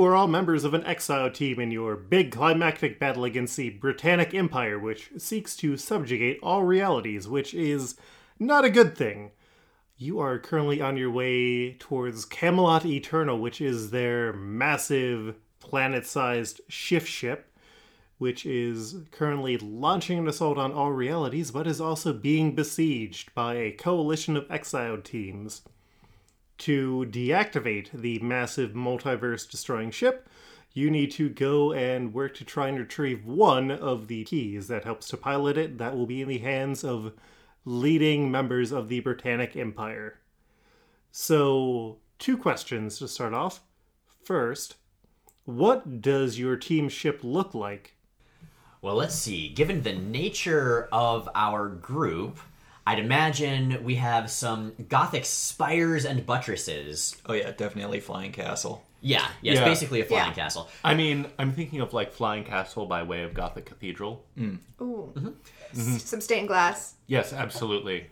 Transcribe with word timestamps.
You 0.00 0.06
are 0.06 0.16
all 0.16 0.28
members 0.28 0.64
of 0.64 0.72
an 0.72 0.86
exile 0.86 1.30
team 1.30 1.60
in 1.60 1.70
your 1.70 1.94
big 1.94 2.32
climactic 2.32 2.98
battle 2.98 3.22
against 3.22 3.54
the 3.58 3.68
Britannic 3.68 4.32
Empire, 4.32 4.78
which 4.78 5.10
seeks 5.18 5.54
to 5.56 5.76
subjugate 5.76 6.38
all 6.42 6.64
realities, 6.64 7.28
which 7.28 7.52
is 7.52 7.96
not 8.38 8.64
a 8.64 8.70
good 8.70 8.96
thing. 8.96 9.32
You 9.98 10.18
are 10.18 10.38
currently 10.38 10.80
on 10.80 10.96
your 10.96 11.10
way 11.10 11.74
towards 11.74 12.24
Camelot 12.24 12.86
Eternal, 12.86 13.38
which 13.40 13.60
is 13.60 13.90
their 13.90 14.32
massive 14.32 15.34
planet 15.58 16.06
sized 16.06 16.62
shift 16.66 17.06
ship, 17.06 17.52
which 18.16 18.46
is 18.46 18.96
currently 19.10 19.58
launching 19.58 20.18
an 20.18 20.28
assault 20.28 20.56
on 20.56 20.72
all 20.72 20.92
realities, 20.92 21.50
but 21.50 21.66
is 21.66 21.78
also 21.78 22.14
being 22.14 22.54
besieged 22.54 23.34
by 23.34 23.56
a 23.56 23.70
coalition 23.70 24.34
of 24.34 24.50
exiled 24.50 25.04
teams 25.04 25.60
to 26.60 27.06
deactivate 27.10 27.90
the 27.92 28.18
massive 28.20 28.72
multiverse 28.72 29.50
destroying 29.50 29.90
ship, 29.90 30.28
you 30.72 30.90
need 30.90 31.10
to 31.12 31.28
go 31.28 31.72
and 31.72 32.14
work 32.14 32.34
to 32.36 32.44
try 32.44 32.68
and 32.68 32.78
retrieve 32.78 33.26
one 33.26 33.70
of 33.70 34.06
the 34.06 34.24
keys 34.24 34.68
that 34.68 34.84
helps 34.84 35.08
to 35.08 35.16
pilot 35.16 35.58
it. 35.58 35.78
That 35.78 35.96
will 35.96 36.06
be 36.06 36.22
in 36.22 36.28
the 36.28 36.38
hands 36.38 36.84
of 36.84 37.12
leading 37.64 38.30
members 38.30 38.72
of 38.72 38.88
the 38.88 39.00
Britannic 39.00 39.56
Empire. 39.56 40.18
So, 41.10 41.98
two 42.18 42.36
questions 42.36 42.98
to 42.98 43.08
start 43.08 43.34
off. 43.34 43.60
First, 44.22 44.76
what 45.44 46.00
does 46.00 46.38
your 46.38 46.56
team 46.56 46.88
ship 46.88 47.20
look 47.22 47.54
like? 47.54 47.96
Well, 48.80 48.94
let's 48.94 49.16
see. 49.16 49.48
Given 49.48 49.82
the 49.82 49.92
nature 49.92 50.88
of 50.92 51.28
our 51.34 51.68
group, 51.68 52.38
I'd 52.90 52.98
imagine 52.98 53.84
we 53.84 53.94
have 53.96 54.28
some 54.30 54.72
gothic 54.88 55.24
spires 55.24 56.04
and 56.04 56.26
buttresses. 56.26 57.16
Oh 57.26 57.32
yeah, 57.34 57.52
definitely 57.52 58.00
flying 58.00 58.32
castle. 58.32 58.82
Yeah, 59.00 59.26
yeah, 59.42 59.52
it's 59.52 59.60
Yeah. 59.60 59.64
basically 59.64 60.00
a 60.00 60.04
flying 60.04 60.28
Yeah. 60.30 60.34
castle. 60.34 60.68
I 60.84 60.94
mean, 60.94 61.26
I'm 61.38 61.52
thinking 61.52 61.80
of 61.80 61.92
like 61.94 62.12
Flying 62.12 62.42
Castle 62.44 62.86
by 62.86 63.02
way 63.04 63.22
of 63.22 63.32
Gothic 63.32 63.64
Cathedral. 63.66 64.24
Ooh. 64.38 65.12
Mm-hmm. 65.16 65.28
S- 65.72 66.02
Some 66.04 66.20
stained 66.20 66.48
glass. 66.48 66.94
Yes, 67.06 67.32
absolutely. 67.32 68.08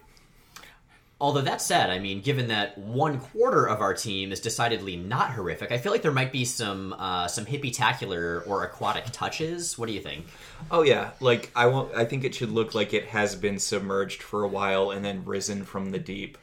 Although 1.21 1.41
that 1.41 1.61
said, 1.61 1.89
I 1.89 1.99
mean, 1.99 2.21
given 2.21 2.47
that 2.47 2.77
one 2.77 3.19
quarter 3.19 3.67
of 3.67 3.81
our 3.81 3.93
team 3.93 4.31
is 4.31 4.39
decidedly 4.39 4.95
not 4.95 5.31
horrific, 5.31 5.69
I 5.69 5.77
feel 5.77 5.91
like 5.91 6.01
there 6.01 6.13
might 6.13 6.31
be 6.31 6.45
some 6.45 6.93
uh, 6.93 7.27
some 7.27 7.45
hippie-tacular 7.45 8.47
or 8.47 8.63
aquatic 8.63 9.05
touches. 9.11 9.77
What 9.77 9.87
do 9.87 9.93
you 9.93 9.99
think? 9.99 10.27
Oh 10.71 10.81
yeah, 10.81 11.11
like 11.19 11.51
I 11.57 11.67
want. 11.67 11.93
I 11.93 12.05
think 12.05 12.23
it 12.23 12.33
should 12.33 12.51
look 12.51 12.73
like 12.73 12.93
it 12.93 13.07
has 13.07 13.35
been 13.35 13.59
submerged 13.59 14.23
for 14.23 14.43
a 14.43 14.47
while 14.47 14.91
and 14.91 15.03
then 15.03 15.25
risen 15.25 15.65
from 15.65 15.91
the 15.91 15.99
deep. 15.99 16.37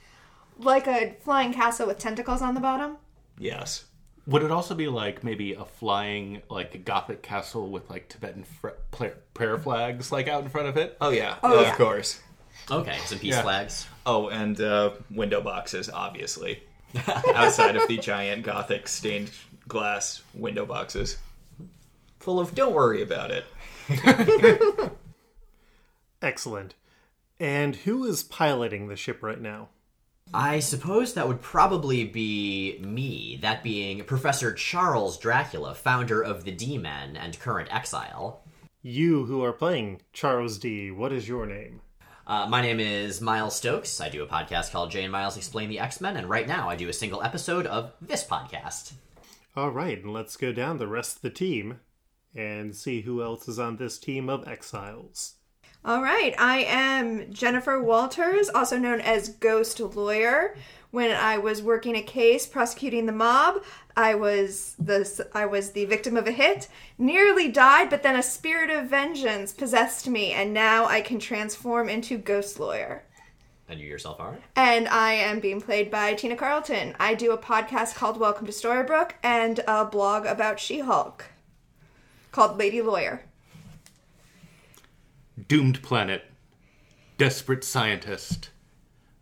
Like 0.58 0.86
a 0.86 1.16
flying 1.20 1.54
castle 1.54 1.86
with 1.86 1.98
tentacles 1.98 2.42
on 2.42 2.54
the 2.54 2.60
bottom. 2.60 2.98
Yes. 3.38 3.84
Would 4.26 4.42
it 4.42 4.50
also 4.50 4.74
be 4.74 4.88
like 4.88 5.22
maybe 5.22 5.54
a 5.54 5.64
flying 5.64 6.42
like 6.50 6.74
a 6.74 6.78
Gothic 6.78 7.22
castle 7.22 7.70
with 7.70 7.88
like 7.88 8.08
Tibetan 8.08 8.44
fr- 8.44 9.06
prayer 9.34 9.56
flags 9.56 10.10
like 10.10 10.28
out 10.28 10.42
in 10.42 10.50
front 10.50 10.68
of 10.68 10.76
it? 10.76 10.96
Oh 11.00 11.10
yeah. 11.10 11.36
Oh, 11.42 11.64
of 11.64 11.72
course. 11.76 12.20
Okay, 12.70 12.98
some 13.04 13.18
peace 13.18 13.34
Yeah. 13.34 13.42
flags. 13.42 13.86
Oh, 14.04 14.28
and 14.28 14.60
uh, 14.60 14.90
window 15.10 15.40
boxes, 15.40 15.88
obviously. 15.88 16.62
Outside 17.34 17.76
of 17.76 17.86
the 17.88 17.98
giant 17.98 18.42
gothic 18.44 18.88
stained 18.88 19.30
glass 19.68 20.22
window 20.34 20.64
boxes. 20.66 21.18
Full 22.20 22.40
of 22.40 22.54
don't 22.54 22.74
worry 22.74 23.02
about 23.02 23.30
it. 23.30 23.44
Excellent. 26.22 26.74
And 27.38 27.76
who 27.76 28.04
is 28.04 28.22
piloting 28.22 28.88
the 28.88 28.96
ship 28.96 29.22
right 29.22 29.40
now? 29.40 29.68
I 30.34 30.58
suppose 30.58 31.14
that 31.14 31.28
would 31.28 31.40
probably 31.40 32.04
be 32.04 32.80
me, 32.82 33.38
that 33.42 33.62
being 33.62 34.02
Professor 34.04 34.52
Charles 34.52 35.18
Dracula, 35.18 35.74
founder 35.74 36.20
of 36.20 36.42
the 36.44 36.50
D-Men 36.50 37.16
and 37.16 37.38
current 37.38 37.72
exile. 37.72 38.42
You 38.82 39.26
who 39.26 39.44
are 39.44 39.52
playing 39.52 40.00
Charles 40.12 40.58
D, 40.58 40.90
what 40.90 41.12
is 41.12 41.28
your 41.28 41.46
name? 41.46 41.80
Uh, 42.26 42.44
my 42.48 42.60
name 42.60 42.80
is 42.80 43.20
Miles 43.20 43.54
Stokes. 43.54 44.00
I 44.00 44.08
do 44.08 44.24
a 44.24 44.26
podcast 44.26 44.72
called 44.72 44.90
Jay 44.90 45.04
and 45.04 45.12
Miles 45.12 45.36
X-Plain 45.36 45.68
the 45.68 45.78
X-Men, 45.78 46.16
and 46.16 46.28
right 46.28 46.48
now 46.48 46.68
I 46.68 46.74
do 46.74 46.88
a 46.88 46.92
single 46.92 47.22
episode 47.22 47.68
of 47.68 47.92
this 48.00 48.24
podcast. 48.24 48.94
All 49.54 49.70
right, 49.70 50.02
and 50.02 50.12
let's 50.12 50.36
go 50.36 50.52
down 50.52 50.78
the 50.78 50.88
rest 50.88 51.16
of 51.16 51.22
the 51.22 51.30
team 51.30 51.78
and 52.34 52.74
see 52.74 53.02
who 53.02 53.22
else 53.22 53.46
is 53.46 53.60
on 53.60 53.76
this 53.76 53.96
team 53.96 54.28
of 54.28 54.48
exiles. 54.48 55.34
All 55.84 56.02
right, 56.02 56.34
I 56.36 56.64
am 56.64 57.32
Jennifer 57.32 57.80
Walters, 57.80 58.48
also 58.48 58.76
known 58.76 59.00
as 59.00 59.28
Ghost 59.28 59.78
Lawyer. 59.78 60.56
When 60.96 61.10
I 61.10 61.36
was 61.36 61.60
working 61.60 61.94
a 61.94 62.00
case 62.00 62.46
prosecuting 62.46 63.04
the 63.04 63.12
mob, 63.12 63.62
I 63.98 64.14
was 64.14 64.74
the 64.78 65.28
I 65.34 65.44
was 65.44 65.72
the 65.72 65.84
victim 65.84 66.16
of 66.16 66.26
a 66.26 66.32
hit, 66.32 66.68
nearly 66.96 67.50
died, 67.50 67.90
but 67.90 68.02
then 68.02 68.16
a 68.16 68.22
spirit 68.22 68.70
of 68.70 68.88
vengeance 68.88 69.52
possessed 69.52 70.08
me, 70.08 70.32
and 70.32 70.54
now 70.54 70.86
I 70.86 71.02
can 71.02 71.18
transform 71.18 71.90
into 71.90 72.16
Ghost 72.16 72.58
Lawyer. 72.58 73.04
And 73.68 73.78
you 73.78 73.86
yourself 73.86 74.18
are? 74.18 74.38
And 74.56 74.88
I 74.88 75.12
am 75.12 75.38
being 75.38 75.60
played 75.60 75.90
by 75.90 76.14
Tina 76.14 76.34
Carlton. 76.34 76.96
I 76.98 77.14
do 77.14 77.30
a 77.30 77.36
podcast 77.36 77.94
called 77.94 78.18
Welcome 78.18 78.46
to 78.46 78.52
Storybrooke 78.52 79.16
and 79.22 79.60
a 79.68 79.84
blog 79.84 80.24
about 80.24 80.58
She-Hulk 80.58 81.26
called 82.32 82.56
Lady 82.58 82.80
Lawyer. 82.80 83.22
Doomed 85.46 85.82
planet. 85.82 86.24
Desperate 87.18 87.64
scientist. 87.64 88.48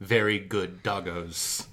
Very 0.00 0.38
good 0.38 0.82
doggos. 0.82 1.66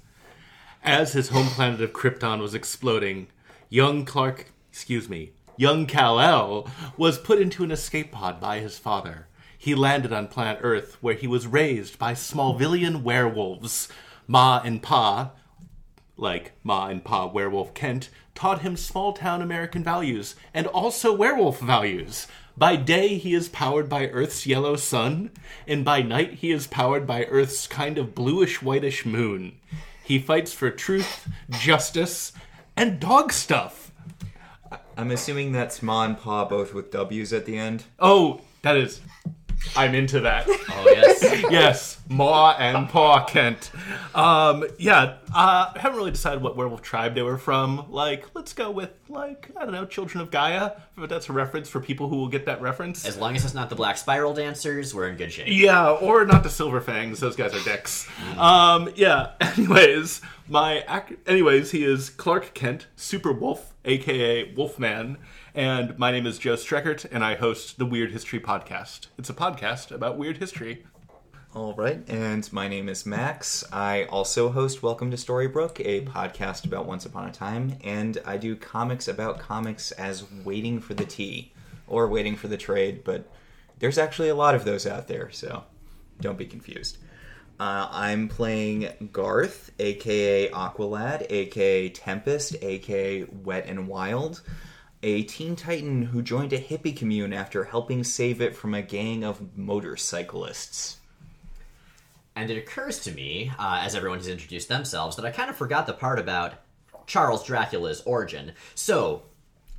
As 0.82 1.12
his 1.12 1.28
home 1.28 1.48
planet 1.48 1.80
of 1.80 1.92
Krypton 1.92 2.40
was 2.40 2.54
exploding, 2.54 3.28
young 3.68 4.04
Clark, 4.04 4.46
excuse 4.70 5.08
me, 5.08 5.32
young 5.56 5.86
Kal-El 5.86 6.68
was 6.96 7.18
put 7.18 7.40
into 7.40 7.64
an 7.64 7.70
escape 7.70 8.12
pod 8.12 8.40
by 8.40 8.60
his 8.60 8.78
father. 8.78 9.26
He 9.56 9.74
landed 9.74 10.12
on 10.12 10.28
planet 10.28 10.58
Earth, 10.62 10.96
where 11.00 11.14
he 11.14 11.26
was 11.26 11.46
raised 11.46 11.98
by 11.98 12.14
Smallvillian 12.14 13.02
werewolves. 13.02 13.88
Ma 14.26 14.60
and 14.64 14.82
Pa, 14.82 15.32
like 16.16 16.52
Ma 16.64 16.88
and 16.88 17.04
Pa 17.04 17.26
Werewolf 17.26 17.74
Kent, 17.74 18.08
taught 18.34 18.62
him 18.62 18.76
small 18.76 19.12
town 19.12 19.42
American 19.42 19.84
values 19.84 20.34
and 20.54 20.66
also 20.66 21.12
werewolf 21.12 21.60
values. 21.60 22.26
By 22.56 22.76
day, 22.76 23.16
he 23.16 23.34
is 23.34 23.48
powered 23.48 23.88
by 23.88 24.08
Earth's 24.08 24.46
yellow 24.46 24.76
sun, 24.76 25.30
and 25.66 25.84
by 25.84 26.02
night, 26.02 26.34
he 26.34 26.50
is 26.52 26.66
powered 26.66 27.06
by 27.06 27.24
Earth's 27.24 27.66
kind 27.66 27.96
of 27.98 28.14
bluish 28.14 28.60
whitish 28.60 29.06
moon. 29.06 29.58
He 30.04 30.18
fights 30.18 30.52
for 30.52 30.70
truth, 30.70 31.28
justice, 31.48 32.32
and 32.76 33.00
dog 33.00 33.32
stuff. 33.32 33.92
I'm 34.96 35.10
assuming 35.10 35.52
that's 35.52 35.82
Ma 35.82 36.04
and 36.04 36.18
Pa 36.18 36.44
both 36.44 36.74
with 36.74 36.90
W's 36.90 37.32
at 37.32 37.46
the 37.46 37.56
end. 37.56 37.84
Oh, 37.98 38.42
that 38.62 38.76
is. 38.76 39.00
I'm 39.76 39.94
into 39.94 40.20
that. 40.20 40.46
Oh, 40.74 40.84
yes. 40.90 41.22
yes, 41.50 41.98
Ma 42.08 42.56
and 42.58 42.88
Pa 42.88 43.24
Kent. 43.26 43.70
Um, 44.14 44.64
yeah, 44.78 45.18
uh, 45.32 45.70
I 45.74 45.78
haven't 45.78 45.96
really 45.98 46.10
decided 46.10 46.42
what 46.42 46.56
werewolf 46.56 46.82
tribe 46.82 47.14
they 47.14 47.22
were 47.22 47.38
from. 47.38 47.86
Like, 47.90 48.26
let's 48.34 48.52
go 48.52 48.70
with 48.70 48.90
like 49.08 49.50
I 49.56 49.64
don't 49.64 49.72
know, 49.72 49.84
Children 49.86 50.22
of 50.22 50.30
Gaia. 50.32 50.72
But 50.96 51.08
that's 51.08 51.28
a 51.28 51.32
reference 51.32 51.68
for 51.68 51.78
people 51.80 52.08
who 52.08 52.16
will 52.16 52.28
get 52.28 52.46
that 52.46 52.60
reference. 52.60 53.04
as 53.06 53.16
long 53.16 53.36
as 53.36 53.44
it's 53.44 53.54
not 53.54 53.68
the 53.70 53.76
Black 53.76 53.96
Spiral 53.96 54.34
Dancers, 54.34 54.92
we're 54.94 55.08
in 55.08 55.16
good 55.16 55.30
shape. 55.32 55.46
yeah, 55.48 55.90
or 55.90 56.24
not 56.24 56.42
the 56.42 56.50
Silver 56.50 56.80
Fangs. 56.80 57.20
Those 57.20 57.36
guys 57.36 57.54
are 57.54 57.62
dicks. 57.62 58.08
Um, 58.36 58.90
yeah. 58.96 59.32
Anyways, 59.40 60.20
my 60.48 60.82
ac- 60.88 61.16
anyways, 61.26 61.70
he 61.70 61.84
is 61.84 62.10
Clark 62.10 62.54
Kent, 62.54 62.88
Super 62.96 63.30
Wolf, 63.32 63.72
aka 63.84 64.52
Wolfman. 64.54 65.18
And 65.54 65.98
my 65.98 66.10
name 66.10 66.26
is 66.26 66.38
Joe 66.38 66.54
Streckert, 66.54 67.04
and 67.12 67.22
I 67.22 67.34
host 67.34 67.76
the 67.76 67.84
Weird 67.84 68.10
History 68.10 68.40
Podcast. 68.40 69.08
It's 69.18 69.28
a 69.28 69.34
podcast 69.34 69.90
about 69.90 70.16
weird 70.16 70.38
history. 70.38 70.86
All 71.54 71.74
right, 71.74 72.02
and 72.08 72.50
my 72.54 72.68
name 72.68 72.88
is 72.88 73.04
Max. 73.04 73.62
I 73.70 74.04
also 74.04 74.48
host 74.48 74.82
Welcome 74.82 75.10
to 75.10 75.18
Storybrooke, 75.18 75.84
a 75.84 76.06
podcast 76.06 76.64
about 76.64 76.86
Once 76.86 77.04
Upon 77.04 77.28
a 77.28 77.32
Time, 77.32 77.76
and 77.84 78.16
I 78.24 78.38
do 78.38 78.56
comics 78.56 79.08
about 79.08 79.40
comics 79.40 79.92
as 79.92 80.24
waiting 80.42 80.80
for 80.80 80.94
the 80.94 81.04
tea 81.04 81.52
or 81.86 82.08
waiting 82.08 82.34
for 82.34 82.48
the 82.48 82.56
trade, 82.56 83.04
but 83.04 83.30
there's 83.78 83.98
actually 83.98 84.30
a 84.30 84.34
lot 84.34 84.54
of 84.54 84.64
those 84.64 84.86
out 84.86 85.06
there, 85.06 85.30
so 85.30 85.64
don't 86.22 86.38
be 86.38 86.46
confused. 86.46 86.96
Uh, 87.60 87.88
I'm 87.90 88.26
playing 88.26 89.10
Garth, 89.12 89.70
aka 89.78 90.48
Aqualad, 90.48 91.26
aka 91.28 91.90
Tempest, 91.90 92.56
aka 92.62 93.24
Wet 93.44 93.66
and 93.66 93.86
Wild, 93.86 94.40
a 95.02 95.22
teen 95.24 95.56
titan 95.56 96.02
who 96.02 96.22
joined 96.22 96.52
a 96.52 96.60
hippie 96.60 96.96
commune 96.96 97.32
after 97.32 97.64
helping 97.64 98.04
save 98.04 98.40
it 98.40 98.54
from 98.54 98.74
a 98.74 98.82
gang 98.82 99.24
of 99.24 99.56
motorcyclists. 99.56 100.98
And 102.34 102.50
it 102.50 102.56
occurs 102.56 103.00
to 103.00 103.12
me, 103.12 103.52
uh, 103.58 103.80
as 103.82 103.94
everyone 103.94 104.18
has 104.18 104.28
introduced 104.28 104.68
themselves, 104.68 105.16
that 105.16 105.24
I 105.24 105.30
kind 105.30 105.50
of 105.50 105.56
forgot 105.56 105.86
the 105.86 105.92
part 105.92 106.18
about 106.18 106.54
Charles 107.06 107.44
Dracula's 107.44 108.00
origin. 108.02 108.52
So, 108.74 109.22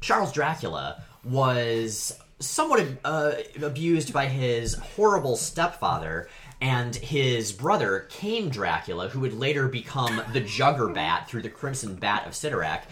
Charles 0.02 0.31
Dracula 0.31 1.02
was 1.24 2.20
somewhat 2.40 2.86
uh, 3.06 3.34
abused 3.62 4.14
by 4.14 4.25
his 4.28 4.75
horrible 4.75 5.38
stepfather 5.38 6.28
and 6.62 6.96
his 6.96 7.52
brother, 7.52 8.08
Cain 8.10 8.50
Dracula, 8.50 9.10
who 9.10 9.22
would 9.22 9.34
later 9.34 9.68
become 9.68 10.22
the 10.31 10.42
Juggerbat 10.42 11.28
through 11.28 11.42
the 11.42 11.50
Crimson 11.50 11.96
Bat 11.96 12.28
of 12.28 12.34
Cyttorak. 12.34 12.84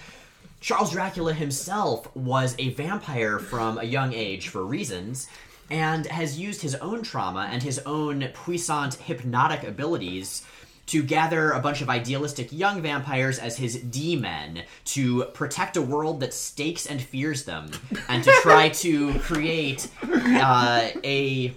Charles 0.62 0.92
Dracula 0.92 1.34
himself 1.34 2.16
was 2.16 2.56
a 2.60 2.70
vampire 2.70 3.40
from 3.40 3.80
a 3.80 3.84
young 3.84 4.14
age 4.14 4.50
for 4.50 4.64
reasons, 4.64 5.28
and 5.72 6.06
has 6.06 6.40
used 6.40 6.62
his 6.62 6.76
own 6.76 7.02
trauma 7.02 7.50
and 7.52 7.64
his 7.64 7.80
own 7.80 8.28
puissant 8.36 8.94
hypnotic 8.94 9.64
abilities 9.64 10.46
to 10.86 11.02
gather 11.02 11.52
a 11.52 11.60
bunch 11.60 11.82
of 11.82 11.90
idealistic 11.90 12.52
young 12.52 12.82
vampires 12.82 13.40
as 13.40 13.58
his 13.58 13.78
D-men 13.78 14.64
to 14.86 15.24
protect 15.34 15.78
a 15.78 15.82
world 15.82 16.20
that 16.20 16.34
stakes 16.34 16.86
and 16.86 17.02
fears 17.02 17.46
them, 17.46 17.72
and 18.08 18.24
to 18.24 18.32
try 18.42 18.70
to 18.86 19.18
create 19.20 19.88
uh, 20.04 20.90
a 21.04 21.56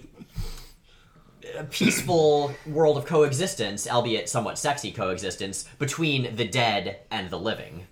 a 1.59 1.63
peaceful 1.65 2.53
world 2.65 2.97
of 2.97 3.05
coexistence, 3.05 3.87
albeit 3.87 4.27
somewhat 4.27 4.57
sexy 4.57 4.91
coexistence, 4.91 5.65
between 5.77 6.35
the 6.35 6.47
dead 6.47 6.99
and 7.11 7.29
the 7.29 7.39
living. 7.39 7.85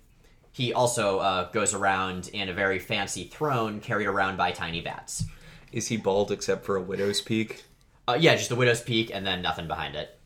He 0.54 0.72
also 0.72 1.18
uh, 1.18 1.50
goes 1.50 1.74
around 1.74 2.28
in 2.28 2.48
a 2.48 2.54
very 2.54 2.78
fancy 2.78 3.24
throne 3.24 3.80
carried 3.80 4.06
around 4.06 4.36
by 4.36 4.52
tiny 4.52 4.80
bats. 4.80 5.24
Is 5.72 5.88
he 5.88 5.96
bald 5.96 6.30
except 6.30 6.64
for 6.64 6.76
a 6.76 6.80
widow's 6.80 7.20
peak? 7.20 7.64
Uh, 8.06 8.16
yeah, 8.20 8.36
just 8.36 8.52
a 8.52 8.54
widow's 8.54 8.80
peak 8.80 9.10
and 9.12 9.26
then 9.26 9.42
nothing 9.42 9.66
behind 9.66 9.96
it. 9.96 10.16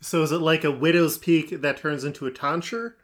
So 0.00 0.22
is 0.22 0.32
it 0.32 0.38
like 0.40 0.64
a 0.64 0.70
widow's 0.70 1.18
peak 1.18 1.60
that 1.60 1.76
turns 1.76 2.04
into 2.04 2.26
a 2.26 2.30
tonsure? 2.30 2.96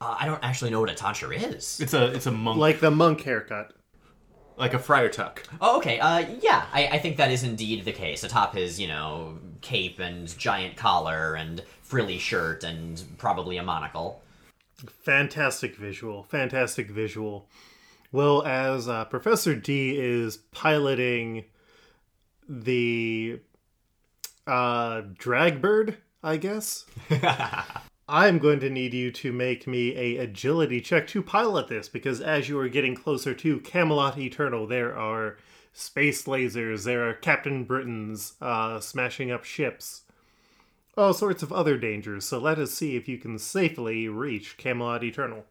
Uh, 0.00 0.16
I 0.20 0.24
don't 0.24 0.42
actually 0.42 0.70
know 0.70 0.80
what 0.80 0.88
a 0.88 0.94
tonsure 0.94 1.34
is. 1.34 1.80
It's 1.80 1.92
a 1.92 2.06
it's 2.06 2.26
a 2.26 2.30
monk 2.30 2.56
like, 2.56 2.76
Like 2.76 2.80
the 2.80 2.90
monk 2.90 3.20
haircut. 3.20 3.74
Like 4.56 4.72
a 4.72 4.78
friar 4.78 5.10
tuck. 5.10 5.42
Oh, 5.60 5.76
okay. 5.76 6.00
Uh, 6.00 6.24
yeah, 6.40 6.64
I, 6.72 6.86
I 6.86 6.98
think 6.98 7.18
that 7.18 7.30
is 7.30 7.42
indeed 7.42 7.84
the 7.84 7.92
case. 7.92 8.24
Atop 8.24 8.54
his, 8.54 8.80
you 8.80 8.88
know, 8.88 9.38
cape 9.60 9.98
and 9.98 10.26
giant 10.38 10.76
collar 10.76 11.34
and 11.34 11.62
frilly 11.82 12.16
shirt 12.18 12.64
and 12.64 13.02
probably 13.18 13.58
a 13.58 13.62
monocle. 13.62 14.22
Fantastic 14.86 15.76
visual. 15.76 16.22
Fantastic 16.24 16.90
visual. 16.90 17.48
Well, 18.12 18.42
as 18.46 18.88
uh, 18.88 19.04
Professor 19.06 19.54
D 19.54 19.98
is 19.98 20.38
piloting 20.52 21.44
the 22.48 23.40
uh, 24.46 25.02
Dragbird, 25.18 25.98
I 26.22 26.36
guess. 26.38 26.86
I'm 28.08 28.38
going 28.38 28.60
to 28.60 28.70
need 28.70 28.94
you 28.94 29.10
to 29.12 29.32
make 29.32 29.66
me 29.66 29.94
a 29.94 30.16
agility 30.16 30.80
check 30.80 31.06
to 31.08 31.22
pilot 31.22 31.68
this 31.68 31.90
because 31.90 32.22
as 32.22 32.48
you 32.48 32.58
are 32.58 32.68
getting 32.68 32.94
closer 32.94 33.34
to 33.34 33.60
Camelot 33.60 34.16
Eternal, 34.16 34.66
there 34.66 34.96
are 34.96 35.36
space 35.74 36.24
lasers, 36.24 36.84
there 36.84 37.06
are 37.06 37.12
Captain 37.12 37.64
Britain's 37.64 38.32
uh, 38.40 38.80
smashing 38.80 39.30
up 39.30 39.44
ships, 39.44 40.02
all 40.98 41.14
sorts 41.14 41.42
of 41.42 41.52
other 41.52 41.78
dangers. 41.78 42.24
So 42.24 42.38
let 42.38 42.58
us 42.58 42.72
see 42.72 42.96
if 42.96 43.08
you 43.08 43.18
can 43.18 43.38
safely 43.38 44.08
reach 44.08 44.56
Camelot 44.56 45.04
Eternal. 45.04 45.44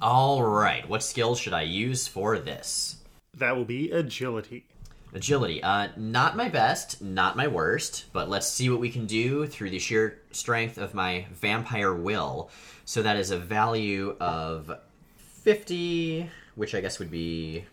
All 0.00 0.42
right, 0.42 0.88
what 0.88 1.02
skills 1.02 1.38
should 1.38 1.52
I 1.52 1.62
use 1.62 2.08
for 2.08 2.38
this? 2.38 2.96
That 3.36 3.56
will 3.56 3.64
be 3.64 3.90
agility. 3.90 4.66
Agility. 5.12 5.62
Uh, 5.62 5.88
not 5.96 6.36
my 6.36 6.48
best, 6.48 7.00
not 7.00 7.36
my 7.36 7.46
worst, 7.46 8.06
but 8.12 8.28
let's 8.28 8.48
see 8.48 8.68
what 8.68 8.80
we 8.80 8.90
can 8.90 9.06
do 9.06 9.46
through 9.46 9.70
the 9.70 9.78
sheer 9.78 10.20
strength 10.32 10.78
of 10.78 10.94
my 10.94 11.26
vampire 11.32 11.94
will. 11.94 12.50
So 12.84 13.02
that 13.02 13.16
is 13.16 13.30
a 13.30 13.38
value 13.38 14.16
of 14.18 14.76
50, 15.16 16.28
which 16.56 16.74
I 16.74 16.80
guess 16.80 16.98
would 16.98 17.10
be 17.10 17.64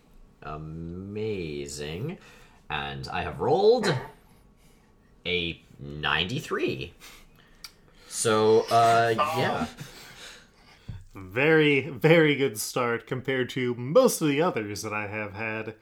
amazing. 0.42 2.18
And 2.70 3.08
I 3.08 3.22
have 3.22 3.40
rolled 3.40 3.92
a 5.26 5.60
93. 5.82 6.94
So, 8.08 8.66
uh, 8.70 9.14
yeah. 9.16 9.66
Very, 11.14 11.88
very 11.88 12.36
good 12.36 12.58
start 12.58 13.06
compared 13.06 13.50
to 13.50 13.74
most 13.74 14.22
of 14.22 14.28
the 14.28 14.40
others 14.40 14.82
that 14.82 14.94
I 14.94 15.08
have 15.08 15.34
had 15.34 15.74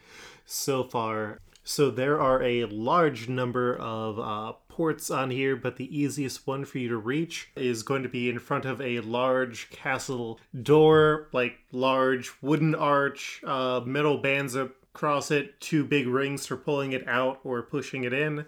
so 0.44 0.82
far. 0.82 1.38
So 1.62 1.90
there 1.90 2.20
are 2.20 2.42
a 2.42 2.64
large 2.64 3.28
number 3.28 3.76
of 3.76 4.18
uh, 4.18 4.52
ports 4.68 5.10
on 5.10 5.30
here, 5.30 5.54
but 5.54 5.76
the 5.76 5.96
easiest 5.96 6.46
one 6.46 6.64
for 6.64 6.78
you 6.78 6.88
to 6.88 6.96
reach 6.96 7.50
is 7.54 7.82
going 7.82 8.02
to 8.02 8.08
be 8.08 8.28
in 8.28 8.38
front 8.38 8.64
of 8.64 8.80
a 8.80 9.00
large 9.00 9.70
castle 9.70 10.40
door, 10.62 11.28
like 11.32 11.58
large 11.70 12.32
wooden 12.40 12.74
arch, 12.74 13.42
uh, 13.46 13.82
metal 13.84 14.18
bands 14.18 14.56
across 14.56 15.30
it, 15.30 15.60
two 15.60 15.84
big 15.84 16.08
rings 16.08 16.46
for 16.46 16.56
pulling 16.56 16.92
it 16.92 17.06
out 17.06 17.38
or 17.44 17.62
pushing 17.62 18.04
it 18.04 18.12
in. 18.12 18.46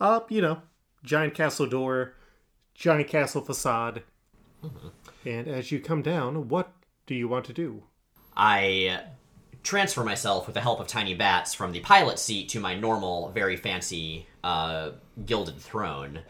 Up, 0.00 0.32
you 0.32 0.42
know, 0.42 0.60
giant 1.04 1.34
castle 1.34 1.66
door, 1.66 2.14
giant 2.74 3.08
castle 3.08 3.42
facade. 3.42 4.02
And 5.24 5.48
as 5.48 5.72
you 5.72 5.80
come 5.80 6.02
down, 6.02 6.48
what 6.48 6.72
do 7.06 7.14
you 7.14 7.28
want 7.28 7.44
to 7.46 7.52
do? 7.52 7.84
I 8.36 9.00
transfer 9.62 10.02
myself 10.02 10.46
with 10.46 10.54
the 10.54 10.60
help 10.60 10.80
of 10.80 10.86
tiny 10.86 11.14
bats 11.14 11.54
from 11.54 11.72
the 11.72 11.80
pilot 11.80 12.18
seat 12.18 12.48
to 12.50 12.60
my 12.60 12.74
normal, 12.74 13.30
very 13.30 13.56
fancy, 13.56 14.26
uh, 14.42 14.90
gilded 15.24 15.58
throne, 15.58 16.20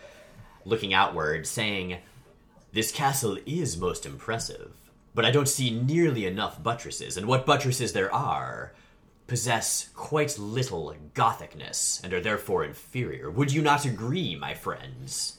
looking 0.64 0.92
outward, 0.92 1.46
saying, 1.46 1.98
This 2.72 2.92
castle 2.92 3.38
is 3.46 3.76
most 3.78 4.04
impressive, 4.04 4.72
but 5.14 5.24
I 5.24 5.30
don't 5.30 5.48
see 5.48 5.70
nearly 5.70 6.26
enough 6.26 6.62
buttresses, 6.62 7.16
and 7.16 7.26
what 7.26 7.46
buttresses 7.46 7.92
there 7.92 8.12
are 8.12 8.72
possess 9.32 9.88
quite 9.94 10.38
little 10.38 10.94
gothicness 11.14 12.02
and 12.04 12.12
are 12.12 12.20
therefore 12.20 12.64
inferior. 12.64 13.30
Would 13.30 13.50
you 13.50 13.62
not 13.62 13.86
agree, 13.86 14.36
my 14.36 14.52
friends? 14.52 15.38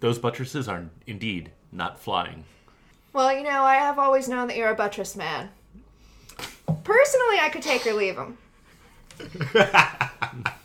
Those 0.00 0.18
buttresses 0.18 0.66
are 0.66 0.86
indeed 1.06 1.52
not 1.70 2.00
flying. 2.00 2.42
Well, 3.12 3.32
you 3.32 3.44
know, 3.44 3.62
I 3.62 3.76
have 3.76 4.00
always 4.00 4.28
known 4.28 4.48
that 4.48 4.56
you're 4.56 4.72
a 4.72 4.74
buttress 4.74 5.14
man. 5.14 5.50
Personally, 6.82 7.38
I 7.40 7.50
could 7.52 7.62
take 7.62 7.86
or 7.86 7.92
leave 7.92 8.16
him. 8.16 8.36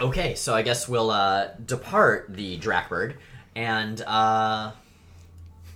Okay, 0.00 0.36
so 0.36 0.54
I 0.54 0.62
guess 0.62 0.88
we'll 0.88 1.10
uh, 1.10 1.48
depart 1.66 2.26
the 2.28 2.56
Drakbird, 2.60 3.14
and 3.56 4.00
uh, 4.02 4.70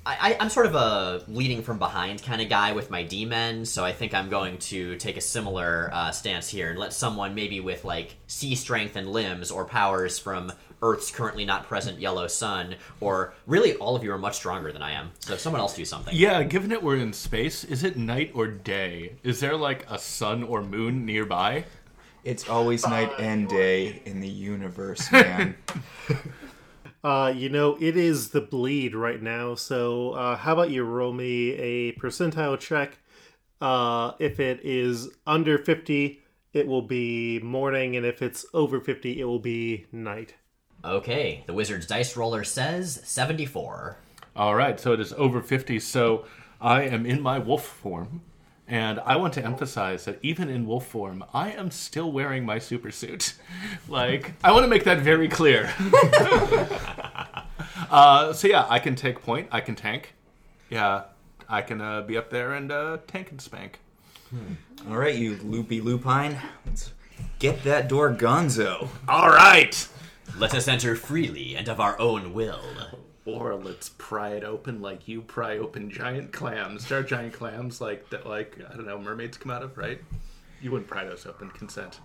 I, 0.05 0.33
I, 0.33 0.37
I'm 0.41 0.51
sort 0.51 0.67
of 0.67 0.75
a 0.75 1.23
leading 1.29 1.63
from 1.63 1.79
behind 1.79 2.23
kind 2.23 2.43
of 2.43 2.49
guy 2.49 2.73
with 2.73 2.91
my 2.91 3.03
D-men, 3.03 3.65
so 3.65 3.85
I 3.85 3.93
think 3.93 4.15
I'm 4.15 4.29
going 4.29 4.59
to 4.59 4.97
take 4.97 5.17
a 5.17 5.21
similar 5.21 5.91
uh, 5.93 6.11
stance 6.11 6.49
here 6.49 6.71
and 6.71 6.79
let 6.79 6.93
someone 6.93 7.35
maybe 7.35 7.61
with 7.61 7.85
like 7.85 8.17
sea 8.27 8.55
strength 8.55 8.97
and 8.97 9.09
limbs 9.11 9.51
or 9.51 9.65
powers 9.65 10.19
from 10.19 10.53
Earth's 10.83 11.13
currently 11.13 11.45
not 11.45 11.69
present 11.69 12.01
yellow 12.01 12.27
sun, 12.27 12.75
or 13.01 13.35
really 13.47 13.75
all 13.75 13.95
of 13.95 14.03
you 14.03 14.13
are 14.13 14.19
much 14.19 14.35
stronger 14.35 14.73
than 14.73 14.83
I 14.83 14.93
am. 14.93 15.13
So 15.21 15.37
someone 15.37 15.61
else 15.61 15.77
do 15.77 15.85
something. 15.85 16.15
Yeah, 16.17 16.43
given 16.43 16.71
that 16.71 16.83
we're 16.83 16.97
in 16.97 17.13
space, 17.13 17.63
is 17.63 17.85
it 17.85 17.97
night 17.97 18.33
or 18.35 18.49
day? 18.49 19.15
Is 19.23 19.39
there 19.39 19.57
like 19.57 19.89
a 19.89 19.99
sun 19.99 20.43
or 20.43 20.63
moon 20.63 21.07
nearby? 21.07 21.65
It's 22.25 22.49
always 22.49 22.87
night 22.87 23.13
and 23.19 23.49
day 23.49 24.03
in 24.05 24.21
the 24.21 24.29
universe, 24.29 25.11
man. 25.11 25.57
Uh, 27.05 27.33
you 27.35 27.49
know, 27.49 27.77
it 27.81 27.97
is 27.97 28.31
the 28.31 28.41
bleed 28.41 28.95
right 28.95 29.21
now, 29.21 29.57
so 29.57 30.13
uh, 30.13 30.37
how 30.37 30.53
about 30.53 30.71
you 30.71 30.85
roll 30.85 31.13
me 31.13 31.51
a 31.53 31.93
percentile 31.95 32.59
check? 32.59 32.99
Uh, 33.61 34.13
if 34.21 34.39
it 34.39 34.61
is 34.63 35.09
under 35.27 35.59
50, 35.59 36.21
it 36.53 36.67
will 36.67 36.83
be 36.83 37.41
morning, 37.41 37.97
and 37.97 38.07
if 38.07 38.23
it's 38.23 38.47
over 38.55 38.81
50, 38.81 39.21
it 39.21 39.25
will 39.25 39.41
be 39.41 39.87
night. 39.91 40.35
Okay, 40.85 41.43
the 41.47 41.53
wizard's 41.53 41.87
dice 41.87 42.17
roller 42.17 42.45
says 42.45 43.01
74. 43.05 43.99
All 44.35 44.55
right, 44.55 44.79
so 44.79 44.93
it 44.93 45.01
is 45.01 45.13
over 45.15 45.41
50. 45.41 45.79
So 45.81 46.25
I 46.61 46.83
am 46.83 47.05
in 47.05 47.21
my 47.21 47.39
wolf 47.39 47.65
form. 47.65 48.23
And 48.73 49.01
I 49.01 49.17
want 49.17 49.35
to 49.35 49.45
emphasize 49.45 50.07
that 50.07 50.19
even 50.23 50.49
in 50.49 50.67
wolf 50.67 50.87
form, 50.87 51.23
I 51.35 51.51
am 51.51 51.71
still 51.71 52.11
wearing 52.11 52.47
my 52.47 52.59
super 52.59 52.91
suit. 52.91 53.35
Like, 53.89 54.33
I 54.43 54.53
want 54.53 54.65
to 54.65 54.69
make 54.69 54.85
that 54.85 55.01
very 55.01 55.29
clear. 55.29 55.71
uh, 57.91 58.33
so, 58.33 58.49
yeah, 58.49 58.65
I 58.71 58.79
can 58.79 58.95
take 58.95 59.21
point, 59.21 59.49
I 59.53 59.61
can 59.61 59.75
tank. 59.75 60.15
Yeah, 60.71 61.03
I 61.51 61.61
can 61.61 61.83
uh, 61.83 62.01
be 62.01 62.17
up 62.17 62.31
there 62.31 62.55
and 62.55 62.73
uh, 62.73 62.97
tank 63.07 63.31
and 63.31 63.43
spank. 63.43 63.81
All 64.89 64.97
right, 64.97 65.15
you 65.15 65.37
loopy 65.43 65.83
lupine. 65.83 66.39
Let's 66.65 66.93
Get 67.39 67.65
that 67.65 67.89
door 67.89 68.15
gonzo. 68.15 68.89
All 69.07 69.29
right. 69.29 69.87
Let 70.39 70.55
us 70.55 70.67
enter 70.67 70.97
freely 70.97 71.57
and 71.57 71.69
of 71.69 71.79
our 71.79 72.01
own 72.01 72.33
will. 72.33 72.63
Or 73.25 73.55
let's 73.55 73.91
pry 73.99 74.31
it 74.31 74.43
open 74.43 74.83
like 74.83 75.07
you 75.07 75.23
pry 75.23 75.59
open 75.59 75.91
giant 75.91 76.33
clams. 76.33 76.89
There 76.89 76.99
are 76.99 77.05
giant 77.05 77.33
clams 77.33 77.81
like 77.81 78.11
that, 78.11 78.27
like 78.27 78.59
I 78.69 78.75
don't 78.75 78.87
know, 78.87 78.99
mermaids 78.99 79.37
come 79.37 79.53
out 79.53 79.63
of, 79.63 79.79
right? 79.79 80.01
You 80.61 80.73
wouldn't 80.73 80.89
pry 80.89 81.05
those 81.05 81.25
open. 81.27 81.51
Consent. 81.51 82.01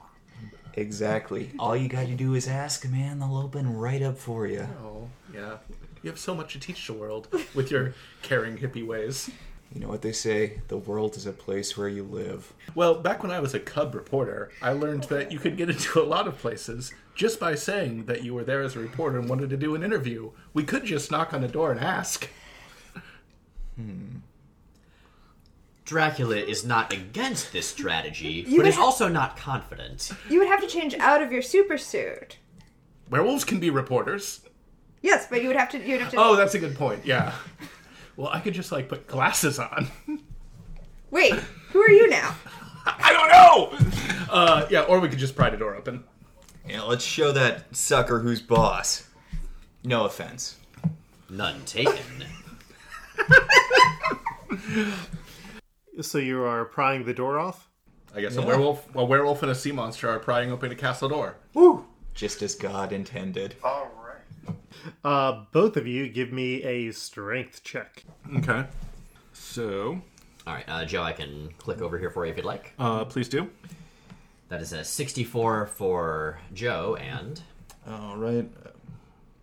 Exactly. 0.74 1.52
All 1.58 1.76
you 1.76 1.88
got 1.88 2.06
to 2.06 2.14
do 2.14 2.36
is 2.36 2.48
ask, 2.48 2.86
a 2.86 2.88
man. 2.88 3.18
They'll 3.18 3.38
open 3.38 3.78
right 3.78 4.02
up 4.04 4.18
for 4.18 4.46
you. 4.46 4.68
Oh, 4.84 5.10
yeah. 5.34 5.58
You 6.04 6.12
have 6.12 6.20
so 6.20 6.36
much 6.36 6.54
to 6.54 6.60
teach 6.60 6.86
the 6.86 6.94
world 6.94 7.28
with 7.56 7.72
your 7.72 7.96
caring 8.22 8.58
hippie 8.58 8.86
ways. 8.86 9.32
You 9.74 9.82
know 9.82 9.88
what 9.90 10.04
they 10.04 10.12
say? 10.12 10.62
The 10.68 10.78
world 10.78 11.18
is 11.18 11.26
a 11.26 11.32
place 11.32 11.76
where 11.76 11.90
you 11.90 12.04
live. 12.04 12.54
Well, 12.76 12.96
back 12.96 13.24
when 13.24 13.32
I 13.32 13.40
was 13.40 13.54
a 13.56 13.60
cub 13.60 13.96
reporter, 13.96 14.52
I 14.62 14.72
learned 14.72 15.04
that 15.06 15.32
you 15.32 15.40
could 15.40 15.58
get 15.58 15.70
into 15.70 16.00
a 16.00 16.06
lot 16.06 16.28
of 16.28 16.38
places 16.38 16.94
just 17.18 17.40
by 17.40 17.56
saying 17.56 18.06
that 18.06 18.24
you 18.24 18.34
were 18.34 18.44
there 18.44 18.62
as 18.62 18.76
a 18.76 18.80
reporter 18.80 19.18
and 19.20 19.28
wanted 19.28 19.50
to 19.50 19.58
do 19.58 19.74
an 19.76 19.84
interview. 19.84 20.32
We 20.54 20.64
could 20.64 20.86
just 20.86 21.12
knock 21.12 21.34
on 21.34 21.42
the 21.42 21.48
door 21.48 21.72
and 21.72 21.80
ask. 21.82 22.30
Hmm. 23.76 24.18
Dracula 25.84 26.36
is 26.36 26.64
not 26.66 26.94
against 26.94 27.52
this 27.54 27.68
strategy, 27.68 28.46
You 28.48 28.58
but 28.58 28.58
would 28.58 28.66
is 28.68 28.76
ha- 28.76 28.84
also 28.84 29.08
not 29.08 29.36
confident. 29.38 30.12
You 30.30 30.40
would 30.40 30.48
have 30.48 30.62
to 30.62 30.68
change 30.68 30.94
out 30.96 31.22
of 31.24 31.32
your 31.32 31.42
super 31.42 31.78
suit. 31.78 32.38
Werewolves 33.10 33.44
can 33.46 33.60
be 33.60 33.70
reporters. 33.70 34.42
Yes, 35.02 35.28
but 35.30 35.42
you 35.42 35.48
would 35.48 35.56
have 35.58 35.70
to. 35.72 35.80
You 35.80 35.94
would 35.94 36.02
have 36.02 36.12
to. 36.12 36.18
Oh, 36.18 36.36
that's 36.36 36.56
a 36.56 36.60
good 36.60 36.76
point. 36.76 37.06
Yeah. 37.06 37.34
Well, 38.18 38.28
I 38.30 38.40
could 38.42 38.54
just 38.54 38.72
like 38.72 38.90
put 38.90 39.08
glasses 39.08 39.60
on. 39.60 39.90
Wait, 41.10 41.34
who 41.72 41.82
are 41.82 41.90
you 41.90 42.10
now? 42.10 42.36
I 42.86 43.14
don't 43.14 43.30
know. 43.32 44.26
Uh, 44.30 44.66
yeah, 44.70 44.82
or 44.82 45.00
we 45.00 45.08
could 45.08 45.20
just 45.20 45.36
pry 45.36 45.50
the 45.50 45.58
door 45.58 45.76
open. 45.76 46.04
Yeah, 46.68 46.82
let's 46.84 47.04
show 47.04 47.32
that 47.32 47.76
sucker 47.76 48.20
who's 48.20 48.42
boss. 48.42 49.08
No 49.84 50.06
offense. 50.06 50.58
None 51.30 51.64
taken. 51.66 52.26
So 56.02 56.20
you 56.20 56.44
are 56.44 56.64
prying 56.66 57.06
the 57.06 57.14
door 57.14 57.40
off? 57.40 57.68
I 58.16 58.22
guess 58.22 58.36
a 58.38 58.42
werewolf, 58.44 58.88
a 58.96 59.04
werewolf, 59.04 59.42
and 59.42 59.52
a 59.52 59.56
sea 59.56 59.72
monster 59.72 60.08
are 60.08 60.20
prying 60.20 60.52
open 60.52 60.72
a 60.72 60.76
castle 60.76 61.10
door. 61.10 61.38
Woo! 61.56 61.88
Just 62.14 62.44
as 62.44 62.54
God 62.54 62.92
intended. 62.94 63.56
All 63.64 63.90
right. 64.06 64.56
Uh, 65.04 65.46
both 65.52 65.76
of 65.76 65.88
you 65.88 66.08
give 66.08 66.32
me 66.32 66.62
a 66.64 66.92
strength 66.92 67.64
check. 67.64 68.04
Okay. 68.38 68.66
So, 69.34 70.00
All 70.46 70.54
right, 70.54 70.66
uh, 70.68 70.86
Joe, 70.86 71.02
I 71.02 71.14
can 71.14 71.50
click 71.58 71.82
over 71.82 71.98
here 71.98 72.12
for 72.12 72.26
you 72.26 72.32
if 72.32 72.38
you'd 72.38 72.46
like. 72.46 72.74
uh, 72.78 73.04
please 73.06 73.28
do. 73.28 73.50
That 74.50 74.62
is 74.62 74.72
a 74.72 74.84
64 74.84 75.68
for 75.68 76.40
Joe, 76.54 76.98
and 77.00 77.42
All 77.88 78.16
right. 78.18 78.50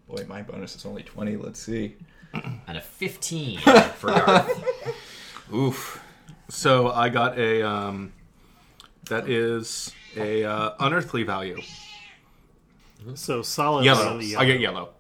Boy, 0.09 0.25
my 0.27 0.43
bonus 0.43 0.77
is 0.77 0.87
only 0.87 1.03
20. 1.03 1.37
Let's 1.37 1.61
see. 1.61 1.97
and 2.35 2.79
a 2.79 2.81
15 2.81 3.59
for 3.97 4.09
Garth. 4.09 4.65
Oof. 5.53 6.03
So 6.49 6.91
I 6.91 7.09
got 7.09 7.39
a 7.39 7.67
um, 7.67 8.13
that 9.09 9.29
is 9.29 9.93
a 10.17 10.45
uh, 10.45 10.75
unearthly 10.81 11.23
value. 11.23 11.61
So 13.15 13.43
solid 13.43 13.85
Yellow. 13.85 14.13
on 14.13 14.19
the 14.19 14.37
I 14.37 14.45
get 14.47 14.61
yellow. 14.61 14.91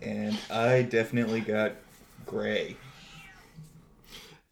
And 0.00 0.38
I 0.50 0.82
definitely 0.82 1.40
got 1.40 1.72
gray. 2.26 2.76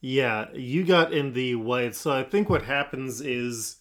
Yeah, 0.00 0.46
you 0.52 0.84
got 0.84 1.12
in 1.12 1.32
the 1.32 1.54
white. 1.54 1.94
So 1.94 2.10
I 2.12 2.24
think 2.24 2.50
what 2.50 2.62
happens 2.62 3.20
is 3.20 3.76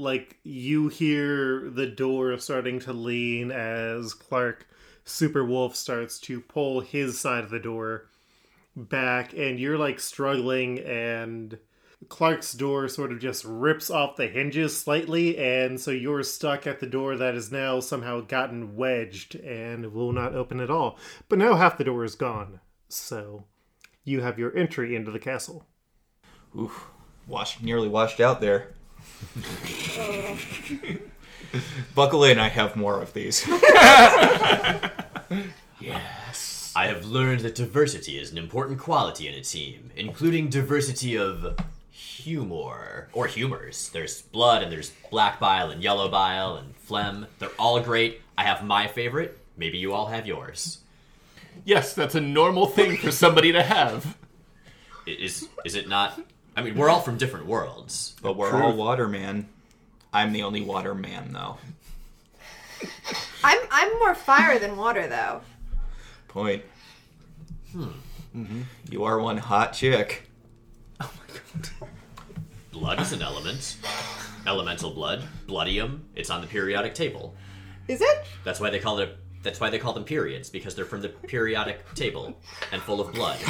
like 0.00 0.38
you 0.42 0.88
hear 0.88 1.68
the 1.70 1.86
door 1.86 2.36
starting 2.38 2.80
to 2.80 2.92
lean 2.92 3.52
as 3.52 4.14
Clark 4.14 4.66
Superwolf 5.04 5.74
starts 5.74 6.18
to 6.20 6.40
pull 6.40 6.80
his 6.80 7.18
side 7.18 7.44
of 7.44 7.50
the 7.50 7.58
door 7.58 8.06
back 8.76 9.32
and 9.32 9.58
you're 9.58 9.78
like 9.78 10.00
struggling 10.00 10.78
and 10.78 11.58
Clark's 12.08 12.54
door 12.54 12.88
sort 12.88 13.12
of 13.12 13.20
just 13.20 13.44
rips 13.44 13.90
off 13.90 14.16
the 14.16 14.26
hinges 14.26 14.76
slightly 14.76 15.36
and 15.36 15.78
so 15.78 15.90
you're 15.90 16.22
stuck 16.22 16.66
at 16.66 16.80
the 16.80 16.86
door 16.86 17.16
that 17.16 17.34
is 17.34 17.52
now 17.52 17.80
somehow 17.80 18.20
gotten 18.20 18.76
wedged 18.76 19.34
and 19.34 19.92
will 19.92 20.12
not 20.12 20.34
open 20.34 20.60
at 20.60 20.70
all. 20.70 20.98
But 21.28 21.38
now 21.38 21.54
half 21.56 21.76
the 21.76 21.84
door 21.84 22.04
is 22.04 22.14
gone. 22.14 22.60
So 22.88 23.44
you 24.04 24.22
have 24.22 24.38
your 24.38 24.56
entry 24.56 24.96
into 24.96 25.10
the 25.10 25.18
castle. 25.18 25.66
Oof. 26.58 26.86
Washed, 27.26 27.62
nearly 27.62 27.88
washed 27.88 28.18
out 28.18 28.40
there. 28.40 28.74
Buckle 31.94 32.24
in, 32.24 32.38
I 32.38 32.48
have 32.48 32.76
more 32.76 33.00
of 33.00 33.12
these. 33.12 33.46
Yes. 35.80 36.72
I 36.76 36.88
have 36.88 37.06
learned 37.06 37.40
that 37.40 37.54
diversity 37.54 38.18
is 38.18 38.30
an 38.32 38.36
important 38.38 38.78
quality 38.78 39.26
in 39.28 39.34
a 39.34 39.40
team, 39.42 39.90
including 39.96 40.48
diversity 40.50 41.16
of 41.16 41.56
humor 41.90 43.08
or 43.14 43.26
humors. 43.26 43.88
There's 43.88 44.20
blood 44.20 44.62
and 44.62 44.70
there's 44.70 44.92
black 45.10 45.40
bile 45.40 45.70
and 45.70 45.82
yellow 45.82 46.08
bile 46.10 46.56
and 46.56 46.76
phlegm. 46.76 47.26
They're 47.38 47.48
all 47.58 47.80
great. 47.80 48.20
I 48.36 48.42
have 48.44 48.62
my 48.62 48.88
favorite. 48.88 49.38
Maybe 49.56 49.78
you 49.78 49.94
all 49.94 50.06
have 50.08 50.26
yours. 50.26 50.80
Yes, 51.64 51.94
that's 51.94 52.14
a 52.14 52.20
normal 52.20 52.66
thing 52.66 52.98
for 52.98 53.10
somebody 53.10 53.52
to 53.52 53.62
have. 53.62 54.16
I- 55.06 55.10
Is 55.12 55.48
is 55.64 55.74
it 55.76 55.88
not? 55.88 56.20
I 56.56 56.62
mean, 56.62 56.74
we're 56.76 56.90
all 56.90 57.00
from 57.00 57.16
different 57.16 57.46
worlds. 57.46 58.14
But 58.22 58.36
we're 58.36 58.62
all 58.62 58.74
water 58.76 59.08
man. 59.08 59.48
I'm 60.12 60.32
the 60.32 60.42
only 60.42 60.60
water 60.60 60.94
man, 60.94 61.32
though. 61.32 61.58
I'm 63.44 63.58
I'm 63.70 63.98
more 63.98 64.14
fire 64.14 64.58
than 64.58 64.76
water 64.76 65.06
though. 65.06 65.42
Point. 66.28 66.62
Hmm. 67.72 68.62
You 68.88 69.04
are 69.04 69.18
one 69.20 69.36
hot 69.36 69.72
chick. 69.72 70.28
Oh 71.00 71.10
my 71.18 71.34
god. 71.34 71.70
Blood 72.72 73.00
is 73.00 73.12
an 73.12 73.22
element. 73.22 73.76
Elemental 74.46 74.90
blood, 74.90 75.24
bloodium. 75.46 76.04
It's 76.14 76.30
on 76.30 76.40
the 76.40 76.46
periodic 76.46 76.94
table. 76.94 77.34
Is 77.88 78.00
it? 78.00 78.24
That's 78.44 78.60
why 78.60 78.70
they 78.70 78.78
call 78.78 78.98
it. 79.00 79.16
That's 79.42 79.60
why 79.60 79.70
they 79.70 79.78
call 79.78 79.92
them 79.92 80.04
periods 80.04 80.50
because 80.50 80.74
they're 80.74 80.84
from 80.84 81.00
the 81.00 81.08
periodic 81.08 81.94
table 81.94 82.38
and 82.72 82.80
full 82.82 83.00
of 83.00 83.12
blood. 83.14 83.38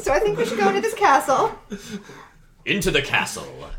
So 0.00 0.12
I 0.12 0.18
think 0.18 0.38
we 0.38 0.44
should 0.44 0.58
go 0.58 0.68
into 0.68 0.80
this 0.80 0.94
castle. 0.94 1.52
Into 2.64 2.90
the 2.90 3.02
castle. 3.02 3.70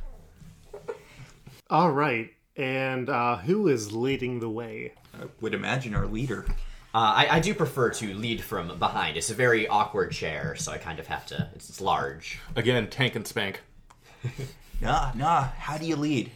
All 1.69 1.91
right. 1.91 2.33
And 2.55 3.09
uh, 3.09 3.37
who 3.37 3.67
is 3.67 3.93
leading 3.93 4.39
the 4.39 4.49
way? 4.49 4.93
I 5.13 5.25
would 5.41 5.53
imagine 5.53 5.93
our 5.93 6.07
leader. 6.07 6.45
Uh, 6.95 7.13
I, 7.15 7.27
I 7.31 7.39
do 7.39 7.53
prefer 7.53 7.91
to 7.91 8.13
lead 8.15 8.41
from 8.41 8.79
behind. 8.79 9.17
It's 9.17 9.29
a 9.29 9.35
very 9.35 9.67
awkward 9.67 10.11
chair, 10.11 10.55
so 10.55 10.71
I 10.71 10.77
kind 10.77 10.99
of 10.99 11.07
have 11.07 11.25
to. 11.27 11.49
It's, 11.53 11.69
it's 11.69 11.81
large. 11.81 12.39
Again, 12.55 12.89
tank 12.89 13.15
and 13.15 13.27
spank. 13.27 13.61
Nah, 14.79 15.11
nah. 15.15 15.41
How 15.57 15.77
do 15.79 15.87
you 15.87 15.95
lead? 15.95 16.31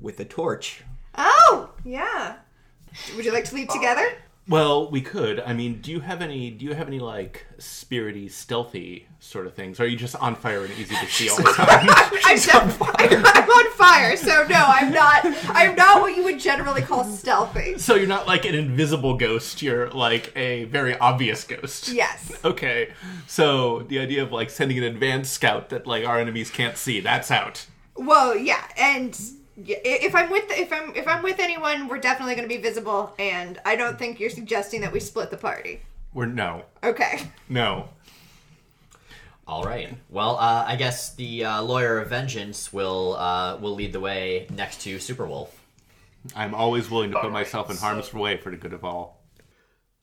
With 0.00 0.18
a 0.18 0.24
torch. 0.24 0.82
Oh, 1.16 1.70
yeah. 1.84 2.34
Would 3.14 3.24
you 3.24 3.32
like 3.32 3.44
to 3.44 3.54
lead 3.54 3.70
together? 3.70 4.04
Well, 4.48 4.90
we 4.90 5.02
could. 5.02 5.40
I 5.40 5.52
mean, 5.52 5.80
do 5.82 5.90
you 5.90 6.00
have 6.00 6.22
any? 6.22 6.50
Do 6.50 6.64
you 6.64 6.72
have 6.74 6.88
any 6.88 6.98
like 7.00 7.44
spirity, 7.58 8.30
stealthy 8.30 9.06
sort 9.20 9.46
of 9.46 9.52
things? 9.54 9.78
Or 9.78 9.84
are 9.84 9.86
you 9.86 9.96
just 9.96 10.16
on 10.16 10.34
fire 10.34 10.64
and 10.64 10.72
easy 10.78 10.94
to 10.94 11.06
see 11.10 11.28
all 11.28 11.36
the 11.36 11.42
time? 11.52 11.86
I'm, 12.24 12.36
def- 12.36 12.82
I'm, 12.82 13.26
I'm 13.26 13.50
on 13.50 13.70
fire, 13.72 14.16
so 14.16 14.46
no, 14.48 14.64
I'm 14.66 14.90
not. 14.92 15.20
I'm 15.50 15.74
not 15.76 16.00
what 16.00 16.16
you 16.16 16.24
would 16.24 16.40
generally 16.40 16.80
call 16.80 17.04
stealthy. 17.04 17.76
so 17.78 17.94
you're 17.94 18.06
not 18.06 18.26
like 18.26 18.46
an 18.46 18.54
invisible 18.54 19.16
ghost. 19.18 19.60
You're 19.60 19.90
like 19.90 20.32
a 20.34 20.64
very 20.64 20.96
obvious 20.98 21.44
ghost. 21.44 21.88
Yes. 21.90 22.32
Okay. 22.44 22.92
So 23.26 23.80
the 23.80 23.98
idea 23.98 24.22
of 24.22 24.32
like 24.32 24.48
sending 24.48 24.78
an 24.78 24.84
advanced 24.84 25.32
scout 25.34 25.68
that 25.68 25.86
like 25.86 26.06
our 26.06 26.18
enemies 26.18 26.50
can't 26.50 26.76
see—that's 26.78 27.30
out. 27.30 27.66
Well, 27.96 28.34
yeah, 28.36 28.64
and 28.78 29.18
if 29.66 30.14
I'm 30.14 30.30
with 30.30 30.44
if 30.50 30.72
I'm 30.72 30.94
if 30.94 31.06
I'm 31.08 31.22
with 31.22 31.38
anyone, 31.40 31.88
we're 31.88 31.98
definitely 31.98 32.34
going 32.34 32.48
to 32.48 32.54
be 32.54 32.60
visible. 32.60 33.14
And 33.18 33.60
I 33.64 33.76
don't 33.76 33.98
think 33.98 34.20
you're 34.20 34.30
suggesting 34.30 34.80
that 34.82 34.92
we 34.92 35.00
split 35.00 35.30
the 35.30 35.36
party. 35.36 35.80
We're 36.14 36.26
no, 36.26 36.64
Okay. 36.82 37.20
no. 37.48 37.88
All 39.46 39.64
right. 39.64 39.96
Well, 40.10 40.36
uh, 40.36 40.64
I 40.66 40.76
guess 40.76 41.14
the 41.14 41.44
uh, 41.44 41.62
lawyer 41.62 41.98
of 42.00 42.10
vengeance 42.10 42.72
will 42.72 43.16
uh, 43.16 43.56
will 43.58 43.74
lead 43.74 43.92
the 43.92 44.00
way 44.00 44.46
next 44.50 44.82
to 44.82 44.96
Superwolf. 44.98 45.48
I'm 46.36 46.54
always 46.54 46.90
willing 46.90 47.12
to 47.12 47.20
put 47.20 47.32
myself 47.32 47.70
in 47.70 47.76
harm's 47.76 48.12
way 48.12 48.36
for 48.36 48.50
the 48.50 48.56
good 48.56 48.72
of 48.74 48.84
all. 48.84 49.22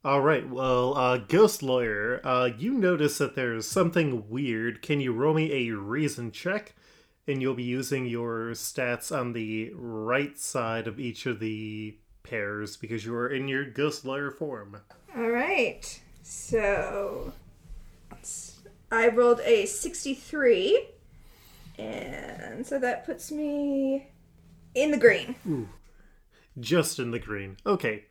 All 0.04 0.22
right. 0.22 0.48
Well, 0.48 0.98
uh, 0.98 1.18
Ghost 1.18 1.62
Lawyer, 1.62 2.22
uh, 2.24 2.50
you 2.58 2.74
notice 2.74 3.18
that 3.18 3.36
there's 3.36 3.68
something 3.68 4.30
weird. 4.30 4.82
Can 4.82 5.02
you 5.02 5.12
roll 5.12 5.34
me 5.34 5.52
a 5.68 5.76
reason 5.76 6.32
check? 6.32 6.74
And 7.28 7.42
you'll 7.42 7.56
be 7.56 7.64
using 7.64 8.06
your 8.06 8.52
stats 8.52 9.16
on 9.16 9.34
the 9.34 9.72
right 9.74 10.38
side 10.38 10.88
of 10.88 11.00
each 11.00 11.26
of 11.26 11.40
the 11.40 11.98
pairs 12.24 12.78
because 12.78 13.06
you 13.06 13.16
are 13.16 13.28
in 13.28 13.48
your 13.48 13.66
Ghost 13.66 14.06
Lawyer 14.06 14.32
form. 14.32 14.82
All 15.16 15.30
right. 15.30 16.00
So 16.22 17.34
I 18.92 19.08
rolled 19.10 19.42
a 19.42 19.66
63. 19.66 20.88
And 21.78 22.66
so 22.66 22.80
that 22.80 23.06
puts 23.06 23.32
me 23.32 24.08
in 24.74 24.92
the 24.92 24.98
green. 24.98 25.36
just 26.60 27.00
in 27.00 27.12
the 27.12 27.20
green. 27.20 27.58
Okay. 27.66 28.06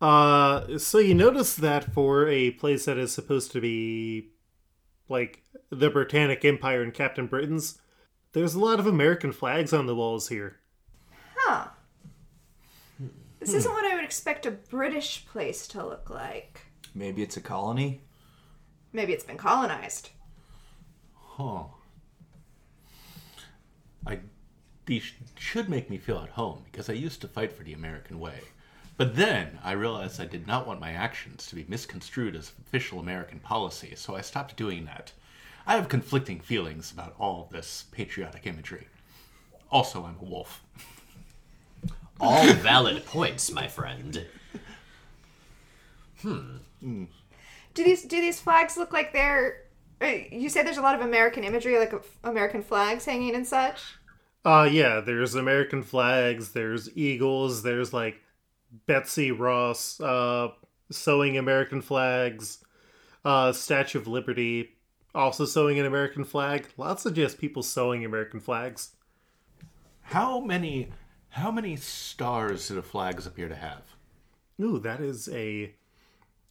Uh, 0.00 0.78
so 0.78 0.98
you 0.98 1.14
notice 1.14 1.54
that 1.56 1.92
for 1.92 2.26
a 2.28 2.52
place 2.52 2.86
that 2.86 2.98
is 2.98 3.12
supposed 3.12 3.52
to 3.52 3.60
be 3.60 4.30
like 5.08 5.42
the 5.70 5.90
Britannic 5.90 6.44
Empire 6.44 6.82
and 6.82 6.94
Captain 6.94 7.26
Britain's, 7.26 7.78
there's 8.32 8.54
a 8.54 8.60
lot 8.60 8.80
of 8.80 8.86
American 8.86 9.32
flags 9.32 9.72
on 9.72 9.86
the 9.86 9.94
walls 9.94 10.28
here. 10.28 10.56
Huh. 11.36 11.68
This 13.38 13.54
isn't 13.54 13.72
what 13.72 13.90
I 13.90 13.94
would 13.94 14.04
expect 14.04 14.46
a 14.46 14.50
British 14.50 15.24
place 15.26 15.66
to 15.68 15.84
look 15.84 16.10
like. 16.10 16.66
Maybe 16.94 17.22
it's 17.22 17.36
a 17.36 17.40
colony? 17.40 18.02
Maybe 18.92 19.12
it's 19.12 19.24
been 19.24 19.38
colonized. 19.38 20.10
Huh. 21.14 21.64
I 24.06 24.20
these 24.86 25.12
should 25.38 25.68
make 25.68 25.88
me 25.88 25.98
feel 25.98 26.18
at 26.18 26.30
home 26.30 26.64
because 26.70 26.90
I 26.90 26.94
used 26.94 27.20
to 27.20 27.28
fight 27.28 27.52
for 27.52 27.62
the 27.62 27.72
American 27.72 28.18
way. 28.18 28.40
But 28.96 29.16
then 29.16 29.58
I 29.62 29.72
realized 29.72 30.20
I 30.20 30.26
did 30.26 30.46
not 30.46 30.66
want 30.66 30.80
my 30.80 30.92
actions 30.92 31.46
to 31.46 31.54
be 31.54 31.64
misconstrued 31.68 32.36
as 32.36 32.52
official 32.66 32.98
American 32.98 33.38
policy, 33.38 33.94
so 33.94 34.14
I 34.14 34.20
stopped 34.20 34.56
doing 34.56 34.84
that. 34.86 35.12
I 35.66 35.76
have 35.76 35.88
conflicting 35.88 36.40
feelings 36.40 36.90
about 36.92 37.14
all 37.18 37.48
this 37.52 37.84
patriotic 37.92 38.46
imagery. 38.46 38.88
Also, 39.70 40.04
I'm 40.04 40.16
a 40.20 40.24
wolf. 40.24 40.62
All 42.20 42.46
valid 42.54 43.06
points, 43.06 43.50
my 43.50 43.66
friend. 43.68 44.26
Hmm. 46.22 46.56
Do 47.74 47.84
these 47.84 48.02
do 48.02 48.20
these 48.20 48.40
flags 48.40 48.76
look 48.76 48.92
like 48.92 49.12
they're? 49.12 49.62
uh, 50.02 50.06
You 50.30 50.48
say 50.48 50.62
there's 50.62 50.76
a 50.76 50.82
lot 50.82 50.94
of 50.94 51.00
American 51.00 51.44
imagery, 51.44 51.78
like 51.78 51.92
American 52.24 52.62
flags 52.62 53.04
hanging 53.04 53.34
and 53.34 53.46
such. 53.46 53.80
Uh, 54.44 54.68
yeah, 54.70 55.00
there's 55.00 55.34
American 55.34 55.82
flags, 55.82 56.52
there's 56.52 56.96
eagles, 56.96 57.62
there's 57.62 57.92
like 57.92 58.20
Betsy 58.86 59.30
Ross 59.32 60.00
uh, 60.00 60.48
sewing 60.90 61.36
American 61.36 61.82
flags, 61.82 62.64
uh, 63.24 63.52
Statue 63.52 63.98
of 63.98 64.06
Liberty 64.06 64.70
also 65.14 65.44
sewing 65.44 65.78
an 65.78 65.86
American 65.86 66.24
flag. 66.24 66.68
Lots 66.76 67.06
of 67.06 67.14
just 67.14 67.38
people 67.38 67.62
sewing 67.62 68.04
American 68.04 68.40
flags. 68.40 68.90
How 70.02 70.40
many 70.40 70.90
how 71.30 71.50
many 71.50 71.76
stars 71.76 72.68
do 72.68 72.74
the 72.74 72.82
flags 72.82 73.26
appear 73.26 73.48
to 73.48 73.54
have? 73.54 73.82
Ooh, 74.60 74.78
that 74.80 75.00
is 75.00 75.28
a 75.28 75.74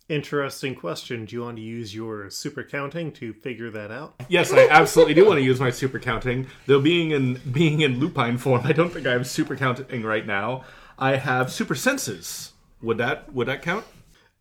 interesting 0.07 0.73
question. 0.75 1.25
Do 1.25 1.35
you 1.35 1.43
want 1.43 1.57
to 1.57 1.61
use 1.61 1.93
your 1.93 2.29
super 2.29 2.63
counting 2.63 3.11
to 3.13 3.33
figure 3.33 3.69
that 3.71 3.91
out? 3.91 4.15
Yes, 4.27 4.51
I 4.51 4.67
absolutely 4.67 5.13
do 5.13 5.25
want 5.25 5.37
to 5.37 5.43
use 5.43 5.59
my 5.59 5.69
super 5.69 5.99
counting. 5.99 6.47
Though 6.65 6.81
being 6.81 7.11
in 7.11 7.35
being 7.51 7.81
in 7.81 7.99
lupine 7.99 8.37
form, 8.37 8.61
I 8.63 8.73
don't 8.73 8.91
think 8.91 9.05
I 9.05 9.11
have 9.11 9.27
super 9.27 9.55
counting 9.55 10.03
right 10.03 10.25
now. 10.25 10.63
I 10.97 11.17
have 11.17 11.51
super 11.51 11.75
senses. 11.75 12.53
Would 12.81 12.97
that 12.97 13.33
would 13.33 13.47
that 13.47 13.61
count? 13.61 13.85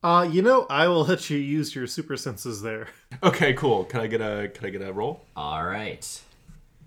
Uh, 0.02 0.28
you 0.30 0.42
know, 0.42 0.66
I 0.70 0.86
will 0.86 1.04
let 1.04 1.28
you 1.28 1.38
use 1.38 1.74
your 1.74 1.86
super 1.86 2.16
senses 2.16 2.62
there. 2.62 2.88
Okay, 3.22 3.52
cool. 3.54 3.84
Can 3.84 4.00
I 4.00 4.06
get 4.06 4.20
a 4.20 4.48
can 4.48 4.66
I 4.66 4.70
get 4.70 4.80
a 4.82 4.92
roll? 4.92 5.24
All 5.34 5.64
right. 5.64 6.06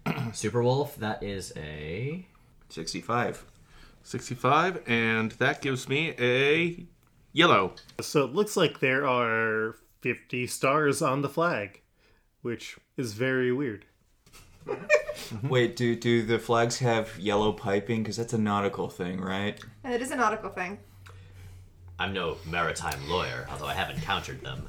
Super 0.34 0.64
Wolf, 0.64 0.96
that 0.98 1.22
is 1.22 1.52
a 1.58 2.26
65. 2.70 3.44
65 4.04 4.82
and 4.88 5.32
that 5.34 5.62
gives 5.62 5.90
me 5.90 6.16
a 6.20 6.86
yellow. 7.34 7.74
So 8.00 8.24
it 8.24 8.34
looks 8.34 8.56
like 8.56 8.80
there 8.80 9.06
are 9.06 9.76
50 10.02 10.48
stars 10.48 11.02
on 11.02 11.22
the 11.22 11.28
flag, 11.28 11.82
which 12.44 12.78
is 12.96 13.14
very 13.14 13.52
weird. 13.52 13.86
Wait, 15.44 15.76
do 15.76 15.96
do 15.96 16.22
the 16.24 16.40
flags 16.40 16.80
have 16.80 17.20
yellow 17.20 17.52
piping? 17.52 18.04
Because 18.04 18.18
that's 18.18 18.34
a 18.34 18.38
nautical 18.38 18.90
thing, 18.90 19.20
right? 19.20 19.60
And 19.84 19.94
it 19.94 20.02
is 20.02 20.12
a 20.12 20.16
nautical 20.16 20.52
thing. 20.52 20.80
I'm 22.02 22.14
no 22.14 22.38
maritime 22.50 23.08
lawyer, 23.08 23.48
although 23.52 23.68
I 23.68 23.76
have 23.76 23.92
encountered 23.92 24.42
them. 24.42 24.68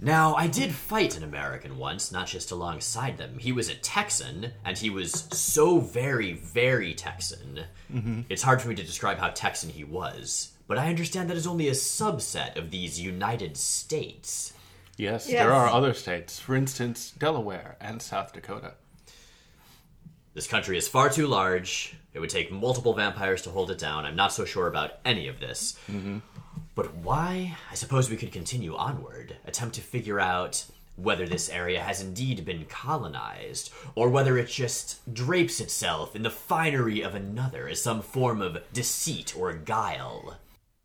now, 0.00 0.34
I 0.36 0.46
did 0.46 0.72
fight 0.72 1.16
an 1.16 1.24
American 1.24 1.76
once, 1.76 2.12
not 2.12 2.28
just 2.28 2.52
alongside 2.52 3.18
them. 3.18 3.38
He 3.38 3.50
was 3.50 3.68
a 3.68 3.74
Texan, 3.74 4.52
and 4.64 4.78
he 4.78 4.90
was 4.90 5.12
so 5.32 5.80
very, 5.80 6.34
very 6.34 6.94
Texan. 6.94 7.64
Mm-hmm. 7.92 8.20
It's 8.28 8.42
hard 8.42 8.62
for 8.62 8.68
me 8.68 8.76
to 8.76 8.84
describe 8.84 9.18
how 9.18 9.30
Texan 9.30 9.70
he 9.70 9.82
was, 9.82 10.52
but 10.68 10.78
I 10.78 10.88
understand 10.88 11.28
that 11.30 11.36
is 11.36 11.48
only 11.48 11.66
a 11.68 11.72
subset 11.72 12.56
of 12.56 12.70
these 12.70 13.00
United 13.00 13.56
States. 13.56 14.52
Yes, 14.96 15.28
Yes. 15.28 15.42
there 15.42 15.52
are 15.52 15.66
other 15.68 15.94
states. 15.94 16.38
For 16.38 16.54
instance, 16.54 17.10
Delaware 17.18 17.76
and 17.80 18.00
South 18.00 18.32
Dakota. 18.32 18.74
This 20.34 20.46
country 20.46 20.78
is 20.78 20.86
far 20.86 21.08
too 21.08 21.26
large. 21.26 21.96
It 22.18 22.20
would 22.20 22.30
take 22.30 22.50
multiple 22.50 22.94
vampires 22.94 23.42
to 23.42 23.50
hold 23.50 23.70
it 23.70 23.78
down. 23.78 24.04
I'm 24.04 24.16
not 24.16 24.32
so 24.32 24.44
sure 24.44 24.66
about 24.66 24.94
any 25.04 25.28
of 25.28 25.38
this. 25.38 25.78
But 26.74 26.92
why? 26.96 27.56
I 27.70 27.74
suppose 27.76 28.10
we 28.10 28.16
could 28.16 28.32
continue 28.32 28.74
onward, 28.74 29.36
attempt 29.46 29.76
to 29.76 29.82
figure 29.82 30.18
out 30.18 30.64
whether 30.96 31.28
this 31.28 31.48
area 31.48 31.80
has 31.80 32.00
indeed 32.00 32.44
been 32.44 32.64
colonized, 32.64 33.70
or 33.94 34.08
whether 34.08 34.36
it 34.36 34.48
just 34.48 35.14
drapes 35.14 35.60
itself 35.60 36.16
in 36.16 36.24
the 36.24 36.30
finery 36.30 37.02
of 37.02 37.14
another 37.14 37.68
as 37.68 37.80
some 37.80 38.02
form 38.02 38.42
of 38.42 38.64
deceit 38.72 39.36
or 39.36 39.52
guile. 39.52 40.38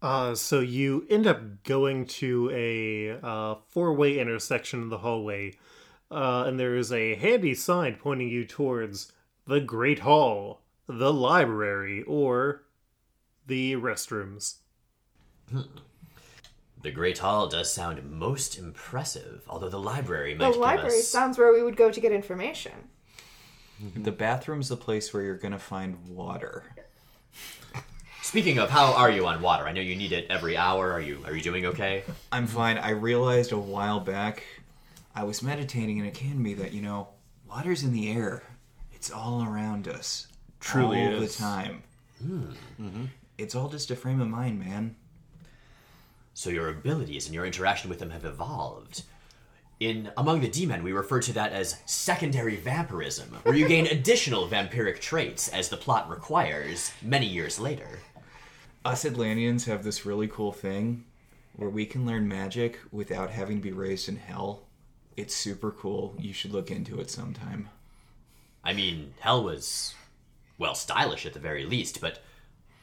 Uh, 0.03 0.35
so 0.35 0.59
you 0.59 1.07
end 1.09 1.25
up 1.25 1.63
going 1.63 2.05
to 2.05 2.51
a 2.53 3.17
uh, 3.25 3.55
four-way 3.69 4.19
intersection 4.19 4.83
in 4.83 4.89
the 4.89 4.99
hallway, 4.99 5.51
uh, 6.11 6.43
and 6.45 6.59
there 6.59 6.75
is 6.75 6.91
a 6.91 7.15
handy 7.15 7.55
sign 7.55 7.95
pointing 7.95 8.29
you 8.29 8.45
towards 8.45 9.11
the 9.47 9.59
Great 9.59 9.99
Hall, 9.99 10.59
the 10.87 11.13
library, 11.13 12.03
or 12.03 12.63
the 13.47 13.73
restrooms. 13.75 14.55
The 16.81 16.91
Great 16.91 17.19
Hall 17.19 17.47
does 17.47 17.73
sound 17.73 18.03
most 18.11 18.57
impressive, 18.57 19.43
although 19.47 19.69
the 19.69 19.79
library 19.79 20.33
might 20.35 20.45
The 20.45 20.51
give 20.51 20.61
library 20.61 20.99
us... 20.99 21.07
sounds 21.07 21.37
where 21.37 21.53
we 21.53 21.63
would 21.63 21.77
go 21.77 21.91
to 21.91 21.99
get 21.99 22.11
information. 22.11 22.73
The 23.95 24.11
bathroom's 24.11 24.69
the 24.69 24.77
place 24.77 25.13
where 25.13 25.23
you're 25.23 25.37
gonna 25.37 25.59
find 25.59 26.07
water. 26.07 26.63
Speaking 28.21 28.57
of, 28.57 28.69
how 28.69 28.93
are 28.93 29.11
you 29.11 29.25
on 29.27 29.41
water? 29.41 29.65
I 29.65 29.73
know 29.73 29.81
you 29.81 29.95
need 29.95 30.11
it 30.11 30.27
every 30.29 30.55
hour. 30.55 30.91
Are 30.91 31.01
you 31.01 31.19
are 31.25 31.35
you 31.35 31.41
doing 31.41 31.65
okay? 31.67 32.03
I'm 32.31 32.47
fine. 32.47 32.77
I 32.77 32.91
realized 32.91 33.51
a 33.51 33.57
while 33.57 33.99
back, 33.99 34.43
I 35.15 35.23
was 35.23 35.43
meditating, 35.43 35.99
and 35.99 36.07
it 36.07 36.13
came 36.13 36.31
to 36.31 36.37
me 36.39 36.53
that 36.55 36.73
you 36.73 36.81
know, 36.81 37.09
water's 37.49 37.83
in 37.83 37.91
the 37.91 38.11
air. 38.11 38.43
It's 38.93 39.11
all 39.11 39.43
around 39.43 39.87
us, 39.87 40.27
Truly 40.63 41.01
all 41.01 41.21
is. 41.23 41.35
the 41.35 41.43
time. 41.43 41.83
Hmm. 42.21 42.41
Mm-hmm. 42.41 42.87
Hmm. 42.87 43.05
It's 43.37 43.55
all 43.55 43.69
just 43.69 43.91
a 43.91 43.95
frame 43.95 44.21
of 44.21 44.27
mind, 44.27 44.59
man. 44.59 44.95
So 46.33 46.49
your 46.49 46.69
abilities 46.69 47.25
and 47.25 47.35
your 47.35 47.45
interaction 47.45 47.89
with 47.89 47.99
them 47.99 48.11
have 48.11 48.25
evolved. 48.25 49.03
In 49.79 50.11
Among 50.15 50.39
the 50.41 50.47
D-Men, 50.47 50.83
we 50.83 50.93
refer 50.93 51.19
to 51.21 51.33
that 51.33 51.51
as 51.51 51.79
secondary 51.85 52.55
vampirism, 52.55 53.29
where 53.43 53.55
you 53.55 53.67
gain 53.67 53.87
additional 53.91 54.47
vampiric 54.47 54.99
traits 55.01 55.49
as 55.49 55.69
the 55.69 55.77
plot 55.77 56.09
requires 56.09 56.91
many 57.01 57.25
years 57.25 57.59
later. 57.59 57.99
Us 58.85 59.03
Atlanteans 59.05 59.65
have 59.65 59.83
this 59.83 60.05
really 60.05 60.27
cool 60.27 60.51
thing 60.51 61.03
where 61.55 61.69
we 61.69 61.85
can 61.85 62.05
learn 62.05 62.27
magic 62.27 62.79
without 62.91 63.29
having 63.29 63.57
to 63.57 63.63
be 63.63 63.71
raised 63.71 64.07
in 64.09 64.15
hell. 64.15 64.63
It's 65.17 65.35
super 65.35 65.71
cool. 65.71 66.15
You 66.17 66.33
should 66.33 66.51
look 66.51 66.71
into 66.71 66.99
it 66.99 67.09
sometime. 67.09 67.69
I 68.63 68.73
mean, 68.73 69.13
Hell 69.19 69.43
was, 69.43 69.93
well, 70.57 70.75
stylish 70.75 71.25
at 71.25 71.33
the 71.33 71.39
very 71.39 71.65
least, 71.65 72.01
but 72.01 72.21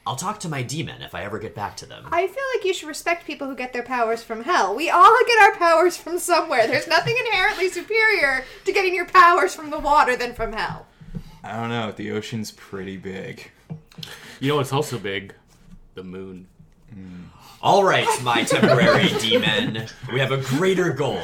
I'll 0.07 0.17
talk 0.17 0.41
to 0.41 0.49
my 0.49 0.63
D-Men 0.63 1.03
if 1.03 1.15
I 1.15 1.25
ever 1.25 1.39
get 1.39 1.55
back 1.55 1.77
to 1.79 1.87
them. 1.87 2.09
I 2.11 2.27
feel 2.27 2.45
like 2.57 2.65
you 2.65 2.73
should 2.75 2.89
respect 2.89 3.27
people 3.27 3.47
who 3.47 3.55
get 3.55 3.73
their 3.73 3.83
powers 3.83 4.23
from 4.23 4.45
hell. 4.45 4.75
We 4.75 4.91
all 4.91 5.19
get 5.27 5.43
our 5.43 5.57
powers 5.57 5.97
from 5.97 6.19
somewhere. 6.19 6.67
There's 6.67 6.89
nothing 6.89 7.17
inherently 7.27 7.69
superior 7.69 8.45
to 8.65 8.73
getting 8.73 8.95
your 8.95 9.07
powers 9.07 9.55
from 9.55 9.71
the 9.71 9.79
water 9.79 10.17
than 10.17 10.35
from 10.35 10.53
hell. 10.53 10.87
I 11.45 11.57
don't 11.57 11.69
know. 11.69 11.93
The 11.93 12.13
ocean's 12.13 12.51
pretty 12.51 12.97
big. 12.97 13.51
You 14.41 14.49
know 14.49 14.57
what's 14.57 14.73
also 14.73 14.99
big? 14.99 15.35
The 15.95 16.03
moon. 16.03 16.49
Mm. 16.95 17.27
All 17.63 17.85
right, 17.85 18.09
my 18.23 18.43
temporary 18.43 19.09
D-men, 19.19 19.87
we 20.13 20.19
have 20.21 20.33
a 20.33 20.39
greater 20.39 20.93
goal. 20.93 21.23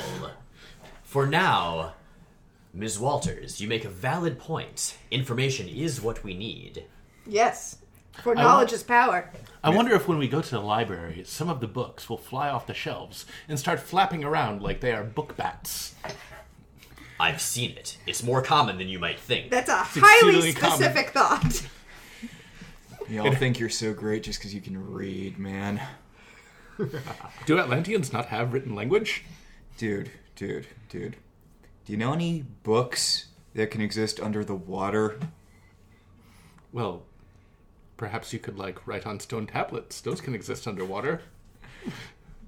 For 1.03 1.27
now, 1.27 1.95
Ms. 2.77 2.99
Walters, 2.99 3.59
you 3.59 3.69
make 3.69 3.87
a 3.87 3.89
valid 3.89 4.39
point. 4.39 4.99
Information 5.11 5.67
is 5.67 6.03
what 6.03 6.23
we 6.23 6.35
need. 6.35 6.85
Yes. 7.27 7.79
For 8.23 8.35
knowledge 8.35 8.71
is 8.75 8.83
power. 8.83 9.33
I 9.65 9.71
wonder 9.71 9.95
if 9.95 10.07
when 10.07 10.19
we 10.19 10.29
go 10.29 10.43
to 10.43 10.51
the 10.51 10.61
library, 10.61 11.23
some 11.25 11.49
of 11.49 11.61
the 11.61 11.67
books 11.67 12.11
will 12.11 12.19
fly 12.19 12.51
off 12.51 12.67
the 12.67 12.75
shelves 12.75 13.25
and 13.49 13.59
start 13.59 13.81
flapping 13.81 14.25
around 14.25 14.61
like 14.61 14.81
they 14.81 14.93
are 14.93 15.05
book 15.05 15.39
bats. 15.39 15.95
I've 17.19 17.41
seen 17.41 17.71
it. 17.71 17.97
It's 18.07 18.23
more 18.23 18.43
common 18.43 18.77
than 18.77 18.89
you 18.89 18.99
might 18.99 19.19
think. 19.19 19.51
That's 19.51 19.71
a 19.71 19.77
highly 19.77 20.37
exceedingly 20.37 20.53
common. 20.53 20.77
specific 20.77 21.11
thought. 21.11 21.67
Y'all 23.09 23.35
think 23.35 23.59
you're 23.59 23.71
so 23.71 23.95
great 23.95 24.23
just 24.23 24.39
because 24.39 24.53
you 24.53 24.61
can 24.61 24.93
read, 24.93 25.39
man. 25.39 25.81
Do 27.47 27.59
Atlanteans 27.59 28.13
not 28.13 28.27
have 28.27 28.53
written 28.53 28.75
language? 28.75 29.25
Dude, 29.79 30.11
dude, 30.35 30.67
dude. 30.91 31.17
Do 31.87 31.93
you 31.93 31.99
know 31.99 32.13
any 32.13 32.43
books 32.65 33.27
that 33.55 33.71
can 33.71 33.81
exist 33.81 34.19
under 34.19 34.45
the 34.45 34.57
water? 34.57 35.21
Well, 36.73 37.05
perhaps 37.97 38.33
you 38.33 38.41
could 38.41 38.59
like 38.59 38.89
write 38.89 39.07
on 39.07 39.21
stone 39.21 39.47
tablets. 39.47 40.01
Those 40.01 40.21
can 40.21 40.35
exist 40.35 40.67
underwater. 40.67 41.23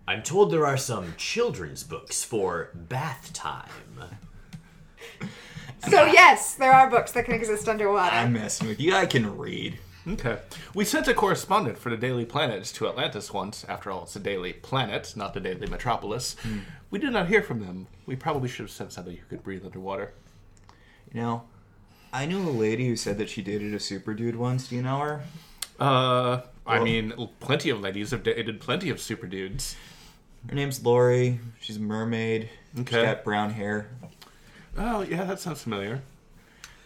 I'm 0.09 0.25
told 0.25 0.51
there 0.51 0.67
are 0.67 0.77
some 0.77 1.15
children's 1.17 1.85
books 1.85 2.25
for 2.25 2.71
bath 2.75 3.33
time. 3.33 3.71
So 5.89 6.07
yes, 6.07 6.57
there 6.57 6.73
are 6.73 6.91
books 6.91 7.13
that 7.13 7.25
can 7.25 7.35
exist 7.35 7.69
underwater. 7.69 8.17
I'm 8.17 8.33
messing 8.33 8.67
with 8.67 8.81
you. 8.81 8.93
I 8.93 9.07
can 9.07 9.39
read. 9.39 9.79
Okay. 10.09 10.39
We 10.75 10.85
sent 10.85 11.07
a 11.09 11.15
correspondent 11.15 11.77
for 11.79 11.91
the 11.91 11.97
Daily 11.97 12.25
Planet 12.25 12.65
to 12.65 12.89
Atlantis 12.89 13.33
once. 13.33 13.65
After 13.69 13.91
all, 13.91 14.05
it's 14.05 14.15
the 14.15 14.21
Daily 14.21 14.53
Planet, 14.55 15.13
not 15.17 15.35
the 15.35 15.41
Daily 15.41 15.67
Metropolis. 15.67 16.35
We 16.91 16.99
did 16.99 17.13
not 17.13 17.29
hear 17.29 17.43
from 17.43 17.61
them. 17.61 17.89
We 18.07 18.17
probably 18.17 18.49
should 18.49 18.63
have 18.65 18.71
sent 18.71 18.93
somebody 18.93 19.17
who 19.17 19.27
could 19.27 19.43
breathe 19.45 19.65
underwater. 19.67 20.13
You 21.13 21.21
know, 21.21 21.43
I 22.13 22.25
knew 22.27 22.39
a 22.39 22.51
lady 22.51 22.89
who 22.89 22.97
said 22.97 23.19
that 23.19 23.29
she 23.29 23.43
dated 23.43 23.75
a 23.75 23.81
super 23.81 24.15
dude 24.15 24.37
once. 24.37 24.69
Do 24.69 24.77
you 24.77 24.83
know 24.83 24.99
her? 24.99 25.23
Uh, 25.79 26.41
I 26.67 26.77
Well- 26.77 26.85
mean, 26.85 27.29
plenty 27.41 27.69
of 27.71 27.81
ladies 27.81 28.11
have 28.13 28.23
dated 28.23 28.61
plenty 28.61 28.89
of 28.91 29.01
super 29.01 29.27
dudes. 29.27 29.77
Her 30.49 30.55
name's 30.55 30.83
Lori. 30.85 31.41
She's 31.61 31.77
a 31.77 31.81
mermaid. 31.81 32.49
Okay. 32.79 32.97
She's 32.97 33.05
got 33.05 33.25
brown 33.25 33.51
hair. 33.51 33.89
Oh, 34.77 35.03
yeah, 35.03 35.25
that 35.25 35.41
sounds 35.41 35.63
familiar. 35.63 36.01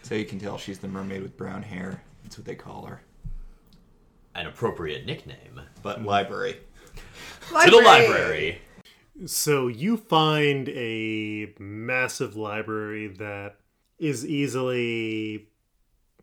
So 0.01 0.15
you 0.15 0.25
can 0.25 0.39
tell 0.39 0.57
she's 0.57 0.79
the 0.79 0.87
mermaid 0.87 1.21
with 1.21 1.37
brown 1.37 1.63
hair. 1.63 2.01
That's 2.23 2.37
what 2.37 2.45
they 2.45 2.55
call 2.55 2.85
her. 2.85 3.01
An 4.35 4.47
appropriate 4.47 5.05
nickname. 5.05 5.61
But 5.81 6.03
library. 6.03 6.57
To 7.49 7.71
the 7.71 7.77
library. 7.77 8.61
So 9.25 9.67
you 9.67 9.97
find 9.97 10.69
a 10.69 11.53
massive 11.59 12.35
library 12.35 13.09
that 13.19 13.57
is 13.99 14.25
easily 14.25 15.49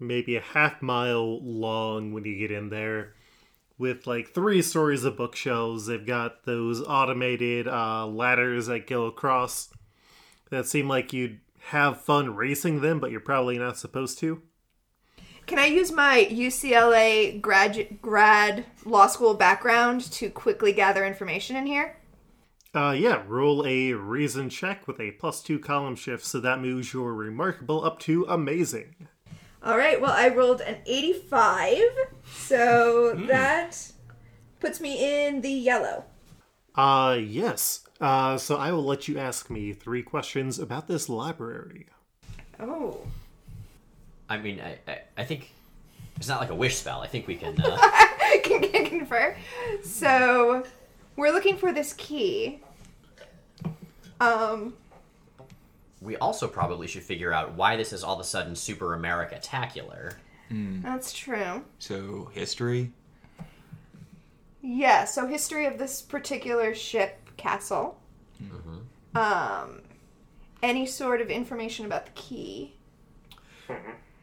maybe 0.00 0.36
a 0.36 0.40
half 0.40 0.82
mile 0.82 1.40
long 1.42 2.12
when 2.12 2.24
you 2.24 2.36
get 2.36 2.50
in 2.50 2.70
there 2.70 3.14
with 3.78 4.06
like 4.06 4.34
three 4.34 4.60
stories 4.60 5.04
of 5.04 5.16
bookshelves. 5.16 5.86
They've 5.86 6.04
got 6.04 6.44
those 6.44 6.82
automated 6.82 7.68
uh, 7.68 8.06
ladders 8.06 8.66
that 8.66 8.86
go 8.86 9.06
across 9.06 9.72
that 10.50 10.66
seem 10.66 10.88
like 10.88 11.12
you'd 11.12 11.40
have 11.68 12.00
fun 12.00 12.34
racing 12.34 12.80
them, 12.80 12.98
but 12.98 13.10
you're 13.10 13.20
probably 13.20 13.58
not 13.58 13.78
supposed 13.78 14.18
to. 14.18 14.42
Can 15.50 15.58
I 15.58 15.66
use 15.66 15.90
my 15.90 16.28
UCLA 16.30 17.40
grad 17.40 18.00
grad 18.00 18.66
law 18.84 19.08
school 19.08 19.34
background 19.34 20.00
to 20.12 20.30
quickly 20.30 20.72
gather 20.72 21.04
information 21.04 21.56
in 21.56 21.66
here? 21.66 21.96
Uh, 22.72 22.94
yeah, 22.96 23.24
roll 23.26 23.66
a 23.66 23.94
reason 23.94 24.48
check 24.48 24.86
with 24.86 25.00
a 25.00 25.10
plus 25.10 25.42
two 25.42 25.58
column 25.58 25.96
shift, 25.96 26.24
so 26.24 26.38
that 26.38 26.60
moves 26.60 26.92
your 26.92 27.12
remarkable 27.14 27.84
up 27.84 27.98
to 27.98 28.24
amazing. 28.28 29.08
All 29.60 29.76
right. 29.76 30.00
Well, 30.00 30.12
I 30.12 30.28
rolled 30.28 30.60
an 30.60 30.76
85, 30.86 31.78
so 32.32 33.14
that 33.26 33.90
puts 34.60 34.80
me 34.80 35.26
in 35.26 35.40
the 35.40 35.50
yellow. 35.50 36.04
Uh, 36.76 37.18
yes. 37.20 37.88
Uh, 38.00 38.38
so 38.38 38.56
I 38.56 38.70
will 38.70 38.84
let 38.84 39.08
you 39.08 39.18
ask 39.18 39.50
me 39.50 39.72
three 39.72 40.04
questions 40.04 40.60
about 40.60 40.86
this 40.86 41.08
library. 41.08 41.88
Oh. 42.60 43.00
I 44.30 44.38
mean, 44.38 44.60
I, 44.60 44.78
I, 44.90 45.00
I 45.18 45.24
think 45.24 45.50
it's 46.16 46.28
not 46.28 46.40
like 46.40 46.50
a 46.50 46.54
wish 46.54 46.76
spell. 46.76 47.00
I 47.00 47.08
think 47.08 47.26
we 47.26 47.34
can. 47.36 47.60
Uh, 48.32 48.38
can, 48.44 48.62
can 48.62 48.86
confer. 48.86 49.36
So, 49.82 50.64
we're 51.16 51.32
looking 51.32 51.56
for 51.56 51.72
this 51.72 51.92
key. 51.94 52.60
Um, 54.20 54.74
we 56.00 56.16
also 56.18 56.46
probably 56.46 56.86
should 56.86 57.02
figure 57.02 57.32
out 57.32 57.54
why 57.54 57.74
this 57.74 57.92
is 57.92 58.04
all 58.04 58.14
of 58.14 58.20
a 58.20 58.24
sudden 58.24 58.54
super 58.54 58.94
America 58.94 59.40
tacular. 59.42 60.14
that's 60.50 61.12
true. 61.12 61.64
So 61.80 62.30
history. 62.32 62.92
Yeah, 64.62 65.04
so 65.06 65.26
history 65.26 65.66
of 65.66 65.76
this 65.78 66.00
particular 66.02 66.74
ship 66.74 67.18
castle. 67.36 67.98
Um, 69.14 69.82
any 70.62 70.86
sort 70.86 71.20
of 71.20 71.30
information 71.30 71.84
about 71.86 72.06
the 72.06 72.12
key. 72.12 72.74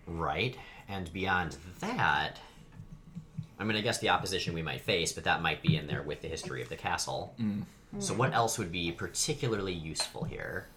Right? 0.07 0.55
And 0.87 1.11
beyond 1.11 1.57
that, 1.81 2.39
I 3.59 3.63
mean, 3.63 3.77
I 3.77 3.81
guess 3.81 3.99
the 3.99 4.09
opposition 4.09 4.53
we 4.53 4.61
might 4.61 4.81
face, 4.81 5.11
but 5.11 5.25
that 5.25 5.41
might 5.41 5.61
be 5.61 5.75
in 5.75 5.87
there 5.87 6.01
with 6.01 6.21
the 6.21 6.27
history 6.27 6.61
of 6.61 6.69
the 6.69 6.75
castle. 6.77 7.35
So, 7.99 8.13
what 8.13 8.33
else 8.33 8.57
would 8.57 8.71
be 8.71 8.91
particularly 8.91 9.73
useful 9.73 10.23
here? 10.23 10.67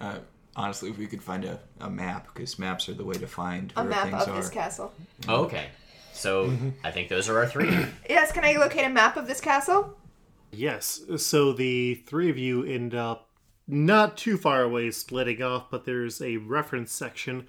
Uh, 0.00 0.18
honestly, 0.56 0.90
if 0.90 0.98
we 0.98 1.06
could 1.06 1.22
find 1.22 1.44
a, 1.44 1.60
a 1.80 1.88
map, 1.88 2.26
because 2.34 2.58
maps 2.58 2.88
are 2.88 2.94
the 2.94 3.04
way 3.04 3.14
to 3.14 3.26
find 3.26 3.72
A 3.76 3.80
where 3.82 3.90
map 3.90 4.08
things 4.10 4.22
of 4.22 4.28
are. 4.30 4.36
this 4.36 4.50
castle. 4.50 4.92
Oh, 5.28 5.44
okay. 5.44 5.68
So, 6.12 6.52
I 6.82 6.90
think 6.90 7.08
those 7.08 7.28
are 7.28 7.38
our 7.38 7.46
three. 7.46 7.68
Yes, 8.08 8.32
can 8.32 8.44
I 8.44 8.54
locate 8.54 8.84
a 8.84 8.88
map 8.90 9.16
of 9.16 9.26
this 9.26 9.40
castle? 9.40 9.96
Yes. 10.52 11.00
So 11.16 11.52
the 11.52 11.94
three 11.94 12.30
of 12.30 12.38
you 12.38 12.64
end 12.64 12.94
up 12.94 13.28
not 13.66 14.16
too 14.16 14.36
far 14.36 14.62
away, 14.62 14.90
splitting 14.92 15.42
off, 15.42 15.70
but 15.70 15.84
there's 15.84 16.20
a 16.22 16.36
reference 16.36 16.92
section. 16.92 17.46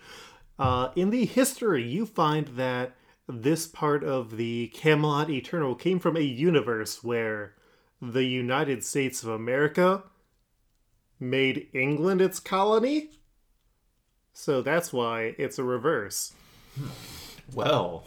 Uh, 0.57 0.89
in 0.95 1.09
the 1.09 1.25
history, 1.25 1.83
you 1.83 2.05
find 2.05 2.47
that 2.49 2.95
this 3.27 3.67
part 3.67 4.03
of 4.03 4.37
the 4.37 4.67
Camelot 4.67 5.29
Eternal 5.29 5.75
came 5.75 5.99
from 5.99 6.15
a 6.15 6.21
universe 6.21 7.03
where 7.03 7.55
the 8.01 8.23
United 8.23 8.83
States 8.83 9.23
of 9.23 9.29
America 9.29 10.03
made 11.19 11.67
England 11.73 12.21
its 12.21 12.39
colony. 12.39 13.09
So 14.33 14.61
that's 14.61 14.93
why 14.93 15.35
it's 15.37 15.57
a 15.59 15.63
reverse. 15.63 16.33
Well, 17.53 18.05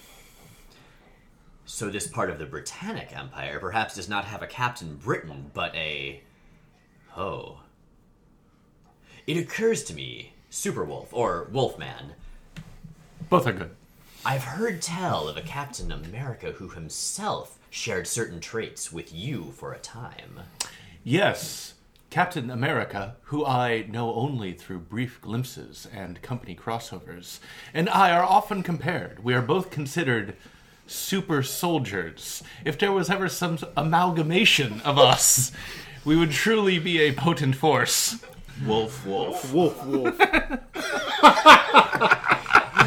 So, 1.64 1.90
this 1.90 2.06
part 2.06 2.30
of 2.30 2.38
the 2.38 2.46
Britannic 2.46 3.14
Empire 3.14 3.58
perhaps 3.60 3.94
does 3.96 4.08
not 4.08 4.24
have 4.24 4.42
a 4.42 4.46
Captain 4.46 4.96
Britain, 4.96 5.50
but 5.52 5.74
a. 5.74 6.22
Oh. 7.14 7.60
It 9.26 9.36
occurs 9.36 9.84
to 9.84 9.94
me, 9.94 10.32
Superwolf, 10.50 11.08
or 11.12 11.50
Wolfman, 11.52 12.14
Both 13.28 13.46
are 13.46 13.52
good. 13.52 13.70
I've 14.24 14.44
heard 14.44 14.82
tell 14.82 15.28
of 15.28 15.36
a 15.36 15.42
Captain 15.42 15.92
America 15.92 16.52
who 16.52 16.68
himself 16.68 17.58
shared 17.70 18.06
certain 18.06 18.40
traits 18.40 18.92
with 18.92 19.12
you 19.14 19.52
for 19.52 19.72
a 19.72 19.78
time. 19.78 20.40
Yes, 21.04 21.74
Captain 22.10 22.50
America, 22.50 23.16
who 23.24 23.44
I 23.44 23.84
know 23.88 24.14
only 24.14 24.52
through 24.52 24.80
brief 24.80 25.20
glimpses 25.20 25.86
and 25.92 26.20
company 26.22 26.54
crossovers, 26.56 27.38
and 27.74 27.88
I 27.90 28.10
are 28.10 28.24
often 28.24 28.62
compared. 28.62 29.22
We 29.22 29.34
are 29.34 29.42
both 29.42 29.70
considered 29.70 30.34
super 30.86 31.42
soldiers. 31.42 32.42
If 32.64 32.78
there 32.78 32.92
was 32.92 33.10
ever 33.10 33.28
some 33.28 33.58
amalgamation 33.76 34.80
of 34.82 34.98
us, 34.98 35.52
we 36.04 36.16
would 36.16 36.30
truly 36.30 36.78
be 36.78 37.00
a 37.00 37.12
potent 37.12 37.56
force. 37.56 38.24
wolf, 38.66 39.06
wolf. 39.06 39.52
Wolf, 39.52 39.86
wolf. 39.86 40.18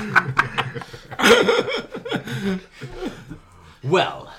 Well, 3.84 4.32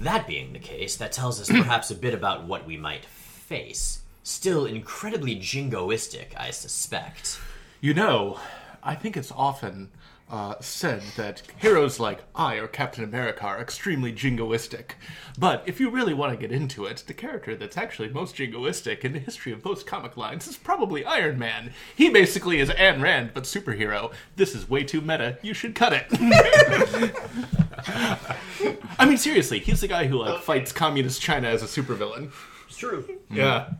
that 0.00 0.26
being 0.26 0.52
the 0.52 0.58
case, 0.58 0.96
that 0.96 1.12
tells 1.12 1.40
us 1.40 1.48
perhaps 1.48 1.90
a 1.90 1.94
bit 1.94 2.12
about 2.12 2.44
what 2.44 2.66
we 2.66 2.76
might 2.76 3.06
face. 3.06 4.02
Still 4.22 4.66
incredibly 4.66 5.36
jingoistic, 5.36 6.36
I 6.36 6.50
suspect. 6.50 7.40
You 7.80 7.94
know, 7.94 8.38
I 8.82 8.94
think 8.94 9.16
it's 9.16 9.32
often 9.32 9.90
uh, 10.30 10.54
said 10.60 11.02
that 11.16 11.42
heroes 11.58 11.98
like 11.98 12.22
I 12.34 12.56
or 12.56 12.68
Captain 12.68 13.02
America 13.02 13.44
are 13.44 13.60
extremely 13.60 14.12
jingoistic. 14.12 14.92
But 15.36 15.64
if 15.66 15.80
you 15.80 15.90
really 15.90 16.14
want 16.14 16.32
to 16.32 16.38
get 16.38 16.52
into 16.52 16.86
it, 16.86 17.02
the 17.06 17.14
character 17.14 17.56
that's 17.56 17.76
actually 17.76 18.10
most 18.10 18.36
jingoistic 18.36 19.00
in 19.00 19.12
the 19.12 19.18
history 19.18 19.52
of 19.52 19.64
most 19.64 19.86
comic 19.86 20.16
lines 20.16 20.46
is 20.46 20.56
probably 20.56 21.04
Iron 21.04 21.38
Man. 21.38 21.72
He 21.96 22.10
basically 22.10 22.60
is 22.60 22.70
Ayn 22.70 23.02
Rand, 23.02 23.32
but 23.34 23.44
superhero. 23.44 24.12
This 24.36 24.54
is 24.54 24.70
way 24.70 24.84
too 24.84 25.00
meta. 25.00 25.38
You 25.42 25.52
should 25.52 25.74
cut 25.74 25.92
it. 25.92 26.06
I 28.98 29.06
mean, 29.06 29.16
seriously, 29.16 29.58
he's 29.58 29.80
the 29.80 29.88
guy 29.88 30.06
who 30.06 30.18
like 30.18 30.42
fights 30.42 30.72
communist 30.72 31.20
China 31.20 31.48
as 31.48 31.62
a 31.62 31.66
supervillain. 31.66 32.30
It's 32.68 32.76
true. 32.76 33.18
Yeah. 33.30 33.70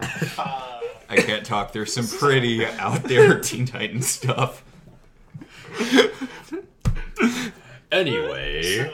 I 0.00 1.16
can't 1.16 1.44
talk. 1.44 1.72
There's 1.72 1.92
some 1.92 2.06
pretty 2.06 2.66
out 2.66 3.04
there 3.04 3.40
Teen 3.40 3.66
Titans 3.66 4.08
stuff. 4.08 4.64
Anyway, 7.92 8.90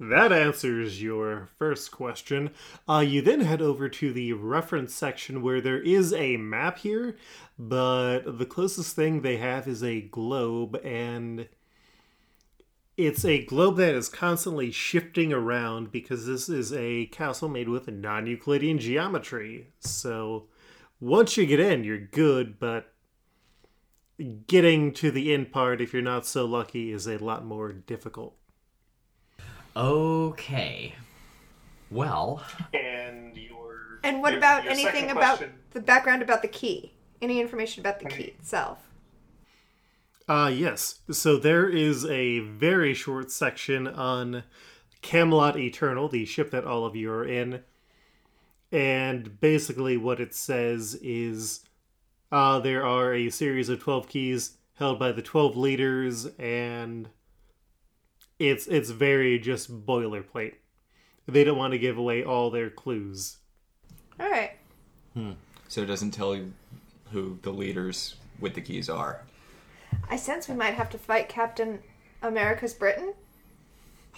That 0.00 0.32
answers 0.32 1.02
your 1.02 1.48
first 1.58 1.90
question. 1.90 2.50
Uh, 2.88 3.00
you 3.00 3.20
then 3.20 3.40
head 3.40 3.60
over 3.60 3.88
to 3.88 4.12
the 4.12 4.32
reference 4.32 4.94
section 4.94 5.42
where 5.42 5.60
there 5.60 5.80
is 5.80 6.12
a 6.12 6.36
map 6.36 6.78
here, 6.78 7.16
but 7.58 8.38
the 8.38 8.46
closest 8.46 8.94
thing 8.94 9.22
they 9.22 9.38
have 9.38 9.66
is 9.66 9.82
a 9.82 10.02
globe, 10.02 10.76
and 10.84 11.48
it's 12.96 13.24
a 13.24 13.44
globe 13.44 13.76
that 13.78 13.94
is 13.94 14.08
constantly 14.08 14.70
shifting 14.70 15.32
around 15.32 15.90
because 15.90 16.26
this 16.26 16.48
is 16.48 16.72
a 16.72 17.06
castle 17.06 17.48
made 17.48 17.68
with 17.68 17.88
non 17.88 18.26
Euclidean 18.26 18.78
geometry. 18.78 19.72
So 19.80 20.46
once 21.00 21.36
you 21.36 21.44
get 21.44 21.58
in, 21.58 21.82
you're 21.82 21.98
good, 21.98 22.60
but 22.60 22.92
getting 24.46 24.92
to 24.94 25.10
the 25.10 25.32
end 25.32 25.52
part, 25.52 25.80
if 25.80 25.92
you're 25.92 26.02
not 26.02 26.26
so 26.26 26.44
lucky, 26.44 26.92
is 26.92 27.06
a 27.06 27.18
lot 27.18 27.44
more 27.44 27.72
difficult. 27.72 28.36
Okay. 29.76 30.94
Well, 31.90 32.42
And 32.74 33.36
your 33.36 34.00
And 34.02 34.20
what 34.20 34.34
about 34.34 34.66
anything 34.66 35.10
about 35.10 35.42
the 35.70 35.80
background 35.80 36.22
about 36.22 36.42
the 36.42 36.48
key? 36.48 36.92
Any 37.22 37.40
information 37.40 37.80
about 37.80 37.98
the 37.98 38.06
key 38.06 38.34
itself? 38.38 38.88
Uh, 40.28 40.52
yes. 40.54 41.00
So 41.10 41.36
there 41.36 41.68
is 41.68 42.04
a 42.04 42.40
very 42.40 42.92
short 42.92 43.30
section 43.30 43.88
on 43.88 44.44
Camelot 45.00 45.56
Eternal, 45.58 46.08
the 46.08 46.26
ship 46.26 46.50
that 46.50 46.64
all 46.64 46.84
of 46.84 46.94
you 46.94 47.10
are 47.10 47.24
in. 47.24 47.62
And 48.70 49.40
basically, 49.40 49.96
what 49.96 50.20
it 50.20 50.34
says 50.34 50.98
is 51.00 51.60
uh, 52.30 52.58
there 52.60 52.84
are 52.84 53.14
a 53.14 53.30
series 53.30 53.68
of 53.68 53.80
12 53.80 54.08
keys 54.08 54.56
held 54.74 54.98
by 54.98 55.12
the 55.12 55.22
12 55.22 55.56
leaders, 55.56 56.26
and 56.38 57.08
it's, 58.38 58.66
it's 58.66 58.90
very 58.90 59.38
just 59.38 59.86
boilerplate. 59.86 60.54
They 61.26 61.44
don't 61.44 61.58
want 61.58 61.72
to 61.72 61.78
give 61.78 61.98
away 61.98 62.24
all 62.24 62.50
their 62.50 62.70
clues. 62.70 63.38
All 64.18 64.30
right. 64.30 64.52
So 65.68 65.82
it 65.82 65.86
doesn't 65.86 66.12
tell 66.12 66.34
you 66.34 66.52
who 67.12 67.38
the 67.42 67.50
leaders 67.50 68.16
with 68.40 68.54
the 68.54 68.60
keys 68.60 68.88
are. 68.88 69.22
I 70.08 70.16
sense 70.16 70.48
we 70.48 70.54
might 70.54 70.74
have 70.74 70.90
to 70.90 70.98
fight 70.98 71.28
Captain 71.28 71.80
America's 72.22 72.74
Britain. 72.74 73.14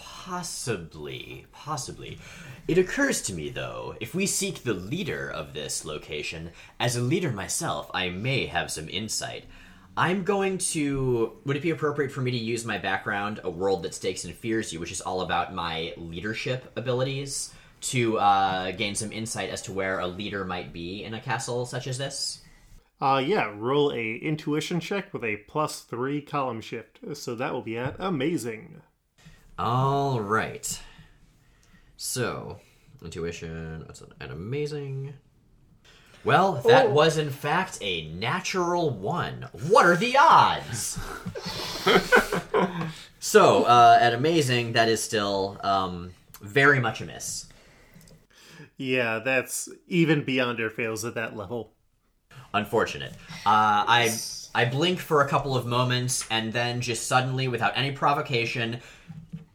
Possibly, 0.01 1.45
possibly. 1.51 2.17
It 2.67 2.77
occurs 2.77 3.21
to 3.23 3.33
me, 3.33 3.49
though, 3.49 3.95
if 3.99 4.15
we 4.15 4.25
seek 4.25 4.63
the 4.63 4.73
leader 4.73 5.29
of 5.29 5.53
this 5.53 5.85
location, 5.85 6.51
as 6.79 6.95
a 6.95 7.01
leader 7.01 7.31
myself, 7.31 7.89
I 7.93 8.09
may 8.09 8.47
have 8.47 8.71
some 8.71 8.89
insight. 8.89 9.45
I'm 9.95 10.23
going 10.23 10.57
to. 10.57 11.33
Would 11.45 11.57
it 11.57 11.61
be 11.61 11.69
appropriate 11.69 12.11
for 12.11 12.21
me 12.21 12.31
to 12.31 12.37
use 12.37 12.65
my 12.65 12.77
background, 12.77 13.41
A 13.43 13.49
World 13.49 13.83
That 13.83 13.93
Stakes 13.93 14.25
and 14.25 14.33
Fears 14.33 14.73
You, 14.73 14.79
which 14.79 14.91
is 14.91 15.01
all 15.01 15.21
about 15.21 15.53
my 15.53 15.93
leadership 15.97 16.71
abilities, 16.75 17.53
to 17.81 18.17
uh, 18.17 18.71
gain 18.71 18.95
some 18.95 19.11
insight 19.11 19.49
as 19.49 19.61
to 19.63 19.73
where 19.73 19.99
a 19.99 20.07
leader 20.07 20.45
might 20.45 20.73
be 20.73 21.03
in 21.03 21.13
a 21.13 21.21
castle 21.21 21.65
such 21.65 21.87
as 21.87 21.97
this? 21.97 22.41
Uh, 23.01 23.21
yeah, 23.23 23.51
roll 23.55 23.91
a 23.91 24.15
intuition 24.15 24.79
check 24.79 25.13
with 25.13 25.23
a 25.23 25.37
plus 25.47 25.81
three 25.81 26.21
column 26.21 26.61
shift. 26.61 26.99
So 27.13 27.35
that 27.35 27.53
will 27.53 27.63
be 27.63 27.77
at 27.77 27.95
amazing. 27.99 28.81
All 29.61 30.19
right. 30.19 30.81
So, 31.95 32.57
intuition, 33.03 33.83
that's 33.85 34.01
an, 34.01 34.31
amazing. 34.31 35.13
Well, 36.23 36.53
that 36.67 36.87
Oh. 36.87 36.89
was 36.89 37.19
in 37.19 37.29
fact 37.29 37.77
a 37.79 38.07
natural 38.07 38.89
one. 38.89 39.47
What 39.69 39.85
are 39.85 39.95
the 39.95 40.17
odds? 40.17 40.97
so, 43.19 43.63
uh, 43.65 43.99
at 44.01 44.13
amazing, 44.13 44.73
that 44.73 44.89
is 44.89 45.03
still 45.03 45.59
um, 45.63 46.11
very 46.41 46.79
much 46.79 47.01
a 47.01 47.05
miss. 47.05 47.45
Yeah, 48.77 49.19
that's 49.19 49.69
even 49.87 50.23
beyond 50.23 50.59
our 50.59 50.71
fails 50.71 51.05
at 51.05 51.13
that 51.13 51.37
level. 51.37 51.73
Unfortunate. 52.51 53.13
Uh, 53.45 53.85
I 53.87 54.17
I 54.55 54.65
blink 54.65 54.99
for 54.99 55.21
a 55.21 55.29
couple 55.29 55.55
of 55.55 55.67
moments 55.67 56.25
and 56.31 56.51
then 56.51 56.81
just 56.81 57.07
suddenly, 57.07 57.47
without 57.47 57.73
any 57.77 57.91
provocation, 57.91 58.79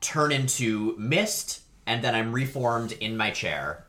turn 0.01 0.33
into 0.33 0.95
mist, 0.99 1.63
and 1.87 2.03
then 2.03 2.15
I'm 2.15 2.33
reformed 2.33 2.93
in 2.93 3.17
my 3.17 3.31
chair. 3.31 3.87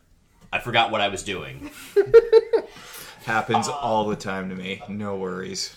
I 0.52 0.60
forgot 0.60 0.92
what 0.92 1.02
I 1.02 1.10
was 1.10 1.24
doing. 1.24 1.72
Happens 3.26 3.68
all 3.68 4.08
the 4.08 4.16
time 4.16 4.50
to 4.50 4.56
me. 4.56 4.82
No 4.88 5.18
worries. 5.18 5.76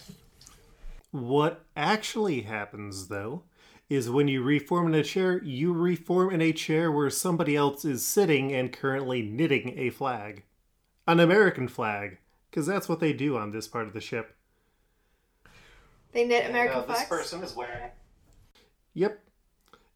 What 1.11 1.65
actually 1.77 2.43
happens, 2.43 3.09
though, 3.09 3.43
is 3.89 4.09
when 4.09 4.29
you 4.29 4.43
reform 4.43 4.87
in 4.87 4.95
a 4.95 5.03
chair, 5.03 5.43
you 5.43 5.73
reform 5.73 6.33
in 6.33 6.41
a 6.41 6.53
chair 6.53 6.93
where 6.93 7.11
somebody 7.11 7.57
else 7.57 7.85
is 7.85 8.05
sitting 8.07 8.53
and 8.53 8.73
currently 8.73 9.21
knitting 9.21 9.77
a 9.77 9.91
flag. 9.91 10.45
An 11.09 11.19
American 11.19 11.67
flag, 11.67 12.19
because 12.49 12.67
that's 12.67 12.89
what 12.89 13.01
they 13.01 13.13
do 13.13 13.37
on 13.37 13.51
this 13.51 13.67
part 13.67 13.89
of 13.89 13.93
the 13.93 14.01
ship. 14.01 14.37
They 16.13 16.25
knit 16.25 16.49
American 16.49 16.85
flags. 16.85 17.01
This 17.01 17.09
person 17.09 17.43
is 17.43 17.57
wearing. 17.57 17.91
Yep. 18.95 19.21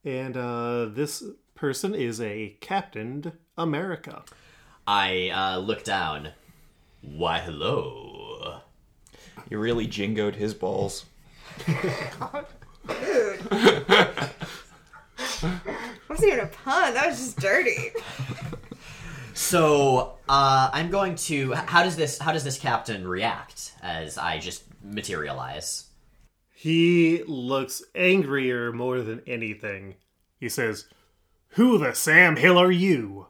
And 0.04 0.36
uh, 0.36 0.86
this 0.86 1.22
person 1.54 1.94
is 1.94 2.20
a 2.20 2.56
Captained 2.60 3.32
America. 3.56 4.22
I 4.86 5.30
uh, 5.30 5.58
look 5.58 5.82
down. 5.82 6.30
Why, 7.00 7.38
hello. 7.38 8.60
You 9.48 9.58
really 9.58 9.86
jingoed 9.86 10.36
his 10.36 10.52
balls. 10.52 11.06
wasn't 16.08 16.32
even 16.32 16.40
a 16.40 16.46
pun. 16.46 16.94
That 16.94 17.06
was 17.06 17.18
just 17.18 17.38
dirty. 17.38 17.92
So, 19.32 20.18
uh, 20.28 20.70
I'm 20.72 20.90
going 20.90 21.16
to. 21.16 21.52
How 21.52 21.82
does 21.82 21.96
this? 21.96 22.18
How 22.18 22.32
does 22.32 22.44
this 22.44 22.58
captain 22.58 23.06
react 23.06 23.72
as 23.82 24.16
I 24.16 24.38
just 24.38 24.64
materialize? 24.82 25.86
He 26.64 27.22
looks 27.26 27.82
angrier 27.94 28.72
more 28.72 29.02
than 29.02 29.20
anything. 29.26 29.96
He 30.40 30.48
says, 30.48 30.86
Who 31.48 31.76
the 31.76 31.92
Sam 31.92 32.36
Hill 32.36 32.56
are 32.56 32.72
you? 32.72 33.26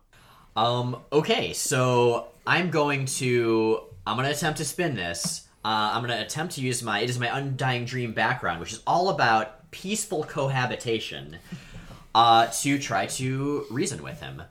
Um. 0.55 0.99
Okay. 1.12 1.53
So 1.53 2.29
I'm 2.47 2.70
going 2.70 3.07
to. 3.07 3.81
I'm 4.07 4.16
going 4.16 4.29
to 4.29 4.33
attempt 4.33 4.59
to 4.59 4.64
spin 4.64 4.94
this. 4.94 5.49
Uh, 5.64 5.90
I'm 5.94 6.07
going 6.07 6.16
to 6.16 6.25
attempt 6.25 6.55
to 6.55 6.61
use 6.61 6.81
my. 6.85 7.01
It 7.01 7.11
is 7.11 7.18
my 7.18 7.37
undying 7.37 7.87
dream 7.87 8.12
background, 8.12 8.61
which 8.61 8.73
is 8.73 8.83
all 8.87 9.09
about 9.09 9.68
peaceful 9.73 10.23
cohabitation. 10.23 11.38
Uh, 12.14 12.47
to 12.62 12.79
try 12.79 13.07
to 13.07 13.66
reason 13.68 14.01
with 14.05 14.20
him. 14.20 14.42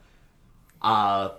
Uh, 0.81 1.29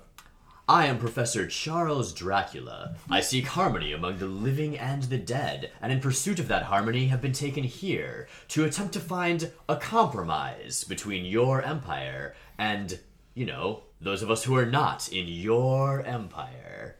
I 0.66 0.86
am 0.86 0.98
Professor 0.98 1.46
Charles 1.46 2.14
Dracula. 2.14 2.96
I 3.10 3.20
seek 3.20 3.48
harmony 3.48 3.92
among 3.92 4.16
the 4.16 4.26
living 4.26 4.78
and 4.78 5.02
the 5.02 5.18
dead, 5.18 5.70
and 5.82 5.92
in 5.92 6.00
pursuit 6.00 6.38
of 6.38 6.48
that 6.48 6.62
harmony 6.62 7.08
have 7.08 7.20
been 7.20 7.34
taken 7.34 7.64
here 7.64 8.28
to 8.48 8.64
attempt 8.64 8.94
to 8.94 9.00
find 9.00 9.52
a 9.68 9.76
compromise 9.76 10.82
between 10.84 11.26
your 11.26 11.60
empire 11.60 12.34
and, 12.56 12.98
you 13.34 13.44
know, 13.44 13.82
those 14.00 14.22
of 14.22 14.30
us 14.30 14.44
who 14.44 14.56
are 14.56 14.64
not 14.64 15.12
in 15.12 15.28
your 15.28 16.00
empire. 16.00 16.96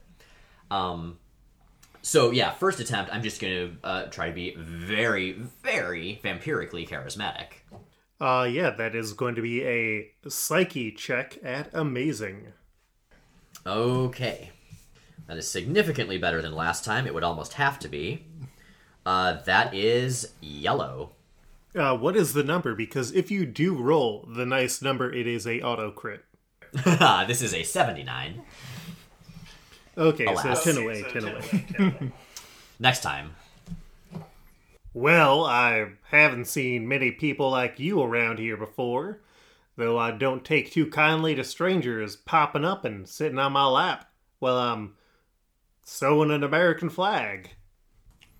Um, 0.69 1.17
so 2.03 2.29
yeah, 2.29 2.51
first 2.51 2.79
attempt, 2.79 3.11
I'm 3.11 3.23
just 3.23 3.41
gonna 3.41 3.71
uh, 3.83 4.05
try 4.05 4.27
to 4.27 4.35
be 4.35 4.53
very, 4.59 5.31
very 5.63 6.19
vampirically 6.23 6.87
charismatic. 6.87 7.63
Uh, 8.21 8.43
yeah, 8.43 8.69
that 8.69 8.93
is 8.93 9.13
going 9.13 9.33
to 9.35 9.41
be 9.41 9.63
a 9.63 10.11
psyche 10.29 10.91
check 10.91 11.39
at 11.43 11.71
amazing. 11.73 12.53
Okay. 13.65 14.51
That 15.27 15.37
is 15.37 15.49
significantly 15.49 16.17
better 16.17 16.41
than 16.41 16.53
last 16.53 16.85
time. 16.85 17.07
It 17.07 17.13
would 17.13 17.23
almost 17.23 17.53
have 17.53 17.79
to 17.79 17.87
be. 17.87 18.25
Uh, 19.05 19.41
that 19.43 19.73
is 19.73 20.33
yellow. 20.41 21.11
Uh, 21.75 21.95
what 21.97 22.15
is 22.15 22.33
the 22.33 22.43
number? 22.43 22.73
Because 22.75 23.11
if 23.11 23.29
you 23.29 23.45
do 23.45 23.75
roll 23.75 24.27
the 24.27 24.45
nice 24.45 24.81
number, 24.81 25.11
it 25.11 25.27
is 25.27 25.45
a 25.45 25.61
auto 25.61 25.91
crit. 25.91 26.23
this 27.27 27.41
is 27.41 27.53
a 27.53 27.63
79. 27.63 28.41
Okay, 29.97 30.25
Alas. 30.25 30.63
so 30.63 30.73
10 30.73 30.83
away, 30.83 31.03
10 31.03 31.23
away. 31.23 32.11
Next 32.79 33.01
time. 33.01 33.35
Well, 34.93 35.43
I 35.43 35.91
haven't 36.09 36.45
seen 36.45 36.87
many 36.87 37.11
people 37.11 37.51
like 37.51 37.79
you 37.79 38.01
around 38.01 38.39
here 38.39 38.57
before, 38.57 39.19
though 39.75 39.97
I 39.97 40.11
don't 40.11 40.45
take 40.45 40.71
too 40.71 40.89
kindly 40.89 41.35
to 41.35 41.43
strangers 41.43 42.15
popping 42.15 42.65
up 42.65 42.85
and 42.85 43.07
sitting 43.07 43.39
on 43.39 43.53
my 43.53 43.65
lap 43.65 44.09
while 44.39 44.57
I'm 44.57 44.95
sewing 45.83 46.31
an 46.31 46.43
American 46.43 46.89
flag. 46.89 47.51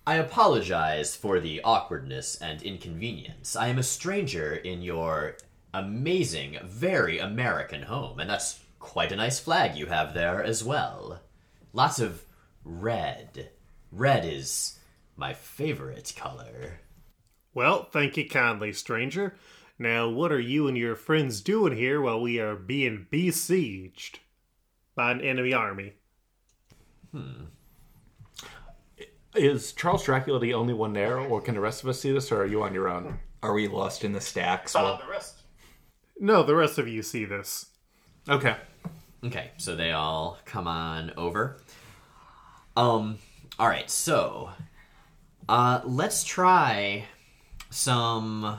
I 0.06 0.16
apologize 0.16 1.16
for 1.16 1.40
the 1.40 1.60
awkwardness 1.62 2.36
and 2.36 2.62
inconvenience. 2.62 3.56
I 3.56 3.68
am 3.68 3.78
a 3.78 3.82
stranger 3.82 4.54
in 4.54 4.82
your 4.82 5.36
amazing, 5.74 6.58
very 6.64 7.18
American 7.18 7.82
home, 7.82 8.20
and 8.20 8.30
that's 8.30 8.60
quite 8.78 9.10
a 9.12 9.16
nice 9.16 9.40
flag 9.40 9.76
you 9.76 9.86
have 9.86 10.14
there 10.14 10.42
as 10.42 10.62
well. 10.62 11.20
Lots 11.72 11.98
of 11.98 12.24
red. 12.64 13.50
Red 13.90 14.24
is 14.24 14.78
my 15.16 15.34
favorite 15.34 16.12
color. 16.16 16.80
Well, 17.52 17.84
thank 17.84 18.16
you 18.16 18.28
kindly, 18.28 18.72
stranger. 18.72 19.34
Now, 19.78 20.08
what 20.08 20.32
are 20.32 20.40
you 20.40 20.68
and 20.68 20.76
your 20.76 20.96
friends 20.96 21.40
doing 21.40 21.76
here 21.76 22.00
while 22.00 22.20
we 22.20 22.38
are 22.40 22.56
being 22.56 23.06
besieged 23.10 24.20
by 24.94 25.10
an 25.10 25.20
enemy 25.20 25.52
army? 25.52 25.92
Is 29.34 29.72
Charles 29.72 30.04
Dracula 30.04 30.40
the 30.40 30.54
only 30.54 30.72
one 30.72 30.94
there, 30.94 31.18
or 31.18 31.40
can 31.42 31.54
the 31.54 31.60
rest 31.60 31.82
of 31.82 31.88
us 31.90 32.00
see 32.00 32.12
this, 32.12 32.32
or 32.32 32.42
are 32.42 32.46
you 32.46 32.62
on 32.62 32.72
your 32.72 32.88
own? 32.88 33.18
Are 33.42 33.52
we 33.52 33.68
lost 33.68 34.02
in 34.02 34.12
the 34.12 34.20
stacks? 34.20 34.74
Well, 34.74 35.00
rest. 35.08 35.42
No, 36.18 36.42
the 36.42 36.56
rest 36.56 36.78
of 36.78 36.88
you 36.88 37.02
see 37.02 37.26
this. 37.26 37.66
Okay. 38.28 38.56
Okay, 39.24 39.50
so 39.58 39.76
they 39.76 39.92
all 39.92 40.38
come 40.46 40.66
on 40.66 41.12
over. 41.16 41.58
Um, 42.76 43.18
all 43.58 43.68
right, 43.68 43.90
so 43.90 44.50
Uh, 45.48 45.80
let's 45.84 46.24
try 46.24 47.04
some 47.70 48.58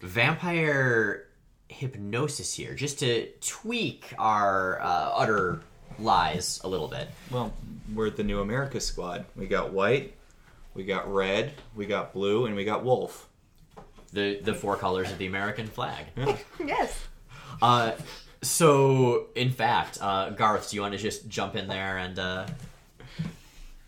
vampire 0.00 1.26
hypnosis 1.68 2.54
here, 2.54 2.74
just 2.74 2.98
to 3.00 3.28
tweak 3.40 4.12
our 4.18 4.80
uh, 4.80 5.12
utter 5.14 5.60
lies 5.98 6.60
a 6.64 6.68
little 6.68 6.88
bit. 6.88 7.08
Well, 7.30 7.52
we're 7.94 8.10
the 8.10 8.24
new 8.24 8.40
America 8.40 8.80
squad. 8.80 9.24
We 9.36 9.46
got 9.46 9.72
white, 9.72 10.14
we 10.74 10.84
got 10.84 11.12
red, 11.12 11.52
we 11.74 11.86
got 11.86 12.12
blue, 12.12 12.46
and 12.46 12.54
we 12.54 12.64
got 12.64 12.84
wolf. 12.84 13.28
The 14.12 14.40
the 14.40 14.54
four 14.54 14.76
colors 14.76 15.10
of 15.12 15.18
the 15.18 15.26
American 15.26 15.66
flag. 15.66 16.06
Yes. 16.64 16.98
Uh, 17.62 17.92
so 18.42 19.26
in 19.34 19.50
fact, 19.50 19.98
uh, 20.00 20.30
Garth, 20.30 20.70
do 20.70 20.76
you 20.76 20.82
want 20.82 20.92
to 20.92 20.98
just 20.98 21.28
jump 21.28 21.56
in 21.56 21.68
there 21.68 21.98
and 21.98 22.18
uh, 22.18 22.46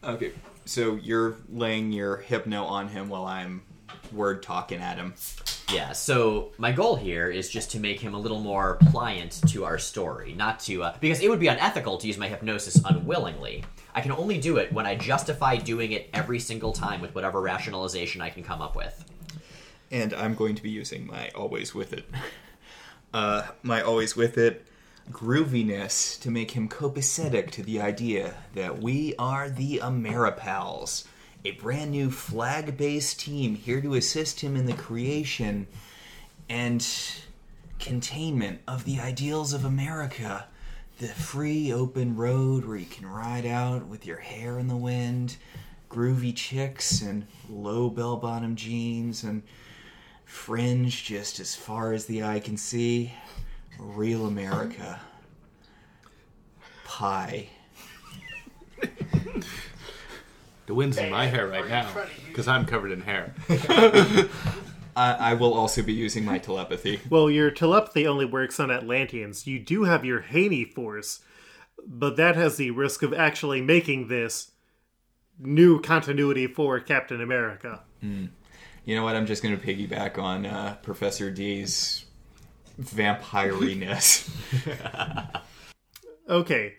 Okay, 0.05 0.33
so 0.65 0.97
you're 0.97 1.37
laying 1.49 1.93
your 1.93 2.17
hypno 2.17 2.65
on 2.65 2.89
him 2.89 3.09
while 3.09 3.25
I'm 3.25 3.63
word 4.13 4.43
talking 4.43 4.81
at 4.81 4.97
him. 4.97 5.15
Yeah, 5.71 5.93
so 5.93 6.53
my 6.59 6.73
goal 6.73 6.97
here 6.97 7.31
is 7.31 7.49
just 7.49 7.71
to 7.73 7.81
make 7.81 8.01
him 8.01 8.15
a 8.15 8.19
little 8.19 8.41
more 8.41 8.79
pliant 8.91 9.41
to 9.49 9.65
our 9.65 9.79
story, 9.79 10.35
not 10.35 10.61
to 10.61 10.83
uh, 10.83 10.97
because 11.01 11.21
it 11.21 11.31
would 11.31 11.41
be 11.41 11.49
unethical 11.49 11.99
to 11.99 12.07
use 12.07 12.19
my 12.19 12.29
hypnosis 12.29 12.81
unwillingly. 12.85 13.65
I 13.95 14.01
can 14.01 14.13
only 14.13 14.39
do 14.39 14.57
it 14.59 14.73
when 14.73 14.87
I 14.87 14.97
justify 14.97 15.57
doing 15.57 15.93
it 15.93 16.11
every 16.13 16.41
single 16.41 16.73
time 16.73 17.01
with 17.01 17.15
whatever 17.15 17.41
rationalization 17.41 18.21
I 18.21 18.31
can 18.31 18.43
come 18.43 18.61
up 18.61 18.77
with. 18.77 19.05
And 19.91 20.13
I'm 20.15 20.35
going 20.35 20.55
to 20.57 20.63
be 20.63 20.71
using 20.71 21.07
my 21.07 21.31
always 21.35 21.75
with 21.75 21.93
it. 21.93 22.07
Uh, 23.15 23.47
my 23.63 23.83
always 23.83 24.17
with 24.17 24.39
it 24.39 24.65
grooviness 25.11 26.21
to 26.21 26.31
make 26.31 26.53
him 26.53 26.69
copacetic 26.69 27.51
to 27.51 27.63
the 27.63 27.81
idea 27.81 28.35
that 28.55 28.81
we 28.81 29.15
are 29.19 29.51
the 29.51 29.81
Ameripals, 29.83 31.05
a 31.45 31.53
brand 31.53 31.91
new 31.91 32.11
flag 32.11 32.77
based 32.77 33.21
team 33.21 33.55
here 33.55 33.81
to 33.81 33.95
assist 33.95 34.41
him 34.41 34.57
in 34.57 34.67
the 34.67 34.73
creation 34.75 35.67
and 36.49 36.87
containment 37.79 38.61
of 38.69 38.85
the 38.85 39.01
ideals 39.01 39.53
of 39.53 39.65
America. 39.65 40.47
The 40.99 41.09
free 41.09 41.73
open 41.73 42.17
road 42.17 42.65
where 42.65 42.77
you 42.77 42.87
can 42.87 43.07
ride 43.07 43.47
out 43.47 43.87
with 43.87 44.07
your 44.07 44.19
hair 44.19 44.59
in 44.59 44.69
the 44.69 44.77
wind, 44.77 45.37
groovy 45.91 46.35
chicks 46.35 47.03
and 47.03 47.27
low 47.51 47.91
bell 47.91 48.17
bottom 48.17 48.55
jeans 48.55 49.25
and 49.25 49.43
fringe 50.25 51.05
just 51.05 51.41
as 51.41 51.57
far 51.57 51.93
as 51.93 52.07
the 52.07 52.23
eye 52.23 52.41
can 52.41 52.57
see. 52.57 53.13
Real 53.79 54.27
America. 54.27 55.01
Pie. 56.85 57.49
The 60.73 60.77
wind's 60.77 60.97
in 60.97 61.11
my 61.11 61.27
hair 61.27 61.49
right 61.49 61.69
now 61.69 61.87
because 62.29 62.49
I'm 62.49 62.65
covered 62.65 62.93
in 62.93 63.03
hair. 63.03 63.35
I, 64.97 65.13
I 65.13 65.35
will 65.35 65.53
also 65.53 65.83
be 65.83 65.93
using 65.93 66.25
my 66.25 66.39
telepathy. 66.39 66.99
Well, 67.11 67.31
your 67.31 67.51
telepathy 67.51 68.07
only 68.07 68.25
works 68.25 68.59
on 68.59 68.71
Atlanteans. 68.71 69.47
You 69.47 69.59
do 69.59 69.85
have 69.85 70.03
your 70.03 70.23
Haney 70.23 70.65
force, 70.65 71.21
but 71.87 72.17
that 72.17 72.37
has 72.37 72.57
the 72.57 72.71
risk 72.71 73.03
of 73.03 73.13
actually 73.13 73.61
making 73.61 74.09
this 74.09 74.53
new 75.39 75.79
continuity 75.79 76.47
for 76.47 76.81
Captain 76.81 77.21
America. 77.21 77.83
You 78.01 78.97
know 78.97 79.05
what? 79.05 79.15
I'm 79.15 79.27
just 79.27 79.43
going 79.43 79.55
to 79.55 79.63
piggyback 79.63 80.17
on 80.17 80.47
uh, 80.47 80.79
Professor 80.83 81.31
D's 81.31 82.07
vampiriness. 82.81 84.31
Okay. 86.29 86.75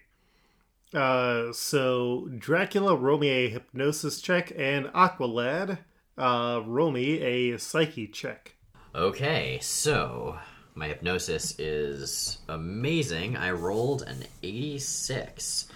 Uh, 0.93 1.51
so 1.51 2.29
Dracula 2.37 2.95
roll 2.95 3.17
me 3.17 3.29
a 3.29 3.49
hypnosis 3.49 4.21
check, 4.21 4.51
and 4.55 4.85
Aqualad 4.87 5.79
uh, 6.17 6.61
roll 6.65 6.91
me 6.91 7.21
a 7.21 7.57
psyche 7.57 8.07
check. 8.07 8.55
Okay, 8.93 9.57
so 9.61 10.37
my 10.75 10.87
hypnosis 10.87 11.57
is 11.59 12.37
amazing. 12.47 13.35
I 13.37 13.51
rolled 13.51 14.03
an 14.03 14.23
86. 14.43 15.67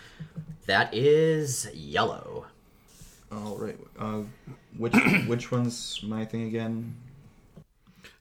That 0.68 0.94
is 0.94 1.68
yellow. 1.74 2.46
All 3.32 3.58
right. 3.58 3.78
Uh, 3.98 4.24
which 4.78 4.94
which 5.28 5.52
one's 5.52 6.02
my 6.04 6.26
thing 6.26 6.44
again? 6.44 6.96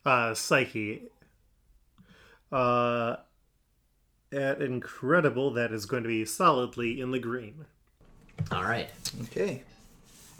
Uh, 0.05 0.35
psyche. 0.35 1.03
Uh, 2.51 3.17
at 4.33 4.61
incredible, 4.61 5.51
that 5.53 5.73
is 5.73 5.87
going 5.87 6.03
to 6.03 6.09
be 6.09 6.25
solidly 6.25 7.01
in 7.01 7.11
the 7.11 7.19
green. 7.19 7.67
All 8.51 8.65
right. 8.65 8.91
Okay. 9.25 9.63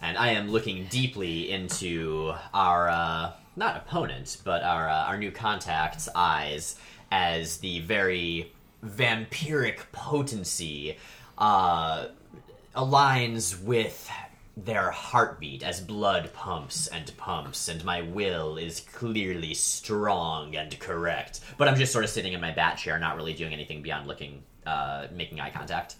And 0.01 0.17
I 0.17 0.29
am 0.29 0.49
looking 0.49 0.85
deeply 0.85 1.51
into 1.51 2.33
our 2.53 2.89
uh, 2.89 3.31
not 3.55 3.77
opponent, 3.77 4.37
but 4.43 4.61
our 4.63 4.87
uh, 4.87 5.05
our 5.05 5.17
new 5.17 5.31
contact's 5.31 6.07
eyes 6.15 6.75
as 7.11 7.57
the 7.57 7.79
very 7.79 8.51
vampiric 8.85 9.79
potency 9.91 10.97
uh, 11.37 12.07
aligns 12.75 13.61
with 13.61 14.09
their 14.57 14.89
heartbeat 14.89 15.61
as 15.61 15.79
blood 15.79 16.33
pumps 16.33 16.87
and 16.87 17.15
pumps, 17.15 17.67
and 17.67 17.85
my 17.85 18.01
will 18.01 18.57
is 18.57 18.79
clearly 18.79 19.53
strong 19.53 20.55
and 20.55 20.77
correct. 20.79 21.41
But 21.57 21.67
I'm 21.67 21.75
just 21.75 21.93
sort 21.93 22.03
of 22.03 22.09
sitting 22.09 22.33
in 22.33 22.41
my 22.41 22.51
bat 22.51 22.77
chair, 22.77 22.97
not 22.97 23.15
really 23.15 23.33
doing 23.33 23.53
anything 23.53 23.83
beyond 23.83 24.07
looking, 24.07 24.41
uh, 24.65 25.07
making 25.13 25.39
eye 25.39 25.51
contact. 25.51 25.95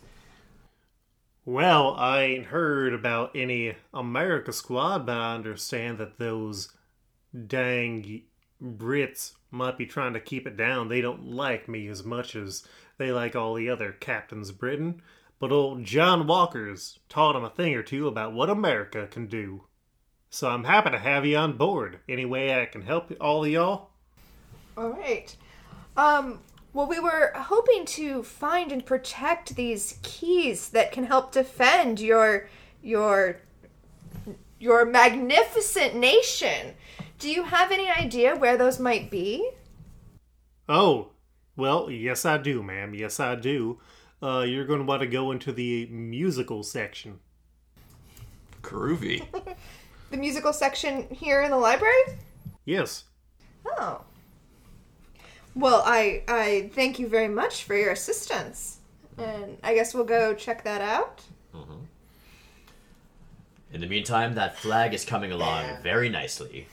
Well, 1.45 1.95
I 1.97 2.23
ain't 2.23 2.47
heard 2.47 2.93
about 2.93 3.35
any 3.35 3.75
America 3.93 4.51
squad, 4.51 5.05
but 5.05 5.17
I 5.17 5.35
understand 5.35 5.99
that 5.99 6.17
those 6.17 6.73
dang 7.47 8.23
Brits 8.61 9.33
might 9.51 9.77
be 9.77 9.85
trying 9.85 10.13
to 10.13 10.19
keep 10.19 10.47
it 10.47 10.57
down. 10.57 10.87
They 10.87 10.99
don't 10.99 11.27
like 11.27 11.69
me 11.69 11.87
as 11.87 12.03
much 12.03 12.35
as 12.35 12.67
they 12.97 13.11
like 13.11 13.35
all 13.35 13.53
the 13.53 13.69
other 13.69 13.91
captains 13.91 14.51
Britain. 14.51 15.01
But 15.39 15.51
old 15.51 15.83
John 15.83 16.25
Walker's 16.25 16.99
taught 17.09 17.35
'em 17.35 17.43
a 17.43 17.49
thing 17.49 17.75
or 17.75 17.83
two 17.83 18.07
about 18.07 18.33
what 18.33 18.49
America 18.49 19.07
can 19.07 19.27
do. 19.27 19.63
So 20.29 20.49
I'm 20.49 20.65
happy 20.65 20.89
to 20.91 20.99
have 20.99 21.25
you 21.25 21.37
on 21.37 21.57
board. 21.57 21.99
Any 22.09 22.25
way 22.25 22.61
I 22.61 22.65
can 22.65 22.81
help 22.81 23.11
all 23.21 23.45
of 23.45 23.51
y'all? 23.51 23.89
All 24.77 24.89
right. 24.89 25.35
Um, 25.95 26.39
well, 26.73 26.87
we 26.87 26.99
were 26.99 27.31
hoping 27.35 27.85
to 27.85 28.23
find 28.23 28.71
and 28.71 28.85
protect 28.85 29.55
these 29.55 29.99
keys 30.03 30.69
that 30.69 30.91
can 30.91 31.05
help 31.05 31.31
defend 31.31 31.99
your 31.99 32.49
your 32.83 33.37
your 34.59 34.85
magnificent 34.85 35.95
nation. 35.95 36.75
Do 37.19 37.29
you 37.29 37.43
have 37.43 37.71
any 37.71 37.89
idea 37.89 38.35
where 38.35 38.57
those 38.57 38.79
might 38.79 39.09
be? 39.09 39.51
Oh, 40.69 41.11
well, 41.55 41.89
yes, 41.89 42.25
I 42.25 42.37
do, 42.37 42.61
ma'am. 42.61 42.93
Yes, 42.93 43.19
I 43.19 43.35
do. 43.35 43.79
Uh, 44.21 44.45
you're 44.47 44.65
going 44.65 44.79
to 44.79 44.85
want 44.85 45.01
to 45.01 45.07
go 45.07 45.31
into 45.31 45.51
the 45.51 45.85
musical 45.87 46.63
section. 46.63 47.19
Groovy. 48.61 49.25
The 50.09 50.15
musical 50.15 50.53
section 50.53 51.05
here 51.11 51.41
in 51.41 51.51
the 51.51 51.57
library? 51.57 52.01
Yes. 52.63 53.03
Oh. 53.65 53.99
Well, 55.53 55.83
I 55.85 56.23
I 56.29 56.71
thank 56.73 56.97
you 56.97 57.09
very 57.09 57.27
much 57.27 57.65
for 57.65 57.75
your 57.75 57.91
assistance. 57.91 58.77
And 59.17 59.57
I 59.63 59.73
guess 59.73 59.93
we'll 59.93 60.05
go 60.05 60.33
check 60.33 60.63
that 60.63 60.79
out. 60.79 61.23
In 63.73 63.81
the 63.81 63.87
meantime, 63.87 64.35
that 64.35 64.57
flag 64.57 64.93
is 64.93 65.03
coming 65.03 65.33
along 65.33 65.65
very 65.83 66.07
nicely. 66.07 66.67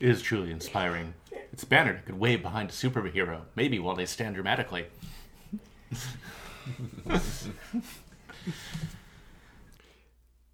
It 0.00 0.08
is 0.08 0.20
truly 0.20 0.50
inspiring. 0.50 1.14
Its 1.52 1.62
banner 1.62 2.02
could 2.04 2.18
wave 2.18 2.42
behind 2.42 2.70
a 2.70 2.72
superhero, 2.72 3.42
maybe 3.54 3.78
while 3.78 3.94
they 3.94 4.06
stand 4.06 4.34
dramatically. 4.34 4.86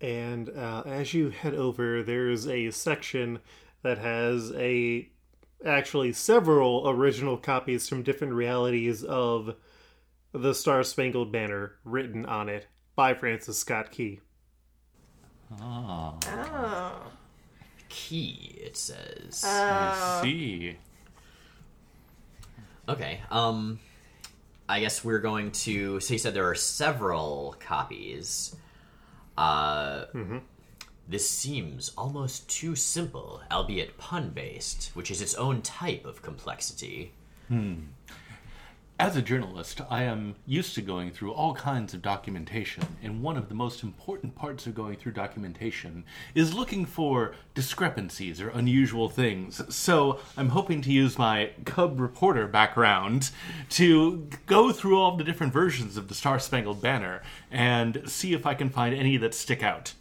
And 0.01 0.49
uh, 0.51 0.83
as 0.87 1.12
you 1.12 1.31
head 1.31 1.55
over, 1.55 2.03
there's 2.03 2.47
a 2.47 2.71
section 2.71 3.41
that 3.83 3.99
has 3.99 4.53
a 4.53 5.09
actually 5.65 6.12
several 6.12 6.89
original 6.89 7.37
copies 7.37 7.89
from 7.89 8.03
different 8.05 8.33
realities 8.33 9.03
of 9.03 9.57
the 10.33 10.55
Star 10.55 10.85
Spangled 10.85 11.33
Banner 11.33 11.73
written 11.85 12.25
on 12.27 12.49
it 12.49 12.69
by 12.95 13.15
Francis 13.15 13.59
Scott 13.59 13.91
Key. 13.91 14.21
Ah, 15.61 16.15
Oh. 16.31 17.12
Key, 17.89 18.59
it 18.62 18.77
says. 18.77 19.43
I 19.45 20.21
see. 20.23 20.77
Okay. 22.89 23.21
Um, 23.31 23.81
I 24.69 24.81
guess 24.81 25.03
we're 25.05 25.21
going 25.21 25.51
to. 25.53 25.99
So 26.01 26.14
you 26.14 26.19
said 26.19 26.35
there 26.35 26.49
are 26.49 26.55
several 26.55 27.57
copies. 27.59 28.55
Uh, 29.37 30.05
this 31.09 31.29
seems 31.31 31.93
almost 31.97 32.49
too 32.51 32.75
simple, 32.77 33.41
albeit 33.51 33.97
pun 33.97 34.31
based, 34.31 34.91
which 34.95 35.11
is 35.11 35.23
its 35.23 35.35
own 35.37 35.62
type 35.62 36.05
of 36.05 36.21
complexity. 36.23 37.12
As 39.01 39.17
a 39.17 39.23
journalist, 39.23 39.81
I 39.89 40.03
am 40.03 40.35
used 40.45 40.75
to 40.75 40.83
going 40.83 41.13
through 41.13 41.33
all 41.33 41.55
kinds 41.55 41.95
of 41.95 42.03
documentation, 42.03 42.83
and 43.01 43.23
one 43.23 43.37
of 43.37 43.49
the 43.49 43.55
most 43.55 43.85
important 43.85 44.35
parts 44.35 44.67
of 44.67 44.75
going 44.75 44.97
through 44.97 45.13
documentation 45.13 46.03
is 46.35 46.53
looking 46.53 46.85
for 46.85 47.37
discrepancies 47.55 48.41
or 48.41 48.49
unusual 48.49 49.09
things. 49.09 49.63
So, 49.73 50.19
I'm 50.37 50.49
hoping 50.49 50.83
to 50.83 50.91
use 50.91 51.17
my 51.17 51.53
cub 51.65 52.01
reporter 52.01 52.49
background 52.49 53.31
to 53.71 54.29
go 54.47 54.73
through 54.73 54.99
all 54.99 55.17
the 55.17 55.23
different 55.23 55.53
versions 55.53 55.97
of 55.97 56.09
the 56.09 56.15
Star 56.17 56.41
Spangled 56.41 56.83
Banner 56.83 57.23
and 57.53 58.03
see 58.07 58.33
if 58.33 58.47
I 58.47 58.55
can 58.55 58.69
find 58.69 58.93
any 58.97 59.17
that 59.19 59.33
stick 59.33 59.63
out. 59.63 59.95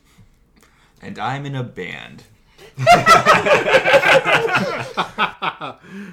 And 1.03 1.19
I'm 1.19 1.45
in 1.45 1.53
a 1.53 1.63
band. 1.63 2.23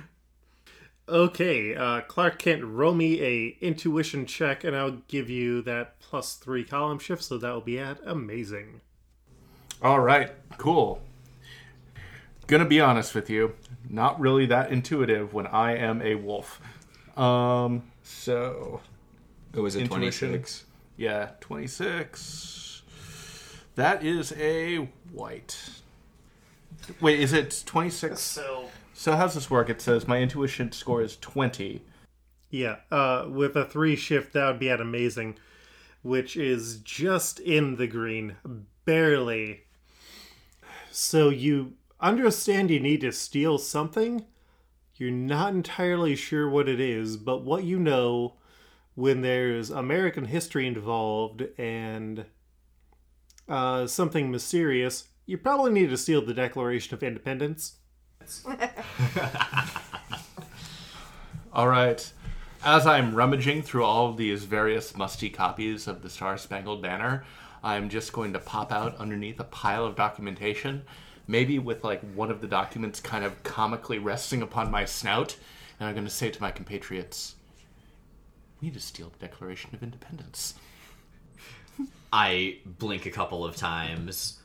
Okay, 1.06 1.74
uh, 1.74 2.00
Clark 2.02 2.38
Kent, 2.38 2.64
roll 2.64 2.94
me 2.94 3.20
a 3.20 3.56
intuition 3.60 4.24
check, 4.24 4.64
and 4.64 4.74
I'll 4.74 5.02
give 5.08 5.28
you 5.28 5.60
that 5.62 6.00
plus 6.00 6.34
three 6.34 6.64
column 6.64 6.98
shift, 6.98 7.22
so 7.22 7.36
that 7.38 7.52
will 7.52 7.60
be 7.60 7.78
at 7.78 7.98
amazing. 8.06 8.80
All 9.82 10.00
right, 10.00 10.32
cool. 10.56 11.02
Gonna 12.46 12.64
be 12.64 12.80
honest 12.80 13.14
with 13.14 13.28
you, 13.28 13.54
not 13.88 14.18
really 14.18 14.46
that 14.46 14.70
intuitive 14.70 15.34
when 15.34 15.46
I 15.46 15.76
am 15.76 16.00
a 16.00 16.14
wolf. 16.14 16.60
Um, 17.18 17.82
so 18.02 18.80
It 19.54 19.60
was 19.60 19.76
a 19.76 19.80
Intuition. 19.80 20.28
26. 20.30 20.64
yeah, 20.96 21.30
26. 21.40 22.82
That 23.76 24.02
is 24.02 24.32
a 24.38 24.88
white. 25.12 25.58
Wait, 27.00 27.20
is 27.20 27.32
it 27.32 27.62
26? 27.66 28.20
So 28.20 28.68
So 28.96 29.16
how's 29.16 29.34
this 29.34 29.50
work? 29.50 29.68
It 29.68 29.80
says 29.82 30.06
my 30.06 30.18
intuition 30.18 30.70
score 30.72 31.02
is 31.02 31.16
20. 31.16 31.82
yeah, 32.48 32.76
uh, 32.92 33.26
with 33.28 33.56
a 33.56 33.64
three 33.64 33.96
shift, 33.96 34.32
that 34.32 34.46
would 34.46 34.60
be 34.60 34.70
at 34.70 34.80
amazing, 34.80 35.36
which 36.02 36.36
is 36.36 36.78
just 36.78 37.40
in 37.40 37.74
the 37.76 37.88
green, 37.88 38.36
barely. 38.84 39.62
So 40.92 41.28
you 41.28 41.72
understand 42.00 42.70
you 42.70 42.78
need 42.78 43.00
to 43.00 43.10
steal 43.10 43.58
something. 43.58 44.26
You're 44.94 45.10
not 45.10 45.52
entirely 45.52 46.14
sure 46.14 46.48
what 46.48 46.68
it 46.68 46.78
is, 46.78 47.16
but 47.16 47.42
what 47.42 47.64
you 47.64 47.80
know 47.80 48.34
when 48.94 49.22
there's 49.22 49.70
American 49.70 50.26
history 50.26 50.68
involved 50.68 51.42
and 51.58 52.26
uh, 53.48 53.88
something 53.88 54.30
mysterious, 54.30 55.08
you 55.26 55.36
probably 55.36 55.72
need 55.72 55.90
to 55.90 55.96
steal 55.96 56.24
the 56.24 56.32
Declaration 56.32 56.94
of 56.94 57.02
Independence. 57.02 57.78
All 61.52 61.68
right. 61.68 62.12
As 62.64 62.86
I'm 62.86 63.14
rummaging 63.14 63.62
through 63.62 63.84
all 63.84 64.08
of 64.08 64.16
these 64.16 64.44
various 64.44 64.96
musty 64.96 65.28
copies 65.28 65.86
of 65.86 66.02
the 66.02 66.08
Star 66.08 66.38
Spangled 66.38 66.80
Banner, 66.80 67.24
I'm 67.62 67.90
just 67.90 68.12
going 68.12 68.32
to 68.32 68.38
pop 68.38 68.72
out 68.72 68.96
underneath 68.96 69.38
a 69.38 69.44
pile 69.44 69.84
of 69.84 69.96
documentation, 69.96 70.82
maybe 71.26 71.58
with 71.58 71.84
like 71.84 72.00
one 72.14 72.30
of 72.30 72.40
the 72.40 72.46
documents 72.46 73.00
kind 73.00 73.24
of 73.24 73.42
comically 73.42 73.98
resting 73.98 74.42
upon 74.42 74.70
my 74.70 74.84
snout, 74.84 75.36
and 75.78 75.88
I'm 75.88 75.94
going 75.94 76.06
to 76.06 76.10
say 76.10 76.30
to 76.30 76.42
my 76.42 76.50
compatriots, 76.50 77.34
"We 78.60 78.68
need 78.68 78.74
to 78.74 78.80
steal 78.80 79.10
the 79.10 79.26
Declaration 79.26 79.70
of 79.74 79.82
Independence." 79.82 80.54
I 82.12 82.58
blink 82.64 83.06
a 83.06 83.10
couple 83.10 83.44
of 83.44 83.56
times 83.56 84.38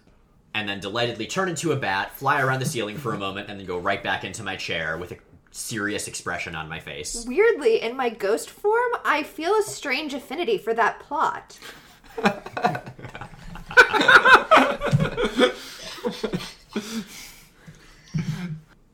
and 0.53 0.67
then 0.67 0.79
delightedly 0.79 1.27
turn 1.27 1.49
into 1.49 1.71
a 1.71 1.75
bat, 1.75 2.15
fly 2.15 2.41
around 2.41 2.59
the 2.59 2.65
ceiling 2.65 2.97
for 2.97 3.13
a 3.13 3.17
moment, 3.17 3.49
and 3.49 3.59
then 3.59 3.65
go 3.65 3.77
right 3.77 4.03
back 4.03 4.23
into 4.23 4.43
my 4.43 4.55
chair 4.55 4.97
with 4.97 5.11
a 5.11 5.17
serious 5.51 6.07
expression 6.07 6.55
on 6.55 6.69
my 6.69 6.79
face. 6.79 7.25
Weirdly, 7.27 7.81
in 7.81 7.95
my 7.95 8.09
ghost 8.09 8.49
form, 8.49 8.91
I 9.03 9.23
feel 9.23 9.55
a 9.55 9.63
strange 9.63 10.13
affinity 10.13 10.57
for 10.57 10.73
that 10.73 10.99
plot. 10.99 11.59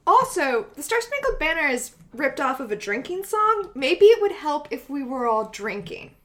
also, 0.06 0.66
the 0.76 0.84
Star 0.84 1.01
Spangled 1.01 1.39
Banner 1.39 1.68
is 1.68 1.91
ripped 2.14 2.39
off 2.39 2.60
of 2.60 2.72
a 2.72 2.76
drinking 2.76 3.24
song. 3.24 3.70
Maybe 3.74 4.06
it 4.06 4.22
would 4.22 4.32
help 4.32 4.68
if 4.72 4.89
we 4.89 5.03
were 5.03 5.28
all 5.28 5.49
drinking. 5.49 6.16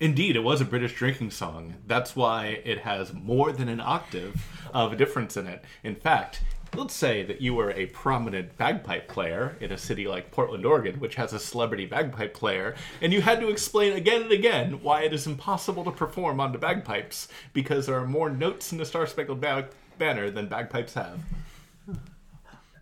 Indeed, 0.00 0.36
it 0.36 0.42
was 0.42 0.60
a 0.60 0.64
British 0.64 0.94
drinking 0.94 1.30
song. 1.30 1.74
That's 1.86 2.16
why 2.16 2.60
it 2.64 2.80
has 2.80 3.12
more 3.12 3.52
than 3.52 3.68
an 3.68 3.80
octave 3.80 4.44
of 4.72 4.92
a 4.92 4.96
difference 4.96 5.36
in 5.36 5.46
it. 5.46 5.64
In 5.82 5.94
fact, 5.94 6.42
let's 6.74 6.94
say 6.94 7.22
that 7.24 7.40
you 7.40 7.54
were 7.54 7.70
a 7.70 7.86
prominent 7.86 8.56
bagpipe 8.56 9.08
player 9.08 9.56
in 9.60 9.72
a 9.72 9.78
city 9.78 10.06
like 10.06 10.30
Portland, 10.30 10.66
Oregon, 10.66 10.98
which 10.98 11.14
has 11.14 11.32
a 11.32 11.38
celebrity 11.38 11.86
bagpipe 11.86 12.34
player, 12.34 12.74
and 13.00 13.12
you 13.12 13.22
had 13.22 13.40
to 13.40 13.48
explain 13.48 13.92
again 13.92 14.22
and 14.22 14.32
again 14.32 14.82
why 14.82 15.02
it 15.02 15.12
is 15.12 15.26
impossible 15.26 15.84
to 15.84 15.90
perform 15.90 16.40
on 16.40 16.52
the 16.52 16.58
bagpipes 16.58 17.28
because 17.52 17.86
there 17.86 17.98
are 17.98 18.06
more 18.06 18.30
notes 18.30 18.72
in 18.72 18.78
the 18.78 18.86
Star 18.86 19.06
Spangled 19.06 19.40
Ba- 19.40 19.68
Banner 19.98 20.30
than 20.30 20.48
bagpipes 20.48 20.94
have. 20.94 21.20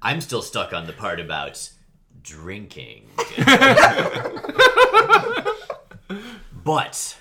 I'm 0.01 0.21
still 0.21 0.43
stuck 0.43 0.73
on 0.73 0.87
the 0.87 0.93
part 0.93 1.21
about 1.21 1.71
drinking. 2.23 3.09
but, 6.65 7.17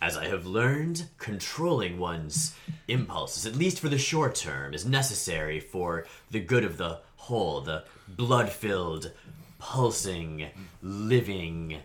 as 0.00 0.16
I 0.16 0.26
have 0.26 0.46
learned, 0.46 1.06
controlling 1.18 1.98
one's 1.98 2.54
impulses, 2.88 3.46
at 3.46 3.56
least 3.56 3.80
for 3.80 3.88
the 3.88 3.98
short 3.98 4.34
term, 4.34 4.74
is 4.74 4.84
necessary 4.86 5.60
for 5.60 6.06
the 6.30 6.40
good 6.40 6.64
of 6.64 6.76
the 6.76 7.00
whole, 7.16 7.60
the 7.60 7.84
blood 8.08 8.48
filled, 8.50 9.12
pulsing, 9.58 10.48
living, 10.82 11.78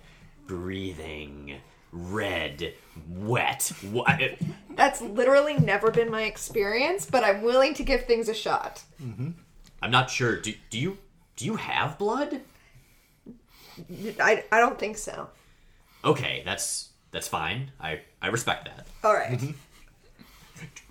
breathing, 0.48 1.56
red, 1.92 2.74
wet. 3.10 3.72
Wa- 3.92 4.18
That's 4.76 5.02
literally 5.02 5.58
never 5.58 5.92
been 5.92 6.12
my 6.12 6.24
experience, 6.24 7.06
but 7.06 7.24
I'm 7.24 7.42
willing 7.42 7.74
to 7.76 7.84
give 7.84 8.06
things 8.06 8.30
a 8.30 8.34
shot. 8.34 8.84
Mm-hmm. 9.02 9.30
I'm 9.82 9.92
not 9.92 10.10
sure. 10.10 10.40
Do, 10.40 10.54
do 10.70 10.78
you 10.80 10.98
do 11.38 11.46
you 11.46 11.56
have 11.56 11.98
blood? 11.98 12.42
I, 14.20 14.44
I 14.52 14.60
don't 14.60 14.78
think 14.78 14.98
so. 14.98 15.30
Okay, 16.06 16.44
that's 16.46 16.90
that's 17.12 17.28
fine. 17.28 17.72
I 17.80 18.02
I 18.22 18.28
respect 18.28 18.66
that. 18.66 18.88
All 19.04 19.14
right. 19.14 19.40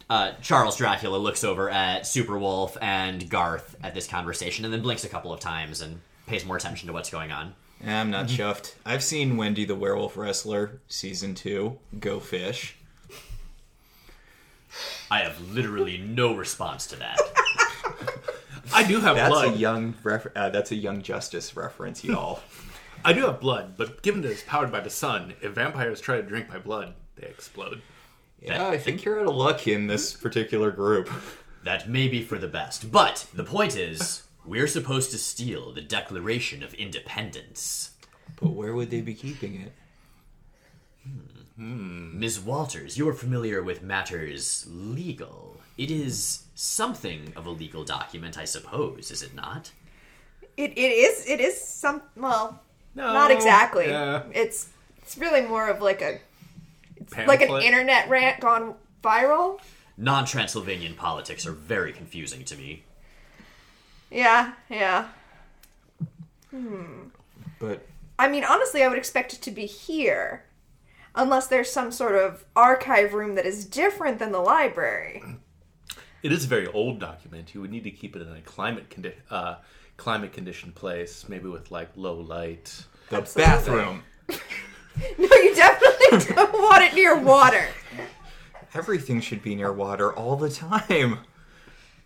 Uh, 0.09 0.33
Charles 0.43 0.77
Dracula 0.77 1.17
looks 1.17 1.45
over 1.45 1.71
at 1.71 2.03
Superwolf 2.03 2.77
and 2.83 3.31
Garth 3.31 3.77
at 3.83 3.95
this 3.95 4.09
conversation, 4.09 4.65
and 4.65 4.75
then 4.75 4.83
blinks 4.83 5.05
a 5.05 5.09
couple 5.09 5.33
of 5.33 5.39
times 5.39 5.81
and 5.81 6.01
pays 6.27 6.45
more 6.45 6.57
attention 6.57 6.89
to 6.89 6.93
what's 6.93 7.11
going 7.11 7.31
on. 7.31 7.55
I'm 7.87 8.11
not 8.11 8.27
chuffed. 8.27 8.75
I've 8.85 9.05
seen 9.05 9.37
Wendy 9.37 9.65
the 9.65 9.77
Werewolf 9.77 10.17
Wrestler, 10.17 10.81
season 10.89 11.35
two. 11.37 11.79
Go 12.01 12.19
fish. 12.19 12.77
I 15.11 15.21
have 15.21 15.41
literally 15.53 15.99
no 15.99 16.35
response 16.37 16.87
to 16.89 16.97
that. 16.97 17.19
I 18.73 18.83
do 18.85 19.01
have 19.01 19.17
That's 19.17 19.31
blood. 19.31 19.55
a 19.55 19.57
young 19.57 19.95
refer- 20.03 20.33
uh, 20.37 20.51
that's 20.51 20.71
a 20.73 20.77
young 20.77 21.03
justice 21.03 21.57
reference, 21.57 22.05
y'all. 22.05 22.41
I 23.05 23.13
do 23.13 23.23
have 23.23 23.41
blood, 23.41 23.75
but 23.77 24.03
given 24.03 24.21
that 24.23 24.31
it's 24.31 24.43
powered 24.43 24.71
by 24.71 24.81
the 24.81 24.91
sun, 24.91 25.35
if 25.41 25.53
vampires 25.53 26.01
try 26.01 26.17
to 26.17 26.23
drink 26.23 26.49
my 26.49 26.59
blood, 26.59 26.95
they 27.17 27.27
explode. 27.27 27.83
yeah, 28.41 28.69
I 28.69 28.79
think 28.79 29.05
you're 29.05 29.21
out 29.21 29.27
of 29.27 29.35
luck 29.35 29.67
in 29.67 29.87
this 29.87 30.13
particular 30.15 30.71
group. 30.71 31.11
that 31.65 31.89
may 31.89 32.09
be 32.09 32.23
for 32.23 32.39
the 32.39 32.49
best, 32.49 32.91
but 32.91 33.27
the 33.35 33.45
point 33.45 33.77
is, 33.77 34.23
we're 34.45 34.67
supposed 34.67 35.11
to 35.13 35.19
steal 35.19 35.73
the 35.73 35.83
Declaration 35.83 36.63
of 36.63 36.75
Independence. 36.75 37.91
But 38.37 38.51
where 38.51 38.75
would 38.75 38.91
they 38.91 39.01
be 39.01 39.15
keeping 39.15 39.61
it? 39.61 39.73
Hmm, 41.57 42.19
Ms. 42.19 42.41
Walters, 42.41 42.97
you 42.97 43.07
are 43.09 43.15
familiar 43.15 43.63
with 43.63 43.83
matters 43.83 44.67
legal. 44.69 45.61
It 45.77 45.91
is 45.91 46.45
something 46.55 47.33
of 47.37 47.47
a 47.47 47.51
legal 47.51 47.85
document, 47.85 48.39
I 48.39 48.45
suppose, 48.45 49.11
is 49.11 49.23
it 49.23 49.35
not? 49.35 49.71
It, 50.57 50.73
it 50.73 50.81
is 50.81 51.27
it 51.27 51.41
is 51.41 51.59
some 51.59 52.03
well 52.17 52.63
No, 52.95 53.13
not 53.13 53.31
exactly. 53.31 53.89
yeah. 53.89 54.23
It's 54.33 54.69
it's 54.99 55.17
really 55.19 55.43
more 55.43 55.69
of 55.69 55.81
like 55.81 56.03
a 56.03 56.19
like 57.27 57.43
an 57.43 57.63
internet 57.63 58.09
rant 58.09 58.41
gone 58.41 58.75
viral. 59.03 59.61
Non 59.97 60.25
Transylvanian 60.25 60.95
politics 60.95 61.47
are 61.47 61.53
very 61.53 61.93
confusing 61.93 62.45
to 62.45 62.57
me. 62.57 62.85
Yeah, 64.11 64.53
yeah. 64.69 65.09
But 67.59 67.87
I 68.19 68.29
mean, 68.29 68.45
honestly, 68.45 68.83
I 68.83 68.89
would 68.89 68.99
expect 68.99 69.33
it 69.33 69.43
to 69.43 69.51
be 69.51 69.67
here, 69.67 70.45
unless 71.15 71.47
there's 71.47 71.71
some 71.71 71.93
sort 71.93 72.17
of 72.17 72.45
archive 72.57 73.15
room 73.15 73.35
that 73.37 73.47
is 73.47 73.65
different 73.65 74.19
than 74.19 74.33
the 74.33 74.41
library. 74.41 75.23
It 76.23 76.33
is 76.33 76.45
a 76.45 76.49
very 76.49 76.67
old 76.67 76.99
document. 76.99 77.55
You 77.55 77.61
would 77.63 77.71
need 77.71 77.85
to 77.85 77.91
keep 77.91 78.15
it 78.17 78.23
in 78.23 78.29
a 78.35 78.41
climate 78.43 78.91
condi- 78.91 79.15
uh, 79.31 79.57
climate 80.01 80.33
conditioned 80.33 80.75
place, 80.75 81.29
maybe 81.29 81.47
with 81.49 81.71
like 81.71 81.91
low 81.95 82.15
light. 82.21 82.85
the 83.11 83.17
Absolutely. 83.19 83.53
bathroom. 83.53 84.03
No, 85.17 85.25
you 85.37 85.55
definitely 85.55 86.35
don't 86.35 86.53
want 86.53 86.83
it 86.83 86.95
near 86.95 87.17
water. 87.17 87.65
Everything 88.75 89.21
should 89.21 89.41
be 89.41 89.55
near 89.55 89.73
water 89.73 90.13
all 90.13 90.35
the 90.37 90.51
time. 90.51 91.21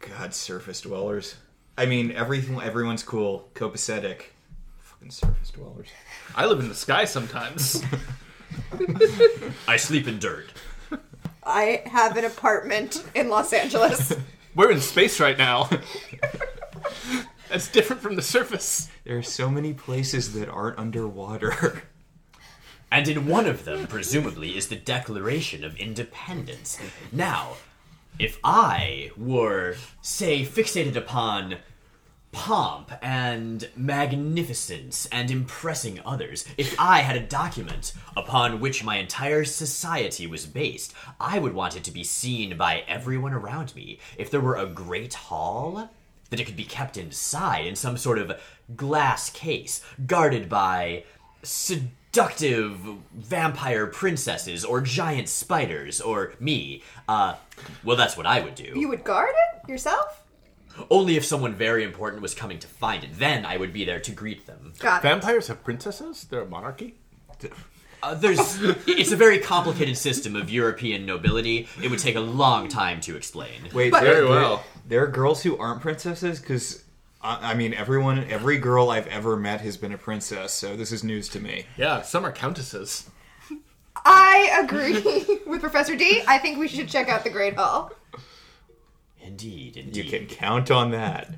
God, 0.01 0.35
surface 0.35 0.83
dwellers. 0.83 1.37
I 1.79 1.87
mean, 1.87 2.13
everything. 2.13 2.61
Everyone's 2.61 3.03
cool, 3.03 3.49
copacetic. 3.55 4.25
Fucking 4.79 5.11
surface 5.11 5.51
dwellers. 5.51 5.89
I 6.37 6.45
live 6.47 6.61
in 6.61 6.69
the 6.69 6.75
sky 6.75 7.07
sometimes. 7.07 7.83
I 9.67 9.77
sleep 9.77 10.07
in 10.07 10.19
dirt. 10.19 10.53
I 11.43 11.83
have 11.87 12.17
an 12.19 12.27
apartment 12.27 13.03
in 13.15 13.29
Los 13.31 13.53
Angeles. 13.53 14.15
We're 14.55 14.71
in 14.71 14.81
space 14.81 15.19
right 15.19 15.39
now. 15.39 15.69
That's 17.55 17.69
different 17.69 18.03
from 18.03 18.17
the 18.17 18.21
surface. 18.21 18.89
There 19.05 19.17
are 19.17 19.23
so 19.23 19.49
many 19.49 19.75
places 19.75 20.33
that 20.33 20.49
aren't 20.49 20.77
underwater. 20.77 21.85
And 22.91 23.07
in 23.07 23.29
one 23.29 23.47
of 23.47 23.65
them, 23.65 23.87
presumably, 23.87 24.57
is 24.57 24.67
the 24.67 24.75
Declaration 24.75 25.63
of 25.63 25.77
Independence. 25.77 26.81
Now, 27.13 27.53
if 28.19 28.41
I 28.43 29.13
were, 29.17 29.77
say, 30.03 30.45
fixated 30.45 30.97
upon 30.97 31.59
pomp 32.33 32.91
and 33.01 33.69
magnificence 33.77 35.07
and 35.13 35.31
impressing 35.31 36.01
others, 36.05 36.45
if 36.59 36.75
I 36.81 37.03
had 37.03 37.15
a 37.15 37.21
document 37.21 37.93
upon 38.17 38.59
which 38.59 38.83
my 38.83 38.97
entire 38.97 39.45
society 39.45 40.27
was 40.27 40.45
based, 40.45 40.93
I 41.21 41.39
would 41.39 41.55
want 41.55 41.77
it 41.77 41.85
to 41.85 41.93
be 41.93 42.03
seen 42.03 42.57
by 42.57 42.83
everyone 42.89 43.33
around 43.33 43.77
me. 43.77 44.01
If 44.19 44.29
there 44.33 44.41
were 44.41 44.57
a 44.57 44.67
great 44.67 45.15
hall, 45.15 45.89
that 46.35 46.41
it 46.41 46.47
could 46.47 46.57
be 46.57 46.65
kept 46.65 46.97
inside 46.97 47.65
in 47.65 47.77
some 47.77 47.97
sort 47.97 48.19
of 48.19 48.33
glass 48.75 49.31
case, 49.31 49.85
guarded 50.05 50.49
by 50.49 51.05
seductive 51.45 52.77
vampire 53.15 53.87
princesses 53.87 54.65
or 54.65 54.81
giant 54.81 55.29
spiders 55.29 56.01
or 56.01 56.35
me. 56.41 56.83
Uh, 57.09 57.37
well, 57.85 57.97
that's 57.97 58.17
what 58.17 58.27
I 58.27 58.41
would 58.41 58.57
do. 58.57 58.73
you 58.75 58.89
would 58.89 59.05
guard 59.05 59.31
it 59.31 59.69
yourself? 59.69 60.25
Only 60.91 61.17
if 61.17 61.25
someone 61.25 61.55
very 61.55 61.85
important 61.85 62.21
was 62.21 62.35
coming 62.35 62.59
to 62.59 62.67
find 62.67 63.05
it. 63.05 63.11
Then 63.17 63.47
I 63.47 63.57
would 63.57 63.73
be 63.73 63.85
there 63.85 64.01
to 64.01 64.11
greet 64.11 64.45
them. 64.47 64.73
Got 64.81 65.05
it. 65.05 65.09
Vampires 65.09 65.47
have 65.47 65.63
princesses? 65.63 66.25
They're 66.25 66.43
a 66.43 66.47
monarchy? 66.47 66.97
Uh, 68.05 68.13
there's, 68.13 68.39
it's 68.87 69.13
a 69.13 69.17
very 69.17 69.39
complicated 69.39 69.97
system 69.97 70.37
of 70.37 70.51
European 70.51 71.07
nobility. 71.07 71.67
It 71.83 71.91
would 71.91 71.99
take 71.99 72.17
a 72.17 72.21
long 72.21 72.69
time 72.69 73.01
to 73.03 73.17
explain. 73.17 73.71
Wait, 73.73 73.91
But- 73.91 74.03
there, 74.03 74.15
Very 74.17 74.27
well. 74.29 74.63
There, 74.87 75.03
are 75.05 75.07
girls 75.07 75.43
who 75.43 75.57
aren't 75.57 75.81
princesses 75.81 76.39
because. 76.39 76.85
I 77.23 77.53
I 77.53 77.55
mean, 77.55 77.73
everyone, 77.73 78.19
every 78.29 78.59
girl 78.59 78.91
I've 78.91 79.07
ever 79.07 79.39
met 79.39 79.63
has 79.63 79.79
been 79.79 79.93
a 79.93 79.97
princess, 79.97 80.53
so 80.53 80.77
this 80.77 80.93
is 80.93 81.03
news 81.03 81.31
to 81.31 81.41
me. 81.41 81.65
Yeah, 81.79 82.03
some 82.03 82.27
are 82.27 82.33
countesses. 82.33 83.09
I 84.05 84.61
agree 84.63 85.41
with 85.47 85.63
Professor 85.63 85.97
D. 85.97 86.23
I 86.29 86.37
think 86.37 86.59
we 86.59 86.69
should 86.69 86.91
check 86.91 87.09
out 87.09 87.25
the 87.25 87.31
Great 87.31 87.55
Hall. 87.55 87.91
Indeed, 89.23 89.79
indeed. 89.79 90.05
You 90.05 90.11
can 90.11 90.27
count 90.27 90.71
on 90.71 90.91
that. 90.91 91.37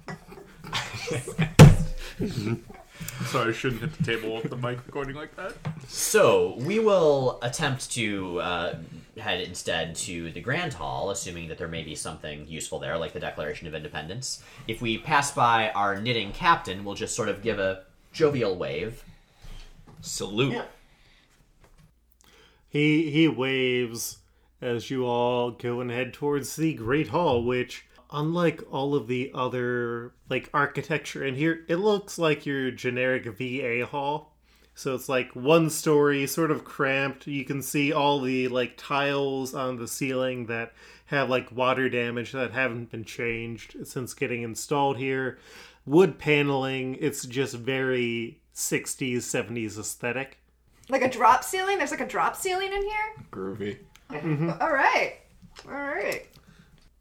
Sorry, 3.25 3.51
I 3.51 3.53
shouldn't 3.53 3.81
hit 3.81 3.93
the 3.95 4.05
table 4.05 4.37
with 4.37 4.51
the 4.51 4.57
mic 4.57 4.85
recording 4.87 5.17
like 5.17 5.35
that. 5.37 5.55
So 5.89 6.57
we 6.59 6.79
will 6.79 7.39
attempt 7.43 7.91
to 7.93 8.41
uh, 8.41 8.75
head 9.19 9.41
instead 9.41 9.95
to 9.97 10.31
the 10.33 10.41
Grand 10.41 10.75
Hall, 10.75 11.11
assuming 11.11 11.49
that 11.49 11.59
there 11.59 11.69
may 11.69 11.83
be 11.83 11.95
something 11.95 12.47
useful 12.47 12.79
there, 12.79 12.97
like 12.99 13.13
the 13.13 13.21
Declaration 13.21 13.67
of 13.67 13.75
Independence. 13.75 14.43
If 14.69 14.83
we 14.83 14.99
pass 14.99 15.33
by 15.33 15.71
our 15.71 16.01
knitting 16.01 16.33
captain, 16.33 16.85
we'll 16.85 16.95
just 16.95 17.17
sort 17.17 17.29
of 17.29 17.43
give 17.43 17.59
a 17.59 17.85
jovial 18.13 18.57
wave. 18.57 19.03
Salute. 20.01 20.63
He 22.69 23.11
he 23.11 23.29
waves 23.29 24.19
as 24.61 24.91
you 24.91 25.07
all 25.07 25.51
go 25.51 25.81
and 25.81 25.91
head 25.91 26.13
towards 26.13 26.57
the 26.57 26.75
Great 26.75 27.09
Hall, 27.09 27.43
which 27.43 27.86
unlike 28.11 28.63
all 28.71 28.95
of 28.95 29.09
the 29.09 29.31
other 29.35 30.13
like 30.29 30.51
architecture 30.53 31.25
in 31.25 31.35
here, 31.35 31.65
it 31.69 31.77
looks 31.77 32.19
like 32.19 32.47
your 32.47 32.71
generic 32.71 33.25
VA 33.25 33.87
hall. 33.87 34.33
So 34.75 34.95
it's 34.95 35.09
like 35.09 35.35
one 35.35 35.71
story, 35.71 36.27
sort 36.27 36.51
of 36.51 36.65
cramped. 36.65 37.27
You 37.27 37.45
can 37.45 37.63
see 37.63 37.93
all 37.93 38.21
the 38.21 38.49
like 38.49 38.75
tiles 38.77 39.55
on 39.55 39.77
the 39.77 39.89
ceiling 39.89 40.47
that 40.47 40.75
have 41.07 41.31
like 41.31 41.51
water 41.51 41.89
damage 41.89 42.33
that 42.33 42.53
haven't 42.53 42.91
been 42.91 43.05
changed 43.05 43.77
since 43.87 44.13
getting 44.13 44.43
installed 44.43 44.99
here. 44.99 45.39
Wood 45.87 46.19
paneling, 46.19 46.97
it's 47.01 47.25
just 47.25 47.55
very 47.55 48.41
60s, 48.55 49.19
70s 49.19 49.79
aesthetic. 49.79 50.39
Like 50.89 51.03
a 51.03 51.09
drop 51.09 51.43
ceiling? 51.43 51.79
There's 51.79 51.91
like 51.91 52.01
a 52.01 52.07
drop 52.07 52.37
ceiling 52.37 52.73
in 52.73 52.83
here? 52.83 53.15
Groovy. 53.31 53.79
All 54.61 54.73
right. 54.73 55.15
All 55.67 55.73
right. 55.73 56.27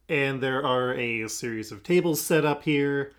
And 0.08 0.40
there 0.40 0.64
are 0.64 0.94
a 0.94 1.28
series 1.28 1.72
of 1.72 1.82
tables 1.82 2.20
set 2.20 2.44
up 2.44 2.62
here. 2.64 3.12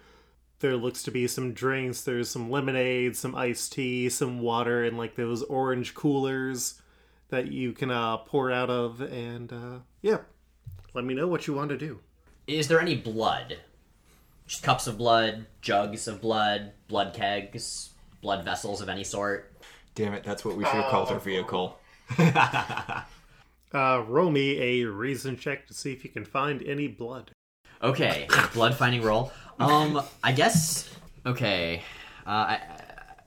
There 0.59 0.75
looks 0.75 1.03
to 1.03 1.11
be 1.11 1.27
some 1.27 1.53
drinks. 1.53 2.01
There's 2.01 2.29
some 2.29 2.49
lemonade, 2.49 3.15
some 3.15 3.35
iced 3.35 3.73
tea, 3.73 4.09
some 4.09 4.39
water, 4.39 4.83
and 4.83 4.97
like 4.97 5.15
those 5.15 5.43
orange 5.43 5.93
coolers 5.93 6.81
that 7.29 7.51
you 7.51 7.73
can 7.73 7.91
uh, 7.91 8.17
pour 8.17 8.51
out 8.51 8.69
of. 8.69 9.01
And 9.01 9.53
uh, 9.53 9.79
yeah, 10.01 10.19
let 10.93 11.05
me 11.05 11.13
know 11.13 11.27
what 11.27 11.45
you 11.45 11.53
want 11.53 11.69
to 11.69 11.77
do. 11.77 11.99
Is 12.47 12.67
there 12.67 12.79
any 12.79 12.95
blood? 12.95 13.59
Just 14.47 14.63
cups 14.63 14.87
of 14.87 14.97
blood, 14.97 15.45
jugs 15.61 16.07
of 16.07 16.21
blood, 16.21 16.71
blood 16.87 17.13
kegs, 17.13 17.89
blood 18.21 18.45
vessels 18.45 18.81
of 18.81 18.89
any 18.89 19.03
sort? 19.03 19.53
Damn 19.93 20.13
it, 20.13 20.23
that's 20.23 20.45
what 20.45 20.55
we 20.55 20.63
should 20.63 20.75
have 20.75 20.89
called 20.89 21.09
our 21.09 21.19
vehicle. 21.19 21.77
Uh, 23.77 24.03
roll 24.07 24.31
me 24.31 24.59
a 24.59 24.85
reason 24.85 25.37
check 25.37 25.67
to 25.67 25.73
see 25.73 25.93
if 25.93 26.03
you 26.03 26.09
can 26.09 26.25
find 26.25 26.63
any 26.63 26.87
blood. 26.87 27.29
Okay, 27.83 28.27
blood 28.55 28.73
finding 28.73 29.03
roll. 29.03 29.31
Um, 29.59 30.01
I 30.23 30.31
guess. 30.31 30.89
Okay, 31.27 31.83
uh, 32.25 32.29
I, 32.29 32.61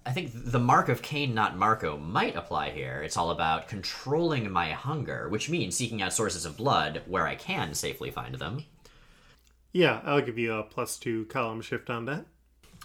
I 0.04 0.10
think 0.10 0.32
the 0.34 0.58
mark 0.58 0.88
of 0.88 1.02
Cain, 1.02 1.34
not 1.34 1.56
Marco, 1.56 1.96
might 1.98 2.34
apply 2.34 2.70
here. 2.70 3.00
It's 3.00 3.16
all 3.16 3.30
about 3.30 3.68
controlling 3.68 4.50
my 4.50 4.72
hunger, 4.72 5.28
which 5.28 5.48
means 5.48 5.76
seeking 5.76 6.02
out 6.02 6.12
sources 6.12 6.44
of 6.44 6.56
blood 6.56 7.02
where 7.06 7.28
I 7.28 7.36
can 7.36 7.72
safely 7.72 8.10
find 8.10 8.34
them. 8.34 8.64
Yeah, 9.72 10.00
I'll 10.04 10.20
give 10.20 10.36
you 10.36 10.54
a 10.54 10.64
plus 10.64 10.98
two 10.98 11.26
column 11.26 11.60
shift 11.60 11.90
on 11.90 12.06
that. 12.06 12.24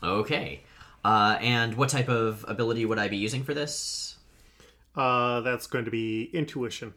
Okay, 0.03 0.61
uh, 1.03 1.39
and 1.41 1.73
what 1.73 1.89
type 1.89 2.09
of 2.09 2.45
ability 2.47 2.85
would 2.85 2.99
I 2.99 3.07
be 3.07 3.17
using 3.17 3.43
for 3.43 3.55
this? 3.55 4.17
Uh, 4.95 5.41
that's 5.41 5.65
going 5.65 5.85
to 5.85 5.91
be 5.91 6.29
intuition. 6.31 6.93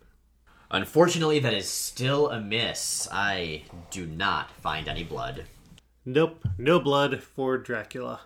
Unfortunately, 0.70 1.38
that 1.38 1.54
is 1.54 1.68
still 1.68 2.30
a 2.30 2.40
miss. 2.40 3.08
I 3.10 3.62
do 3.90 4.06
not 4.06 4.50
find 4.50 4.86
any 4.86 5.02
blood. 5.02 5.44
Nope, 6.04 6.44
no 6.58 6.78
blood 6.78 7.22
for 7.22 7.56
Dracula. 7.56 8.20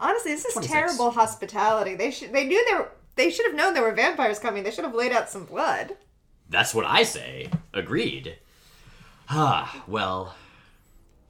Honestly, 0.00 0.32
this 0.32 0.44
is 0.44 0.54
26. 0.54 0.72
terrible 0.72 1.10
hospitality. 1.10 1.94
They 1.94 2.10
should 2.10 2.32
they 2.32 2.44
knew 2.44 2.64
there 2.66 2.78
were 2.78 2.90
they 3.16 3.30
should 3.30 3.46
have 3.46 3.54
known 3.54 3.74
there 3.74 3.82
were 3.82 3.94
vampires 3.94 4.38
coming. 4.38 4.62
They 4.62 4.70
should 4.70 4.84
have 4.84 4.94
laid 4.94 5.12
out 5.12 5.30
some 5.30 5.44
blood. 5.44 5.96
That's 6.48 6.74
what 6.74 6.84
I 6.84 7.04
say. 7.04 7.48
Agreed. 7.72 8.38
Ah, 9.28 9.84
well, 9.88 10.34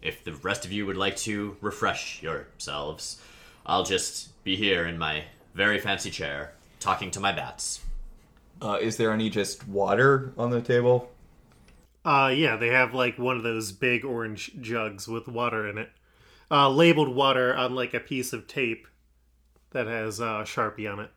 if 0.02 0.24
the 0.24 0.34
rest 0.34 0.64
of 0.64 0.72
you 0.72 0.86
would 0.86 0.96
like 0.96 1.16
to 1.16 1.56
refresh 1.60 2.22
yourselves, 2.22 3.20
I'll 3.66 3.84
just 3.84 4.42
be 4.44 4.56
here 4.56 4.86
in 4.86 4.98
my 4.98 5.24
very 5.54 5.78
fancy 5.78 6.10
chair, 6.10 6.52
talking 6.80 7.10
to 7.12 7.20
my 7.20 7.32
bats. 7.32 7.80
Uh, 8.64 8.78
is 8.80 8.96
there 8.96 9.12
any 9.12 9.28
just 9.28 9.68
water 9.68 10.32
on 10.38 10.50
the 10.50 10.62
table? 10.62 11.10
Uh, 12.04 12.32
yeah, 12.34 12.56
they 12.56 12.68
have 12.68 12.94
like 12.94 13.18
one 13.18 13.36
of 13.36 13.42
those 13.42 13.72
big 13.72 14.04
orange 14.04 14.52
jugs 14.60 15.06
with 15.06 15.28
water 15.28 15.68
in 15.68 15.76
it. 15.76 15.90
Uh, 16.50 16.70
labeled 16.70 17.14
water 17.14 17.54
on 17.54 17.74
like 17.74 17.92
a 17.92 18.00
piece 18.00 18.32
of 18.32 18.46
tape 18.46 18.88
that 19.72 19.86
has 19.86 20.20
uh, 20.20 20.42
Sharpie 20.44 20.90
on 20.90 21.00
it. 21.00 21.10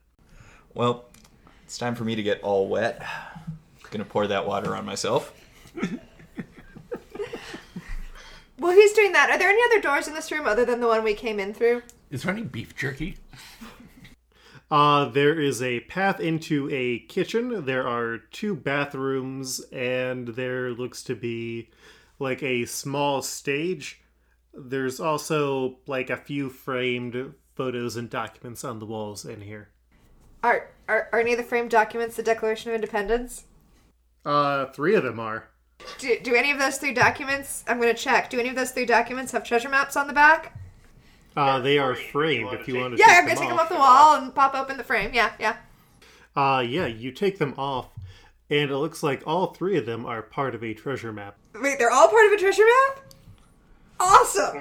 Well, 0.73 1.05
it's 1.63 1.77
time 1.77 1.95
for 1.95 2.03
me 2.03 2.15
to 2.15 2.23
get 2.23 2.43
all 2.43 2.67
wet. 2.67 3.01
I'm 3.47 3.57
Gonna 3.91 4.05
pour 4.05 4.27
that 4.27 4.45
water 4.45 4.75
on 4.75 4.85
myself. 4.85 5.33
Well, 8.59 8.71
he's 8.75 8.93
doing 8.93 9.11
that. 9.11 9.29
Are 9.29 9.37
there 9.37 9.49
any 9.49 9.61
other 9.65 9.79
doors 9.81 10.07
in 10.07 10.13
this 10.15 10.31
room 10.31 10.47
other 10.47 10.65
than 10.65 10.79
the 10.79 10.87
one 10.87 11.03
we 11.03 11.13
came 11.13 11.39
in 11.39 11.53
through? 11.53 11.83
Is 12.09 12.23
there 12.23 12.33
any 12.33 12.41
beef 12.43 12.75
jerky? 12.75 13.17
Uh, 14.69 15.05
there 15.05 15.39
is 15.39 15.61
a 15.61 15.79
path 15.81 16.19
into 16.19 16.69
a 16.71 16.99
kitchen. 16.99 17.65
There 17.65 17.87
are 17.87 18.17
two 18.17 18.55
bathrooms, 18.55 19.61
and 19.71 20.29
there 20.29 20.71
looks 20.71 21.03
to 21.03 21.15
be 21.15 21.69
like 22.19 22.43
a 22.43 22.65
small 22.65 23.21
stage. 23.21 24.01
There's 24.53 24.99
also 24.99 25.77
like 25.87 26.09
a 26.09 26.17
few 26.17 26.49
framed 26.49 27.33
photos 27.55 27.95
and 27.95 28.09
documents 28.09 28.63
on 28.63 28.79
the 28.79 28.85
walls 28.85 29.23
in 29.23 29.41
here. 29.41 29.69
Are, 30.43 30.69
are 30.87 31.09
are 31.11 31.19
any 31.19 31.31
of 31.31 31.37
the 31.37 31.43
framed 31.43 31.71
documents 31.71 32.15
the 32.15 32.23
Declaration 32.23 32.69
of 32.69 32.75
Independence? 32.75 33.45
Uh, 34.25 34.65
three 34.67 34.95
of 34.95 35.03
them 35.03 35.19
are. 35.19 35.49
Do, 35.99 36.17
do 36.21 36.35
any 36.35 36.51
of 36.51 36.59
those 36.59 36.77
three 36.77 36.93
documents? 36.93 37.63
I'm 37.67 37.79
to 37.79 37.93
check. 37.93 38.29
Do 38.29 38.39
any 38.39 38.49
of 38.49 38.55
those 38.55 38.71
three 38.71 38.85
documents 38.85 39.31
have 39.31 39.43
treasure 39.43 39.69
maps 39.69 39.95
on 39.95 40.07
the 40.07 40.13
back? 40.13 40.57
Uh, 41.37 41.59
they 41.59 41.77
are 41.77 41.93
framed 41.95 42.51
if 42.53 42.67
you 42.67 42.79
want 42.79 42.95
to 42.95 42.99
Yeah, 42.99 43.05
take 43.05 43.15
I'm 43.17 43.25
going 43.25 43.35
to 43.35 43.41
them 43.41 43.47
take 43.47 43.49
them 43.49 43.59
off. 43.59 43.63
off 43.65 43.69
the 43.69 43.75
wall 43.75 44.15
and 44.15 44.33
pop 44.33 44.55
open 44.55 44.75
the 44.75 44.83
frame. 44.83 45.11
Yeah, 45.13 45.33
yeah. 45.39 45.57
Uh, 46.35 46.61
yeah, 46.61 46.87
you 46.87 47.11
take 47.11 47.37
them 47.37 47.53
off, 47.57 47.89
and 48.49 48.71
it 48.71 48.75
looks 48.77 49.03
like 49.03 49.21
all 49.25 49.53
three 49.53 49.77
of 49.77 49.85
them 49.85 50.05
are 50.05 50.21
part 50.23 50.55
of 50.55 50.63
a 50.63 50.73
treasure 50.73 51.13
map. 51.13 51.37
Wait, 51.61 51.77
they're 51.77 51.91
all 51.91 52.07
part 52.09 52.25
of 52.25 52.31
a 52.31 52.37
treasure 52.37 52.63
map? 52.65 53.03
Awesome. 53.99 54.57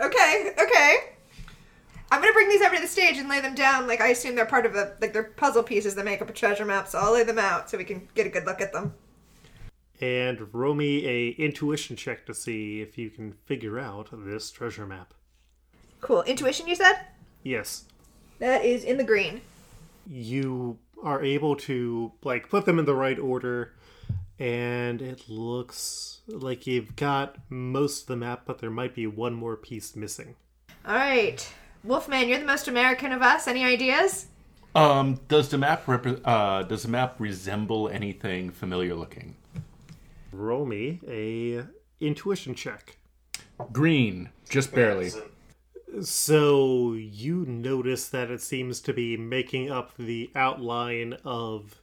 Okay, 0.00 0.52
okay. 0.58 0.96
I'm 2.10 2.20
gonna 2.22 2.32
bring 2.32 2.48
these 2.48 2.62
over 2.62 2.74
to 2.76 2.80
the 2.80 2.86
stage 2.88 3.18
and 3.18 3.28
lay 3.28 3.40
them 3.40 3.54
down. 3.54 3.86
Like 3.86 4.00
I 4.00 4.08
assume 4.08 4.34
they're 4.34 4.46
part 4.46 4.64
of 4.64 4.74
a 4.76 4.94
like 5.00 5.12
they're 5.12 5.24
puzzle 5.24 5.62
pieces 5.62 5.94
that 5.94 6.04
make 6.06 6.22
up 6.22 6.30
a 6.30 6.32
treasure 6.32 6.64
map. 6.64 6.88
So 6.88 6.98
I'll 6.98 7.12
lay 7.12 7.22
them 7.24 7.38
out 7.38 7.68
so 7.68 7.76
we 7.76 7.84
can 7.84 8.08
get 8.14 8.26
a 8.26 8.30
good 8.30 8.46
look 8.46 8.60
at 8.62 8.72
them. 8.72 8.94
And 10.00 10.54
roll 10.54 10.74
me 10.74 11.04
a 11.06 11.28
intuition 11.32 11.96
check 11.96 12.24
to 12.26 12.34
see 12.34 12.80
if 12.80 12.96
you 12.96 13.10
can 13.10 13.32
figure 13.44 13.78
out 13.78 14.08
this 14.12 14.50
treasure 14.50 14.86
map. 14.86 15.12
Cool. 16.00 16.22
Intuition, 16.22 16.68
you 16.68 16.74
said? 16.76 16.94
Yes. 17.42 17.84
That 18.38 18.64
is 18.64 18.84
in 18.84 18.96
the 18.98 19.04
green. 19.04 19.40
you 20.08 20.78
are 21.02 21.22
able 21.22 21.54
to 21.54 22.10
like 22.24 22.48
put 22.48 22.64
them 22.64 22.78
in 22.78 22.84
the 22.84 22.94
right 22.94 23.18
order 23.20 23.72
and 24.40 25.00
it 25.00 25.28
looks 25.28 26.20
like 26.26 26.66
you've 26.66 26.96
got 26.96 27.36
most 27.48 28.02
of 28.02 28.06
the 28.08 28.16
map 28.16 28.42
but 28.46 28.58
there 28.58 28.70
might 28.70 28.94
be 28.96 29.06
one 29.06 29.32
more 29.32 29.56
piece 29.56 29.94
missing 29.94 30.34
All 30.84 30.94
right, 30.96 31.46
Wolfman, 31.84 32.28
you're 32.28 32.40
the 32.40 32.44
most 32.44 32.66
American 32.66 33.12
of 33.12 33.22
us. 33.22 33.46
Any 33.46 33.64
ideas? 33.64 34.26
Um, 34.74 35.20
does 35.28 35.48
the 35.50 35.58
map 35.58 35.86
repre- 35.86 36.20
uh, 36.24 36.62
does 36.64 36.82
the 36.82 36.88
map 36.88 37.14
resemble 37.20 37.88
anything 37.88 38.50
familiar 38.50 38.94
looking? 38.94 39.36
roll 40.32 40.66
me 40.66 41.00
a 41.08 41.64
intuition 42.04 42.54
check 42.54 42.96
Green, 43.72 44.30
just 44.48 44.72
barely. 44.72 45.10
So 46.02 46.92
you 46.92 47.44
notice 47.46 48.08
that 48.08 48.30
it 48.30 48.40
seems 48.40 48.80
to 48.80 48.92
be 48.92 49.16
making 49.16 49.70
up 49.70 49.92
the 49.98 50.30
outline 50.34 51.14
of 51.24 51.80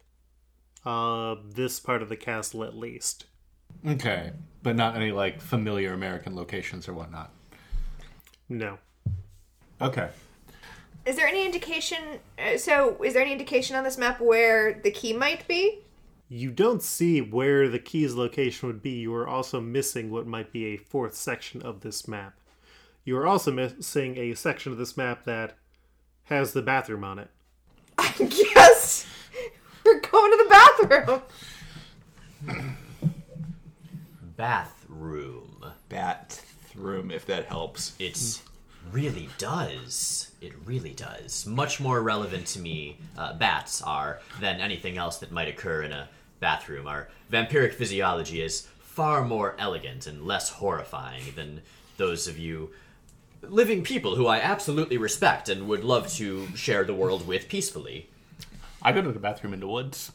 uh 0.86 1.36
this 1.53 1.80
part 1.80 2.01
of 2.01 2.10
the 2.10 2.16
castle 2.16 2.64
at 2.64 2.76
least 2.76 3.26
Okay, 3.86 4.32
but 4.64 4.76
not 4.76 4.95
any 4.95 5.12
like 5.12 5.41
familiar 5.41 5.93
American 5.93 6.36
locations 6.36 6.88
or 6.88 6.93
whatnot. 6.93 7.32
no 8.49 8.78
Okay. 9.82 10.10
Is 11.06 11.16
there 11.18 11.28
any 11.28 11.45
indication? 11.45 11.99
Uh, 12.39 12.58
so, 12.58 13.01
is 13.03 13.14
there 13.14 13.22
any 13.22 13.32
indication 13.32 13.76
on 13.76 13.84
this 13.84 13.97
map 13.97 14.20
where 14.20 14.80
the 14.84 14.89
key 14.89 15.14
might 15.14 15.47
be? 15.47 15.80
You 16.30 16.49
don't 16.49 16.82
see 16.82 17.22
where 17.22 17.70
the 17.70 17.78
key's 17.78 18.16
location 18.16 18.68
would 18.68 18.82
be. 18.82 18.91
You 18.91 19.14
are 19.14 19.28
also 19.28 19.62
missing 19.62 20.10
what 20.10 20.26
might 20.26 20.51
be 20.51 20.66
a 20.66 20.78
fourth 20.78 21.14
section 21.16 21.62
of 21.62 21.82
this 21.82 22.08
map. 22.08 22.39
You 23.06 23.16
are 23.18 23.28
also 23.28 23.51
missing 23.51 24.18
a 24.18 24.34
section 24.34 24.72
of 24.72 24.80
this 24.80 24.97
map 24.97 25.26
that 25.26 25.53
has 26.24 26.53
the 26.53 26.64
bathroom 26.64 27.03
on 27.03 27.20
it. 27.20 27.30
I 27.99 28.12
guess 28.18 29.06
we're 29.86 29.99
going 29.99 30.32
to 30.32 30.43
the 30.43 30.49
bathroom. 30.49 31.22
Bathroom. 34.36 35.66
Bathroom, 35.88 37.12
if 37.12 37.28
that 37.28 37.45
helps. 37.45 37.95
It 37.99 38.41
really 38.91 39.30
does. 39.38 40.32
It 40.41 40.53
really 40.66 40.93
does. 40.93 41.45
Much 41.45 41.80
more 41.80 42.01
relevant 42.01 42.47
to 42.47 42.60
me, 42.60 42.97
uh, 43.20 43.34
bats 43.34 43.84
are, 43.84 44.20
than 44.39 44.60
anything 44.60 44.97
else 44.97 45.20
that 45.20 45.32
might 45.32 45.47
occur 45.47 45.84
in 45.84 45.91
a 45.91 46.10
bathroom. 46.39 46.88
Our 46.88 47.10
vampiric 47.32 47.76
physiology 47.76 48.41
is 48.41 48.62
far 48.80 49.24
more 49.24 49.56
elegant 49.60 50.08
and 50.08 50.26
less 50.26 50.49
horrifying 50.49 51.22
than 51.36 51.62
those 51.97 52.28
of 52.28 52.39
you 52.39 52.72
living 53.50 53.84
people 53.84 54.16
who 54.16 54.28
I 54.28 54.39
absolutely 54.39 54.98
respect 54.98 55.50
and 55.50 55.68
would 55.68 55.84
love 55.84 56.10
to 56.14 56.48
share 56.56 56.84
the 56.84 56.93
world 56.93 57.28
with 57.28 57.48
peacefully. 57.50 58.10
I 58.82 58.91
go 58.91 59.02
to 59.02 59.12
the 59.12 59.20
bathroom 59.20 59.54
in 59.54 59.60
the 59.60 59.68
woods. 59.68 60.12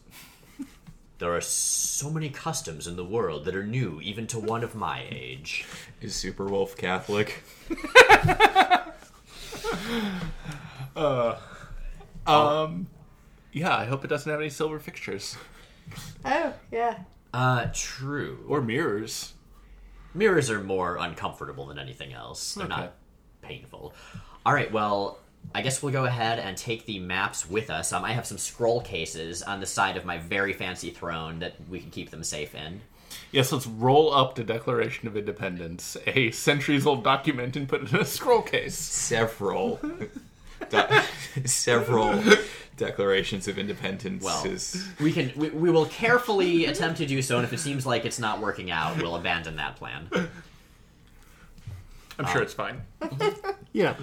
There 1.19 1.35
are 1.37 1.41
so 1.43 2.09
many 2.11 2.31
customs 2.31 2.87
in 2.87 2.97
the 2.97 3.05
world 3.05 3.45
that 3.45 3.55
are 3.55 3.67
new 3.67 4.01
even 4.01 4.27
to 4.29 4.39
one 4.39 4.65
of 4.65 4.75
my 4.75 5.05
age. 5.11 5.67
Is 6.01 6.15
Super 6.15 6.47
Wolf 6.47 6.77
Catholic? 6.77 7.43
Um, 12.27 12.87
yeah, 13.53 13.75
I 13.77 13.85
hope 13.87 14.05
it 14.05 14.09
doesn't 14.09 14.31
have 14.31 14.41
any 14.41 14.51
silver 14.51 14.79
fixtures 14.79 15.37
Oh 16.25 16.53
yeah. 16.71 16.99
Uh, 17.33 17.67
true. 17.73 18.45
or 18.49 18.61
mirrors. 18.61 19.33
Mirrors 20.15 20.51
are 20.51 20.63
more 20.63 20.97
uncomfortable 20.97 21.67
than 21.67 21.79
anything 21.79 22.13
else. 22.13 22.55
They're 22.55 22.67
Okay. 22.67 22.75
not 22.77 22.95
painful. 23.51 23.93
All 24.47 24.55
right, 24.55 24.71
well, 24.71 25.19
I 25.55 25.63
guess 25.63 25.83
we'll 25.83 25.93
go 25.93 26.05
ahead 26.05 26.39
and 26.39 26.57
take 26.57 26.87
the 26.87 26.99
maps 27.01 27.49
with 27.49 27.69
us. 27.69 27.93
Um, 27.93 28.05
I 28.05 28.13
have 28.13 28.27
some 28.27 28.39
scroll 28.39 28.81
cases 28.81 29.43
on 29.43 29.59
the 29.61 29.67
side 29.67 29.97
of 29.97 30.05
my 30.05 30.19
very 30.19 30.53
fancy 30.53 30.91
throne 30.91 31.41
that 31.41 31.55
we 31.69 31.81
can 31.81 31.91
keep 31.91 32.11
them 32.11 32.23
safe 32.23 32.55
in. 32.55 32.81
Yes, 33.33 33.51
let's 33.51 33.67
roll 33.67 34.15
up 34.15 34.37
the 34.37 34.45
Declaration 34.45 35.09
of 35.09 35.17
Independence, 35.17 35.97
a 36.07 36.31
centuries-old 36.31 37.03
document, 37.03 37.57
and 37.57 37.69
put 37.69 37.83
it 37.83 37.93
in 37.93 37.99
a 37.99 38.05
scroll 38.05 38.43
case. 38.43 38.77
Several. 38.77 39.81
de- 40.71 41.05
several 41.45 42.23
declarations 42.77 43.49
of 43.49 43.59
independence. 43.59 44.23
Well, 44.23 44.47
is- 44.47 44.87
we 45.01 45.13
can 45.13 45.33
we, 45.37 45.51
we 45.51 45.71
will 45.71 45.87
carefully 45.87 46.67
attempt 46.67 46.99
to 46.99 47.07
do 47.07 47.21
so, 47.23 47.37
and 47.37 47.45
if 47.45 47.53
it 47.53 47.59
seems 47.59 47.85
like 47.85 48.05
it's 48.05 48.19
not 48.21 48.41
working 48.41 48.71
out, 48.71 48.97
we'll 48.99 49.17
abandon 49.17 49.57
that 49.57 49.77
plan. 49.77 50.09
I'm 52.21 52.33
sure 52.33 52.43
it's 52.43 52.55
fine. 52.55 52.83
Yeah. 53.73 53.95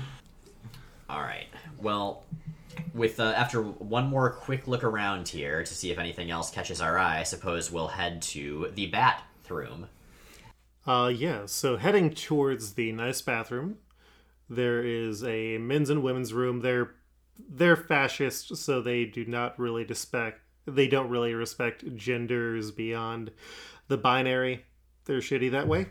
All 1.10 1.22
right. 1.22 1.48
Well, 1.82 2.24
with 2.94 3.20
uh, 3.20 3.34
after 3.36 3.62
one 3.62 4.08
more 4.08 4.30
quick 4.30 4.66
look 4.66 4.82
around 4.82 5.28
here 5.28 5.62
to 5.62 5.74
see 5.74 5.92
if 5.92 5.98
anything 5.98 6.32
else 6.32 6.50
catches 6.50 6.80
our 6.80 6.98
eye, 6.98 7.20
I 7.20 7.24
suppose 7.24 7.70
we'll 7.70 7.90
head 7.90 8.22
to 8.24 8.72
the 8.76 8.88
bathroom. 8.88 9.88
Uh, 10.86 11.12
yeah, 11.14 11.48
so 11.48 11.76
heading 11.76 12.14
towards 12.14 12.76
the 12.76 12.94
nice 12.94 13.22
bathroom, 13.22 13.78
there 14.50 14.82
is 14.82 15.22
a 15.26 15.58
men's 15.58 15.90
and 15.90 16.02
women's 16.02 16.34
room. 16.34 16.62
They're 16.62 16.92
they're 17.50 17.76
fascist, 17.76 18.56
so 18.56 18.82
they 18.82 19.04
do 19.04 19.26
not 19.26 19.60
really 19.60 19.84
respect 19.84 20.40
they 20.66 20.88
don't 20.88 21.10
really 21.10 21.34
respect 21.34 21.96
genders 21.96 22.72
beyond 22.72 23.32
the 23.88 23.98
binary. 23.98 24.66
They're 25.06 25.20
shitty 25.20 25.52
that 25.52 25.68
way. 25.68 25.88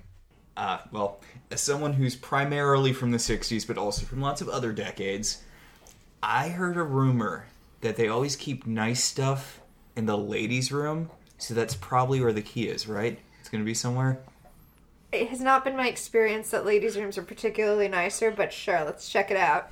Uh, 0.56 0.78
well, 0.90 1.20
as 1.50 1.60
someone 1.60 1.92
who's 1.92 2.16
primarily 2.16 2.92
from 2.92 3.10
the 3.10 3.18
60s, 3.18 3.66
but 3.66 3.76
also 3.76 4.06
from 4.06 4.20
lots 4.20 4.40
of 4.40 4.48
other 4.48 4.72
decades, 4.72 5.42
I 6.22 6.48
heard 6.48 6.76
a 6.76 6.82
rumor 6.82 7.46
that 7.82 7.96
they 7.96 8.08
always 8.08 8.36
keep 8.36 8.66
nice 8.66 9.04
stuff 9.04 9.60
in 9.94 10.06
the 10.06 10.16
ladies' 10.16 10.72
room, 10.72 11.10
so 11.38 11.54
that's 11.54 11.74
probably 11.74 12.20
where 12.20 12.32
the 12.32 12.42
key 12.42 12.68
is, 12.68 12.86
right? 12.88 13.18
It's 13.40 13.48
gonna 13.48 13.64
be 13.64 13.74
somewhere. 13.74 14.18
It 15.12 15.28
has 15.28 15.40
not 15.40 15.64
been 15.64 15.76
my 15.76 15.88
experience 15.88 16.50
that 16.50 16.66
ladies' 16.66 16.96
rooms 16.96 17.16
are 17.16 17.22
particularly 17.22 17.88
nicer, 17.88 18.30
but 18.30 18.52
sure, 18.52 18.84
let's 18.84 19.08
check 19.08 19.30
it 19.30 19.36
out. 19.36 19.70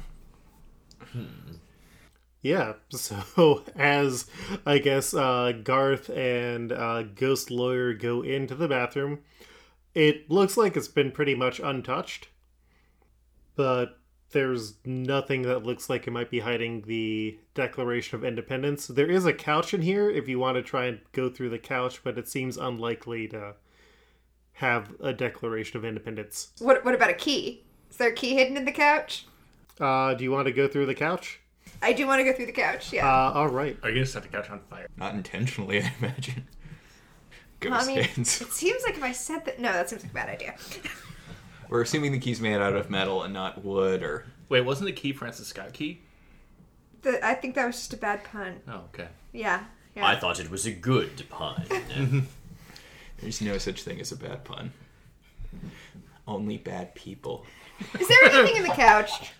Yeah, 2.41 2.75
so 2.91 3.65
as 3.77 4.27
I 4.67 4.79
guess 4.79 5.15
uh, 5.15 5.53
Garth 5.63 6.11
and 6.11 6.73
uh, 6.73 7.03
Ghost 7.03 7.51
Lawyer 7.51 7.95
go 7.95 8.23
into 8.23 8.55
the 8.55 8.69
bathroom, 8.69 9.21
it 9.95 10.31
looks 10.31 10.57
like 10.57 10.77
it's 10.77 10.89
been 10.89 11.11
pretty 11.11 11.35
much 11.35 11.61
untouched, 11.61 12.29
but 13.57 13.99
there's 14.31 14.75
nothing 14.85 15.43
that 15.43 15.63
looks 15.63 15.89
like 15.89 16.07
it 16.07 16.11
might 16.11 16.31
be 16.31 16.41
hiding 16.41 16.83
the 16.83 17.39
Declaration 17.55 18.17
of 18.17 18.25
Independence. 18.25 18.89
There 18.89 19.11
is 19.11 19.25
a 19.25 19.33
couch 19.33 19.73
in 19.73 19.83
here 19.83 20.11
if 20.11 20.29
you 20.29 20.39
want 20.39 20.57
to 20.57 20.63
try 20.63 20.87
and 20.87 21.01
go 21.13 21.31
through 21.31 21.51
the 21.51 21.59
couch, 21.59 22.01
but 22.03 22.19
it 22.19 22.29
seems 22.29 22.57
unlikely 22.57 23.29
to 23.29 23.55
have 24.55 24.95
a 25.01 25.13
Declaration 25.13 25.79
of 25.79 25.85
Independence. 25.85 26.53
What 26.59 26.85
What 26.85 26.95
about 26.95 27.11
a 27.11 27.15
key? 27.15 27.63
Is 27.91 27.97
there 27.97 28.09
a 28.09 28.15
key 28.15 28.35
hidden 28.35 28.57
in 28.57 28.65
the 28.65 28.73
couch? 28.73 29.27
Uh, 29.81 30.15
do 30.15 30.25
you 30.25 30.33
want 30.33 30.47
to 30.47 30.53
go 30.53 30.67
through 30.67 30.87
the 30.87 30.95
couch? 30.95 31.41
I 31.81 31.93
do 31.93 32.07
want 32.07 32.21
to 32.21 32.25
go 32.25 32.33
through 32.33 32.47
the 32.47 32.53
couch. 32.53 32.93
Yeah. 32.93 33.09
Uh, 33.09 33.33
all 33.33 33.49
right. 33.49 33.77
Are 33.83 33.89
you 33.89 33.97
gonna 33.97 34.07
set 34.07 34.23
the 34.23 34.29
couch 34.29 34.51
on 34.51 34.61
fire? 34.71 34.87
Not 34.97 35.15
intentionally, 35.15 35.83
I 35.83 35.93
imagine. 36.01 36.49
I 37.73 37.77
Ghost 37.79 37.87
mean, 37.87 38.03
hands. 38.03 38.41
it 38.41 38.53
seems 38.53 38.83
like 38.85 38.97
if 38.97 39.03
I 39.03 39.13
said 39.13 39.45
that, 39.47 39.59
no, 39.59 39.73
that 39.73 39.91
seems 39.91 40.03
like 40.03 40.11
a 40.11 40.15
bad 40.15 40.29
idea. 40.29 40.55
We're 41.69 41.83
assuming 41.83 42.13
the 42.13 42.19
key's 42.19 42.41
made 42.41 42.57
out 42.57 42.75
of 42.75 42.91
metal 42.91 43.23
and 43.23 43.33
not 43.33 43.65
wood, 43.65 44.03
or 44.03 44.27
Wait, 44.49 44.61
wasn't 44.61 44.87
the 44.87 44.93
key 44.93 45.13
Francis 45.13 45.49
Scott 45.49 45.73
key? 45.73 46.01
The, 47.03 47.25
I 47.27 47.35
think 47.35 47.55
that 47.55 47.67
was 47.67 47.77
just 47.77 47.93
a 47.93 47.97
bad 47.97 48.25
pun. 48.25 48.61
Oh, 48.69 48.83
okay. 48.93 49.09
Yeah. 49.33 49.65
yeah. 49.97 50.07
I 50.07 50.17
thought 50.17 50.41
it 50.41 50.51
was 50.51 50.67
a 50.67 50.73
good 50.73 51.25
pun. 51.29 51.65
there's 53.19 53.41
no 53.41 53.59
such 53.59 53.83
thing 53.83 54.01
as 54.01 54.13
a 54.13 54.17
bad 54.17 54.45
pun. 54.45 54.73
Only 56.27 56.59
bad 56.59 56.95
people. 56.95 57.45
Is 58.01 58.09
there 58.09 58.25
anything 58.25 58.57
in 58.57 58.63
the 58.63 58.75
couch? 58.75 59.33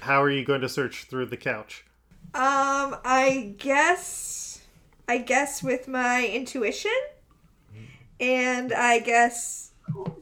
How 0.00 0.22
are 0.22 0.30
you 0.30 0.44
going 0.44 0.60
to 0.60 0.68
search 0.68 1.04
through 1.04 1.26
the 1.26 1.36
couch? 1.36 1.84
Um, 2.34 2.96
I 3.04 3.54
guess, 3.58 4.45
I 5.08 5.18
guess 5.18 5.62
with 5.62 5.88
my 5.88 6.26
intuition, 6.26 6.90
and 8.20 8.72
I 8.72 8.98
guess 8.98 9.70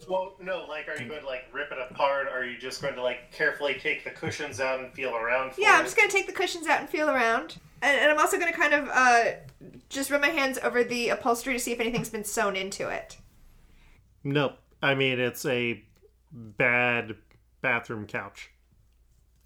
Well, 0.08 0.36
no, 0.42 0.66
like, 0.68 0.88
are 0.88 1.00
you 1.00 1.08
going 1.08 1.20
to, 1.22 1.26
like, 1.26 1.44
rip 1.52 1.72
it 1.72 1.78
apart? 1.90 2.26
Or 2.26 2.40
are 2.40 2.44
you 2.44 2.58
just 2.58 2.82
going 2.82 2.94
to, 2.94 3.02
like, 3.02 3.32
carefully 3.32 3.74
take 3.74 4.04
the 4.04 4.10
cushions 4.10 4.60
out 4.60 4.80
and 4.80 4.92
feel 4.92 5.14
around 5.16 5.54
for 5.54 5.60
yeah, 5.62 5.76
I'm 5.78 5.84
just 5.84 5.96
gonna 5.96 6.10
take 6.10 6.26
the 6.26 6.32
cushions 6.32 6.66
out 6.66 6.80
and 6.80 6.88
feel 6.88 7.08
around, 7.08 7.56
and, 7.80 7.98
and 7.98 8.10
I'm 8.10 8.18
also 8.18 8.38
gonna 8.38 8.52
kind 8.52 8.74
of 8.74 8.88
uh 8.92 9.24
just 9.88 10.10
run 10.10 10.20
my 10.20 10.28
hands 10.28 10.58
over 10.62 10.84
the 10.84 11.08
upholstery 11.08 11.54
to 11.54 11.58
see 11.58 11.72
if 11.72 11.80
anything's 11.80 12.10
been 12.10 12.24
sewn 12.24 12.56
into 12.56 12.88
it. 12.88 13.16
Nope. 14.22 14.58
I 14.82 14.94
mean, 14.94 15.18
it's 15.18 15.46
a 15.46 15.82
bad 16.32 17.16
bathroom 17.62 18.06
couch. 18.06 18.50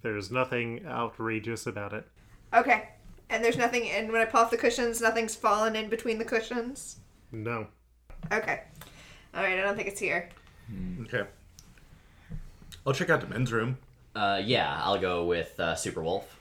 There's 0.02 0.30
nothing 0.30 0.84
outrageous 0.86 1.66
about 1.66 1.92
it. 1.92 2.06
Okay. 2.52 2.88
And 3.30 3.44
there's 3.44 3.58
nothing, 3.58 3.88
and 3.90 4.10
when 4.10 4.20
I 4.20 4.24
pull 4.24 4.40
off 4.40 4.50
the 4.50 4.56
cushions, 4.56 5.00
nothing's 5.00 5.34
fallen 5.36 5.76
in 5.76 5.88
between 5.88 6.18
the 6.18 6.24
cushions. 6.24 6.96
No. 7.30 7.66
Okay. 8.32 8.62
All 9.34 9.42
right. 9.42 9.58
I 9.58 9.62
don't 9.62 9.76
think 9.76 9.88
it's 9.88 10.00
here. 10.00 10.30
Okay. 11.02 11.24
I'll 12.86 12.92
check 12.94 13.10
out 13.10 13.20
the 13.20 13.26
men's 13.26 13.52
room. 13.52 13.76
Uh, 14.14 14.40
yeah, 14.42 14.80
I'll 14.82 14.98
go 14.98 15.26
with 15.26 15.58
uh, 15.60 15.74
Super 15.74 16.02
Wolf. 16.02 16.36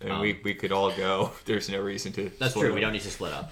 And 0.00 0.20
we, 0.20 0.40
we 0.44 0.54
could 0.54 0.70
all 0.70 0.92
go. 0.92 1.32
There's 1.44 1.68
no 1.68 1.80
reason 1.80 2.12
to. 2.12 2.30
That's 2.38 2.52
split 2.52 2.66
true. 2.66 2.74
We 2.74 2.80
up. 2.80 2.82
don't 2.82 2.92
need 2.92 3.02
to 3.02 3.10
split 3.10 3.32
up. 3.32 3.50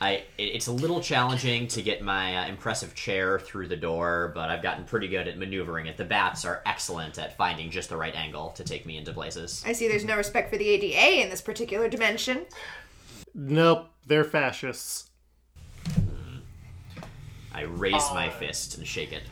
I 0.00 0.10
it- 0.12 0.24
it's 0.54 0.66
a 0.68 0.72
little 0.72 1.00
challenging 1.00 1.66
to 1.68 1.82
get 1.82 2.02
my 2.02 2.36
uh, 2.36 2.46
impressive 2.48 2.94
chair 2.94 3.38
through 3.40 3.66
the 3.68 3.76
door, 3.76 4.30
but 4.34 4.48
I've 4.50 4.62
gotten 4.62 4.84
pretty 4.84 5.08
good 5.08 5.26
at 5.26 5.36
maneuvering 5.38 5.86
it. 5.86 5.96
The 5.96 6.04
bats 6.04 6.44
are 6.44 6.62
excellent 6.66 7.18
at 7.18 7.36
finding 7.36 7.70
just 7.70 7.88
the 7.88 7.96
right 7.96 8.14
angle 8.14 8.50
to 8.50 8.62
take 8.64 8.86
me 8.86 8.96
into 8.96 9.12
places. 9.12 9.62
I 9.66 9.72
see 9.72 9.88
there's 9.88 10.04
no 10.04 10.16
respect 10.16 10.50
for 10.50 10.56
the 10.56 10.68
ADA 10.68 11.22
in 11.24 11.30
this 11.30 11.40
particular 11.40 11.88
dimension. 11.88 12.46
Nope, 13.34 13.88
they're 14.06 14.24
fascists. 14.24 15.10
I 17.52 17.62
raise 17.62 18.08
my 18.14 18.30
fist 18.30 18.78
and 18.78 18.86
shake 18.86 19.12
it. 19.12 19.24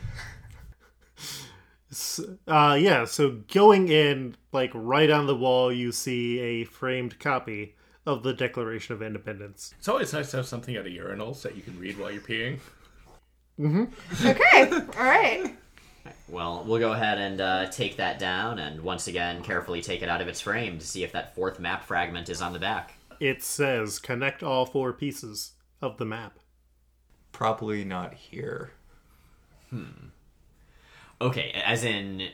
S- 1.89 2.19
Uh, 2.45 2.77
yeah, 2.79 3.05
so 3.05 3.39
going 3.53 3.87
in, 3.87 4.35
like 4.51 4.71
right 4.73 5.09
on 5.09 5.27
the 5.27 5.35
wall, 5.35 5.71
you 5.71 5.93
see 5.93 6.39
a 6.39 6.63
framed 6.65 7.19
copy 7.19 7.76
of 8.07 8.23
the 8.23 8.33
Declaration 8.33 8.95
of 8.95 9.01
Independence. 9.01 9.73
It's 9.77 9.89
always 9.89 10.13
nice 10.13 10.31
to 10.31 10.37
have 10.37 10.47
something 10.47 10.75
at 10.75 10.85
a 10.87 10.89
urinals 10.89 11.41
that 11.41 11.57
you 11.57 11.61
can 11.61 11.77
read 11.77 11.99
while 11.99 12.09
you're 12.09 12.21
peeing. 12.21 12.57
Mm-hmm. 13.59 14.25
okay. 14.27 14.71
All 14.71 15.03
right. 15.05 15.53
Well, 16.29 16.63
we'll 16.65 16.79
go 16.79 16.93
ahead 16.93 17.17
and 17.17 17.41
uh, 17.41 17.69
take 17.69 17.97
that 17.97 18.17
down, 18.17 18.59
and 18.59 18.81
once 18.81 19.07
again, 19.07 19.43
carefully 19.43 19.81
take 19.81 20.01
it 20.01 20.09
out 20.09 20.21
of 20.21 20.29
its 20.29 20.39
frame 20.39 20.79
to 20.79 20.87
see 20.87 21.03
if 21.03 21.11
that 21.11 21.35
fourth 21.35 21.59
map 21.59 21.83
fragment 21.83 22.29
is 22.29 22.41
on 22.41 22.53
the 22.53 22.59
back. 22.59 22.93
It 23.19 23.43
says 23.43 23.99
connect 23.99 24.41
all 24.41 24.65
four 24.65 24.93
pieces 24.93 25.51
of 25.81 25.97
the 25.97 26.05
map. 26.05 26.39
Probably 27.33 27.83
not 27.83 28.13
here. 28.13 28.71
Hmm. 29.69 30.09
Okay, 31.19 31.51
as 31.65 31.83
in, 31.83 32.29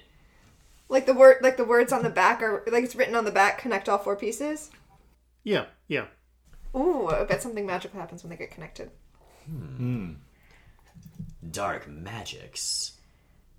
Like 0.87 1.07
the 1.07 1.13
word, 1.13 1.37
like 1.41 1.57
the 1.57 1.65
words 1.65 1.91
on 1.91 2.03
the 2.03 2.09
back 2.11 2.43
are 2.43 2.63
like 2.67 2.83
it's 2.83 2.95
written 2.95 3.15
on 3.15 3.25
the 3.25 3.31
back. 3.31 3.57
Connect 3.57 3.89
all 3.89 3.97
four 3.97 4.15
pieces. 4.15 4.69
Yeah, 5.43 5.65
yeah. 5.87 6.05
Ooh, 6.75 7.07
I 7.07 7.23
bet 7.25 7.41
something 7.41 7.65
magical 7.65 7.99
happens 7.99 8.23
when 8.23 8.29
they 8.29 8.37
get 8.37 8.51
connected. 8.51 8.91
Hmm. 9.45 10.13
dark 11.51 11.87
magics. 11.87 12.93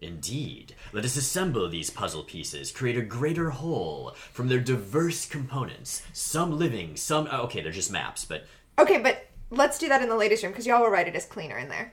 Indeed. 0.01 0.75
Let 0.93 1.05
us 1.05 1.17
assemble 1.17 1.69
these 1.69 1.91
puzzle 1.91 2.25
pieces, 2.25 2.73
create 2.73 2.97
a 2.97 3.03
greater 3.03 3.51
whole 3.51 4.15
from 4.33 4.49
their 4.49 4.61
diverse 4.61 5.27
components. 5.27 6.03
Some 6.13 6.59
living, 6.59 6.97
some. 6.97 7.29
oh, 7.31 7.43
Okay, 7.43 7.61
they're 7.61 7.73
just 7.73 7.93
maps, 7.93 8.25
but 8.25 8.47
Okay, 8.79 8.99
but 8.99 9.27
let's 9.51 9.79
do 9.79 9.89
that 9.89 10.03
in 10.03 10.09
the 10.09 10.17
ladies' 10.17 10.43
room 10.43 10.53
because 10.53 10.67
y'all 10.67 10.83
will 10.83 10.91
write 10.91 11.09
it 11.09 11.15
as 11.15 11.27
cleaner 11.27 11.59
in 11.59 11.69
there. 11.69 11.93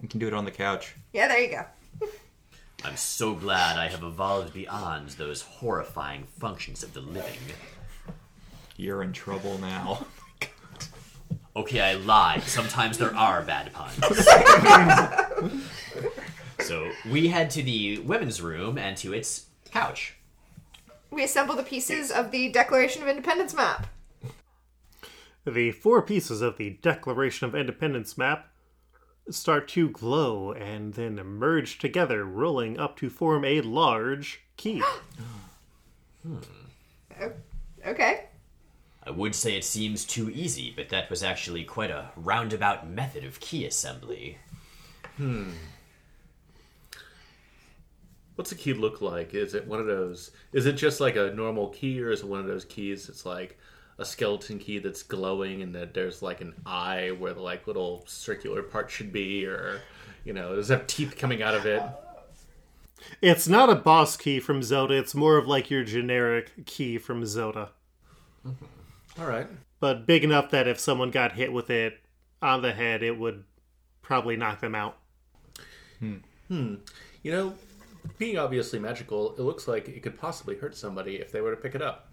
We 0.00 0.08
can 0.08 0.20
do 0.20 0.26
it 0.28 0.34
on 0.34 0.44
the 0.44 0.50
couch. 0.50 0.94
Yeah, 1.12 1.28
there 1.28 1.40
you 1.40 1.50
go. 1.50 2.08
I'm 2.84 2.96
so 2.96 3.34
glad 3.34 3.76
I 3.78 3.88
have 3.88 4.02
evolved 4.02 4.54
beyond 4.54 5.10
those 5.10 5.42
horrifying 5.42 6.26
functions 6.38 6.82
of 6.82 6.94
the 6.94 7.00
living. 7.00 7.38
You're 8.80 9.02
in 9.02 9.12
trouble 9.12 9.58
now. 9.58 10.06
Okay, 11.56 11.80
I 11.80 11.94
lied. 11.94 12.44
Sometimes 12.44 12.96
there 12.96 13.14
are 13.14 13.42
bad 13.42 13.72
puns. 13.72 13.96
so 16.60 16.88
we 17.10 17.26
head 17.26 17.50
to 17.50 17.62
the 17.62 17.98
women's 17.98 18.40
room 18.40 18.78
and 18.78 18.96
to 18.98 19.12
its 19.12 19.46
couch. 19.64 20.14
We 21.10 21.24
assemble 21.24 21.56
the 21.56 21.64
pieces 21.64 22.12
of 22.12 22.30
the 22.30 22.52
Declaration 22.52 23.02
of 23.02 23.08
Independence 23.08 23.52
map. 23.52 23.88
The 25.44 25.72
four 25.72 26.02
pieces 26.02 26.40
of 26.40 26.56
the 26.56 26.70
Declaration 26.80 27.48
of 27.48 27.54
Independence 27.56 28.16
map 28.16 28.52
start 29.28 29.66
to 29.70 29.88
glow 29.90 30.52
and 30.52 30.94
then 30.94 31.16
merge 31.16 31.78
together, 31.78 32.24
rolling 32.24 32.78
up 32.78 32.96
to 32.98 33.10
form 33.10 33.44
a 33.44 33.60
large 33.60 34.40
key. 34.56 34.82
O- 37.20 37.32
Okay. 37.86 38.26
I 39.02 39.10
would 39.10 39.34
say 39.34 39.56
it 39.56 39.64
seems 39.64 40.04
too 40.04 40.30
easy, 40.30 40.72
but 40.74 40.90
that 40.90 41.08
was 41.08 41.22
actually 41.22 41.64
quite 41.64 41.90
a 41.90 42.10
roundabout 42.16 42.88
method 42.88 43.24
of 43.24 43.40
key 43.40 43.64
assembly. 43.64 44.38
Hmm. 45.16 45.50
What's 48.34 48.52
a 48.52 48.56
key 48.56 48.74
look 48.74 49.00
like? 49.00 49.34
Is 49.34 49.54
it 49.54 49.66
one 49.66 49.80
of 49.80 49.86
those? 49.86 50.32
Is 50.52 50.66
it 50.66 50.72
just 50.72 51.00
like 51.00 51.16
a 51.16 51.32
normal 51.34 51.68
key, 51.68 52.00
or 52.02 52.10
is 52.10 52.20
it 52.20 52.26
one 52.26 52.40
of 52.40 52.46
those 52.46 52.64
keys 52.64 53.06
that's 53.06 53.24
like 53.24 53.58
a 53.98 54.04
skeleton 54.04 54.58
key 54.58 54.78
that's 54.78 55.02
glowing, 55.02 55.62
and 55.62 55.74
that 55.74 55.94
there's 55.94 56.22
like 56.22 56.40
an 56.40 56.54
eye 56.66 57.10
where 57.18 57.34
the 57.34 57.42
like 57.42 57.66
little 57.66 58.04
circular 58.06 58.62
part 58.62 58.90
should 58.90 59.12
be, 59.12 59.46
or 59.46 59.80
you 60.24 60.32
know, 60.32 60.56
does 60.56 60.70
it 60.70 60.74
have 60.74 60.86
teeth 60.86 61.16
coming 61.16 61.42
out 61.42 61.54
of 61.54 61.66
it? 61.66 61.82
It's 63.22 63.48
not 63.48 63.70
a 63.70 63.74
boss 63.74 64.16
key 64.16 64.40
from 64.40 64.62
Zelda, 64.62 64.94
it's 64.94 65.14
more 65.14 65.36
of 65.36 65.46
like 65.46 65.70
your 65.70 65.84
generic 65.84 66.66
key 66.66 66.98
from 66.98 67.24
Zelda. 67.24 67.70
All 69.18 69.26
right. 69.26 69.46
But 69.80 70.06
big 70.06 70.24
enough 70.24 70.50
that 70.50 70.68
if 70.68 70.78
someone 70.78 71.10
got 71.10 71.32
hit 71.32 71.52
with 71.52 71.70
it 71.70 71.98
on 72.42 72.62
the 72.62 72.72
head, 72.72 73.02
it 73.02 73.18
would 73.18 73.44
probably 74.02 74.36
knock 74.36 74.60
them 74.60 74.74
out. 74.74 74.98
Hmm. 75.98 76.74
You 77.22 77.32
know, 77.32 77.54
being 78.18 78.38
obviously 78.38 78.78
magical, 78.78 79.34
it 79.36 79.40
looks 79.40 79.68
like 79.68 79.88
it 79.88 80.02
could 80.02 80.18
possibly 80.18 80.56
hurt 80.56 80.76
somebody 80.76 81.16
if 81.16 81.30
they 81.32 81.40
were 81.40 81.54
to 81.54 81.60
pick 81.60 81.74
it 81.74 81.82
up. 81.82 82.08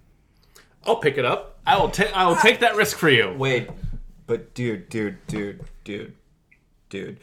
I'll 0.86 0.98
pick 0.98 1.18
it 1.18 1.26
up. 1.26 1.60
I 1.66 1.78
will 1.78 1.90
take. 1.90 2.16
I 2.16 2.28
will 2.28 2.36
take 2.36 2.60
that 2.60 2.76
risk 2.76 2.98
for 2.98 3.10
you. 3.10 3.34
Wait, 3.38 3.70
but 4.26 4.54
dude, 4.54 4.90
dude, 4.90 5.26
dude, 5.28 5.62
dude, 5.84 6.14
dude. 6.90 7.20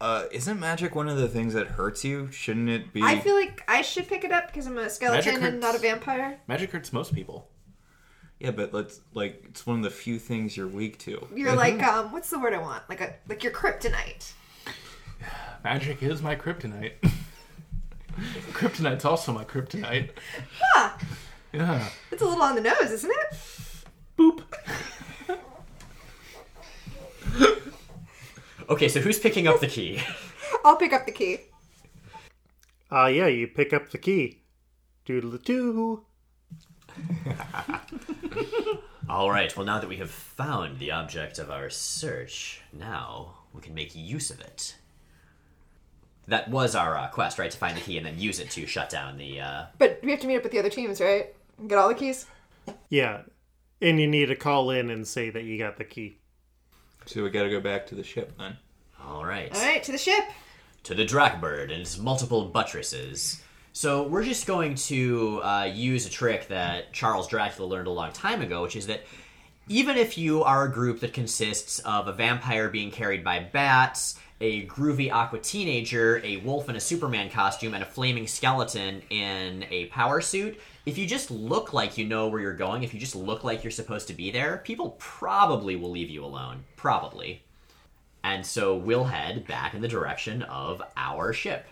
Uh, 0.00 0.24
isn't 0.30 0.60
magic 0.60 0.94
one 0.94 1.08
of 1.08 1.16
the 1.16 1.28
things 1.28 1.54
that 1.54 1.66
hurts 1.68 2.04
you? 2.04 2.30
Shouldn't 2.30 2.68
it 2.68 2.92
be? 2.92 3.02
I 3.02 3.18
feel 3.18 3.34
like 3.34 3.62
I 3.68 3.82
should 3.82 4.08
pick 4.08 4.24
it 4.24 4.32
up 4.32 4.48
because 4.48 4.66
I'm 4.66 4.78
a 4.78 4.90
skeleton 4.90 5.42
and 5.42 5.60
not 5.60 5.74
a 5.74 5.78
vampire. 5.78 6.38
Magic 6.46 6.70
hurts 6.70 6.92
most 6.92 7.14
people. 7.14 7.48
Yeah, 8.40 8.50
but 8.50 8.72
let's 8.74 9.00
like 9.14 9.42
it's 9.48 9.66
one 9.66 9.78
of 9.78 9.82
the 9.84 9.90
few 9.90 10.18
things 10.18 10.56
you're 10.56 10.68
weak 10.68 10.98
to. 11.00 11.26
You're 11.34 11.54
like, 11.54 11.82
um, 11.82 12.12
what's 12.12 12.30
the 12.30 12.38
word 12.38 12.54
I 12.54 12.58
want? 12.58 12.82
Like 12.88 13.00
a 13.00 13.14
like 13.28 13.42
your 13.42 13.52
kryptonite. 13.52 14.32
Magic 15.64 16.02
is 16.02 16.22
my 16.22 16.36
kryptonite. 16.36 16.92
Kryptonite's 18.52 19.04
also 19.04 19.30
my 19.32 19.44
kryptonite. 19.44 20.08
Ah, 20.74 20.98
Yeah. 21.52 21.86
it's 22.10 22.22
a 22.22 22.24
little 22.24 22.42
on 22.42 22.54
the 22.54 22.62
nose, 22.62 22.90
isn't 22.90 23.10
it? 23.10 23.36
Boop. 24.18 24.42
Okay, 28.68 28.88
so 28.88 29.00
who's 29.00 29.20
picking 29.20 29.46
up 29.46 29.60
the 29.60 29.68
key? 29.68 30.02
I'll 30.64 30.74
pick 30.76 30.92
up 30.92 31.06
the 31.06 31.12
key. 31.12 31.38
Ah, 32.90 33.06
yeah, 33.06 33.28
you 33.28 33.46
pick 33.46 33.72
up 33.72 33.90
the 33.90 33.98
key. 33.98 34.42
Doodle 35.04 35.38
doo. 35.38 36.04
All 39.08 39.30
right, 39.30 39.56
well, 39.56 39.66
now 39.66 39.78
that 39.78 39.88
we 39.88 39.96
have 39.96 40.10
found 40.10 40.78
the 40.78 40.90
object 40.90 41.38
of 41.38 41.50
our 41.50 41.70
search, 41.70 42.60
now 42.72 43.34
we 43.54 43.60
can 43.60 43.74
make 43.74 43.94
use 43.94 44.30
of 44.30 44.40
it. 44.40 44.76
That 46.28 46.50
was 46.50 46.74
our 46.74 46.96
uh, 46.96 47.06
quest, 47.08 47.38
right? 47.38 47.50
To 47.50 47.56
find 47.56 47.76
the 47.76 47.80
key 47.80 47.96
and 47.98 48.06
then 48.06 48.18
use 48.18 48.40
it 48.40 48.50
to 48.50 48.66
shut 48.66 48.90
down 48.90 49.16
the. 49.16 49.40
Uh... 49.40 49.64
But 49.78 50.00
we 50.02 50.10
have 50.10 50.20
to 50.20 50.26
meet 50.26 50.36
up 50.38 50.42
with 50.42 50.50
the 50.52 50.58
other 50.58 50.70
teams, 50.70 51.00
right? 51.00 51.32
And 51.58 51.68
Get 51.68 51.78
all 51.78 51.88
the 51.88 51.94
keys. 51.94 52.26
Yeah. 52.88 53.22
And 53.80 54.00
you 54.00 54.08
need 54.08 54.26
to 54.26 54.36
call 54.36 54.70
in 54.70 54.90
and 54.90 55.06
say 55.06 55.30
that 55.30 55.44
you 55.44 55.56
got 55.56 55.76
the 55.76 55.84
key. 55.84 56.18
So 57.04 57.22
we 57.22 57.30
got 57.30 57.44
to 57.44 57.50
go 57.50 57.60
back 57.60 57.86
to 57.88 57.94
the 57.94 58.02
ship 58.02 58.36
then. 58.38 58.56
All 59.00 59.24
right. 59.24 59.54
All 59.54 59.62
right, 59.62 59.82
to 59.84 59.92
the 59.92 59.98
ship. 59.98 60.24
to 60.82 60.94
the 60.94 61.04
Drakbird 61.04 61.64
and 61.64 61.82
its 61.82 61.96
multiple 61.98 62.46
buttresses. 62.46 63.40
So 63.76 64.04
we're 64.04 64.24
just 64.24 64.46
going 64.46 64.74
to 64.86 65.42
uh, 65.42 65.70
use 65.70 66.06
a 66.06 66.10
trick 66.10 66.48
that 66.48 66.94
Charles 66.94 67.28
Dracula 67.28 67.68
learned 67.68 67.88
a 67.88 67.90
long 67.90 68.10
time 68.10 68.40
ago, 68.40 68.62
which 68.62 68.74
is 68.74 68.86
that 68.86 69.02
even 69.68 69.98
if 69.98 70.16
you 70.16 70.42
are 70.44 70.64
a 70.64 70.72
group 70.72 71.00
that 71.00 71.12
consists 71.12 71.80
of 71.80 72.08
a 72.08 72.12
vampire 72.14 72.70
being 72.70 72.90
carried 72.90 73.22
by 73.22 73.38
bats, 73.38 74.18
a 74.40 74.66
groovy 74.66 75.12
aqua 75.12 75.40
teenager, 75.40 76.22
a 76.24 76.38
wolf 76.38 76.70
in 76.70 76.76
a 76.76 76.80
Superman 76.80 77.28
costume, 77.28 77.74
and 77.74 77.82
a 77.82 77.86
flaming 77.86 78.26
skeleton 78.26 79.02
in 79.10 79.66
a 79.70 79.88
power 79.88 80.22
suit, 80.22 80.58
if 80.86 80.96
you 80.96 81.06
just 81.06 81.30
look 81.30 81.74
like 81.74 81.98
you 81.98 82.06
know 82.06 82.28
where 82.28 82.40
you're 82.40 82.54
going, 82.54 82.82
if 82.82 82.94
you 82.94 82.98
just 82.98 83.14
look 83.14 83.44
like 83.44 83.62
you're 83.62 83.70
supposed 83.70 84.08
to 84.08 84.14
be 84.14 84.30
there, 84.30 84.62
people 84.64 84.96
probably 84.98 85.76
will 85.76 85.90
leave 85.90 86.08
you 86.08 86.24
alone. 86.24 86.64
Probably. 86.76 87.42
And 88.24 88.46
so 88.46 88.74
we'll 88.74 89.04
head 89.04 89.46
back 89.46 89.74
in 89.74 89.82
the 89.82 89.86
direction 89.86 90.40
of 90.44 90.80
our 90.96 91.34
ship. 91.34 91.66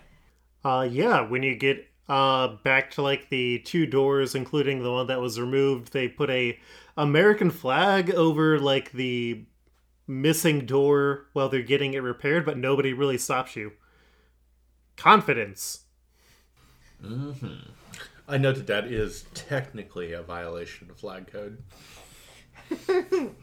Uh, 0.62 0.86
yeah, 0.90 1.22
when 1.22 1.42
you 1.42 1.54
get 1.54 1.86
uh 2.08 2.48
back 2.62 2.90
to 2.92 3.02
like 3.02 3.28
the 3.30 3.58
two 3.60 3.86
doors, 3.86 4.34
including 4.34 4.82
the 4.82 4.92
one 4.92 5.06
that 5.06 5.20
was 5.20 5.40
removed, 5.40 5.92
they 5.92 6.08
put 6.08 6.30
a 6.30 6.58
American 6.96 7.50
flag 7.50 8.10
over 8.12 8.58
like 8.58 8.92
the 8.92 9.44
missing 10.06 10.66
door 10.66 11.26
while 11.32 11.48
they're 11.48 11.62
getting 11.62 11.94
it 11.94 12.02
repaired, 12.02 12.44
but 12.44 12.58
nobody 12.58 12.92
really 12.92 13.18
stops 13.18 13.56
you. 13.56 13.72
Confidence. 14.96 15.80
I 18.28 18.38
noted 18.38 18.66
that 18.68 18.86
is 18.86 19.24
technically 19.34 20.12
a 20.12 20.22
violation 20.22 20.90
of 20.90 20.96
flag 20.96 21.26
code. 21.26 21.62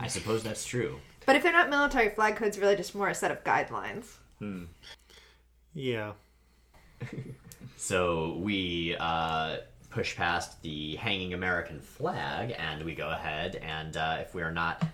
I 0.00 0.08
suppose 0.08 0.42
that's 0.42 0.64
true. 0.64 0.98
But 1.26 1.36
if 1.36 1.42
they're 1.42 1.52
not 1.52 1.70
military, 1.70 2.08
flag 2.10 2.36
code's 2.36 2.58
really 2.58 2.76
just 2.76 2.94
more 2.94 3.08
a 3.08 3.14
set 3.14 3.30
of 3.30 3.44
guidelines. 3.44 4.06
Hmm. 4.38 4.64
Yeah. 5.74 6.12
So 7.76 8.36
we 8.38 8.96
uh, 8.98 9.58
push 9.90 10.16
past 10.16 10.62
the 10.62 10.96
hanging 10.96 11.34
American 11.34 11.80
flag, 11.80 12.54
and 12.58 12.84
we 12.84 12.94
go 12.94 13.10
ahead 13.10 13.56
and 13.56 13.96
uh, 13.96 14.18
if 14.20 14.34
we 14.34 14.42
are 14.42 14.52
not, 14.52 14.84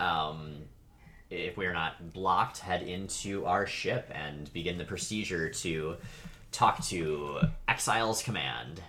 um, 0.00 0.56
if 1.30 1.56
we 1.56 1.66
are 1.66 1.72
not 1.72 2.12
blocked, 2.12 2.58
head 2.58 2.82
into 2.82 3.46
our 3.46 3.66
ship 3.66 4.10
and 4.14 4.52
begin 4.52 4.78
the 4.78 4.84
procedure 4.84 5.50
to 5.50 5.96
talk 6.52 6.82
to 6.84 7.40
Exiles 7.68 8.22
Command. 8.22 8.80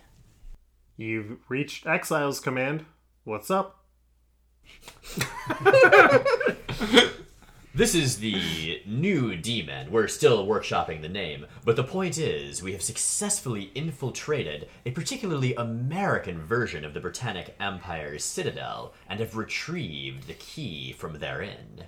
You've 0.98 1.38
reached 1.50 1.88
Exiles 1.88 2.40
Command. 2.40 2.86
What's 3.24 3.50
up? 3.50 3.84
This 7.76 7.94
is 7.94 8.20
the 8.20 8.82
new 8.86 9.36
demon. 9.36 9.92
We're 9.92 10.08
still 10.08 10.48
workshopping 10.48 11.02
the 11.02 11.10
name, 11.10 11.46
but 11.66 11.76
the 11.76 11.84
point 11.84 12.18
is, 12.18 12.64
we 12.64 12.72
have 12.72 12.82
successfully 12.82 13.70
infiltrated 13.76 14.70
a 14.86 14.92
particularly 14.92 15.54
American 15.56 16.40
version 16.40 16.86
of 16.86 16.94
the 16.94 17.02
Britannic 17.02 17.54
Empire's 17.60 18.24
citadel 18.24 18.94
and 19.10 19.20
have 19.20 19.36
retrieved 19.36 20.26
the 20.26 20.36
key 20.36 20.94
from 20.94 21.20
therein. 21.20 21.84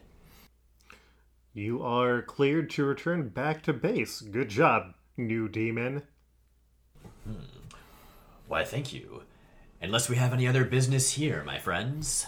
You 1.54 1.82
are 1.82 2.22
cleared 2.22 2.70
to 2.72 2.84
return 2.84 3.30
back 3.30 3.64
to 3.64 3.72
base. 3.72 4.20
Good 4.20 4.50
job, 4.50 4.94
new 5.16 5.48
demon. 5.48 6.04
Hmm. 7.24 7.70
Why, 8.50 8.66
thank 8.66 8.92
you. 8.92 9.24
Unless 9.82 10.10
we 10.10 10.18
have 10.18 10.34
any 10.34 10.50
other 10.50 10.66
business 10.66 11.12
here, 11.12 11.46
my 11.46 11.60
friends. 11.60 12.26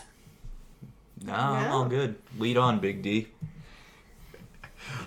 Nah, 1.24 1.58
I'm 1.58 1.72
all 1.72 1.86
good. 1.86 2.16
Lead 2.38 2.58
on, 2.58 2.80
Big 2.80 3.02
D. 3.02 3.28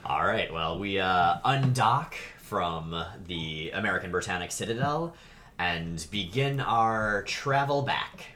All 0.05 0.25
right, 0.25 0.53
well, 0.53 0.79
we 0.79 0.99
uh, 0.99 1.39
undock 1.45 2.15
from 2.39 3.05
the 3.27 3.71
American 3.71 4.11
Britannic 4.11 4.53
Citadel 4.53 5.15
and 5.59 6.07
begin 6.11 6.61
our 6.61 7.23
travel 7.23 7.83
back. 7.83 8.27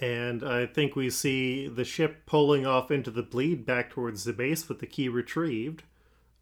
And 0.00 0.42
I 0.42 0.66
think 0.66 0.96
we 0.96 1.10
see 1.10 1.68
the 1.68 1.84
ship 1.84 2.24
pulling 2.26 2.66
off 2.66 2.90
into 2.90 3.10
the 3.10 3.22
bleed 3.22 3.66
back 3.66 3.90
towards 3.90 4.24
the 4.24 4.32
base 4.32 4.68
with 4.68 4.80
the 4.80 4.86
key 4.86 5.08
retrieved. 5.08 5.84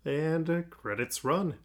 And 0.05 0.49
uh, 0.49 0.63
credits 0.71 1.25
run. 1.25 1.57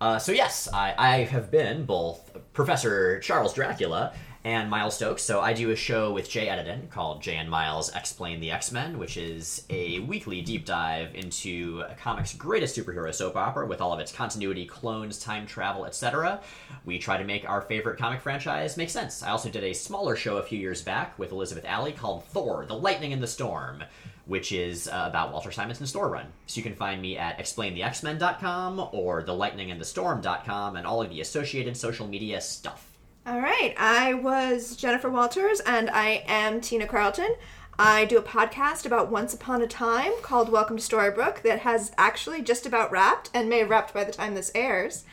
Uh, 0.00 0.18
so 0.18 0.32
yes, 0.32 0.68
I, 0.72 0.94
I 0.98 1.18
have 1.18 1.50
been 1.50 1.84
both 1.84 2.36
Professor 2.52 3.20
Charles 3.20 3.54
Dracula 3.54 4.12
and 4.44 4.68
Miles 4.68 4.96
Stokes. 4.96 5.22
So 5.22 5.40
I 5.40 5.52
do 5.52 5.70
a 5.70 5.76
show 5.76 6.12
with 6.12 6.28
Jay 6.28 6.46
Edidin 6.46 6.90
called 6.90 7.22
Jay 7.22 7.36
and 7.36 7.48
Miles 7.48 7.94
X-Plain 7.94 8.40
the 8.40 8.50
X-Men, 8.50 8.98
which 8.98 9.16
is 9.16 9.64
a 9.70 10.00
weekly 10.00 10.40
deep 10.40 10.66
dive 10.66 11.14
into 11.14 11.84
a 11.88 11.94
comics' 11.94 12.34
greatest 12.34 12.76
superhero 12.76 13.14
soap 13.14 13.36
opera 13.36 13.66
with 13.66 13.80
all 13.80 13.92
of 13.92 14.00
its 14.00 14.12
continuity, 14.12 14.66
clones, 14.66 15.18
time 15.18 15.46
travel, 15.46 15.86
etc. 15.86 16.40
We 16.84 16.98
try 16.98 17.18
to 17.18 17.24
make 17.24 17.48
our 17.48 17.62
favorite 17.62 17.98
comic 17.98 18.20
franchise 18.20 18.76
make 18.76 18.90
sense. 18.90 19.22
I 19.22 19.30
also 19.30 19.48
did 19.48 19.64
a 19.64 19.72
smaller 19.72 20.16
show 20.16 20.38
a 20.38 20.42
few 20.42 20.58
years 20.58 20.82
back 20.82 21.18
with 21.18 21.32
Elizabeth 21.32 21.64
Alley 21.64 21.92
called 21.92 22.24
Thor: 22.24 22.64
The 22.66 22.74
Lightning 22.74 23.12
and 23.12 23.22
the 23.22 23.28
Storm 23.28 23.84
which 24.24 24.52
is 24.52 24.86
uh, 24.86 25.04
about 25.08 25.32
Walter 25.32 25.50
Simonson's 25.50 25.90
Thor 25.90 26.08
run. 26.08 26.26
So 26.46 26.58
you 26.58 26.62
can 26.62 26.76
find 26.76 27.02
me 27.02 27.18
at 27.18 27.38
explainthexmen.com 27.38 28.90
or 28.92 29.22
thelightningandthestorm.com 29.24 30.76
and 30.76 30.86
all 30.86 31.02
of 31.02 31.10
the 31.10 31.20
associated 31.20 31.76
social 31.76 32.06
media 32.06 32.40
stuff. 32.40 32.91
All 33.24 33.38
right, 33.40 33.72
I 33.78 34.14
was 34.14 34.74
Jennifer 34.74 35.08
Walters, 35.08 35.60
and 35.60 35.88
I 35.90 36.24
am 36.26 36.60
Tina 36.60 36.88
Carlton. 36.88 37.36
I 37.78 38.04
do 38.04 38.18
a 38.18 38.22
podcast 38.22 38.84
about 38.84 39.12
Once 39.12 39.32
Upon 39.32 39.62
a 39.62 39.68
Time 39.68 40.10
called 40.22 40.48
Welcome 40.48 40.76
to 40.76 40.82
Storybrooke 40.82 41.42
that 41.42 41.60
has 41.60 41.92
actually 41.96 42.42
just 42.42 42.66
about 42.66 42.90
wrapped 42.90 43.30
and 43.32 43.48
may 43.48 43.60
have 43.60 43.70
wrapped 43.70 43.94
by 43.94 44.02
the 44.02 44.10
time 44.10 44.34
this 44.34 44.50
airs. 44.56 45.04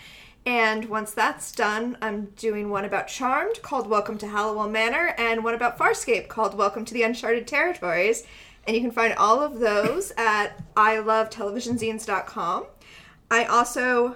And 0.43 0.85
once 0.85 1.11
that's 1.11 1.51
done, 1.51 1.99
I'm 2.01 2.31
doing 2.35 2.71
one 2.71 2.83
about 2.83 3.09
Charmed 3.09 3.61
called 3.61 3.87
Welcome 3.87 4.17
to 4.17 4.27
Halliwell 4.27 4.69
Manor 4.69 5.13
and 5.19 5.43
one 5.43 5.53
about 5.53 5.77
Farscape 5.77 6.27
called 6.29 6.57
Welcome 6.57 6.85
to 6.85 6.95
the 6.95 7.03
Uncharted 7.03 7.45
Territories. 7.45 8.23
And 8.65 8.75
you 8.75 8.81
can 8.81 8.89
find 8.89 9.13
all 9.13 9.39
of 9.39 9.59
those 9.59 10.13
at 10.17 10.59
ilovetelevisionzines.com. 10.73 12.65
I 13.29 13.43
also 13.45 14.15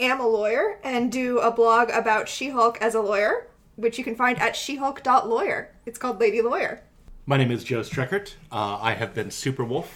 am 0.00 0.20
a 0.20 0.26
lawyer 0.26 0.78
and 0.82 1.10
do 1.10 1.38
a 1.38 1.50
blog 1.50 1.90
about 1.90 2.28
She 2.28 2.50
Hulk 2.50 2.78
as 2.80 2.94
a 2.94 3.00
lawyer, 3.00 3.48
which 3.76 3.98
you 3.98 4.04
can 4.04 4.16
find 4.16 4.38
at 4.38 4.54
shehulk.lawyer. 4.54 5.70
It's 5.86 5.98
called 5.98 6.20
Lady 6.20 6.42
Lawyer. 6.42 6.82
My 7.26 7.36
name 7.36 7.50
is 7.50 7.64
Joe 7.64 7.80
Streckert. 7.80 8.34
Uh, 8.50 8.78
I 8.80 8.94
have 8.94 9.14
been 9.14 9.28
Superwolf. 9.28 9.86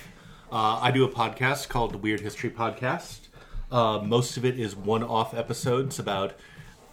Uh, 0.50 0.78
I 0.80 0.90
do 0.90 1.04
a 1.04 1.08
podcast 1.08 1.68
called 1.68 1.92
the 1.92 1.98
Weird 1.98 2.20
History 2.20 2.50
Podcast. 2.50 3.28
Uh, 3.70 3.98
most 3.98 4.36
of 4.36 4.44
it 4.44 4.58
is 4.58 4.76
one 4.76 5.02
off 5.02 5.34
episodes 5.34 5.98
about 5.98 6.34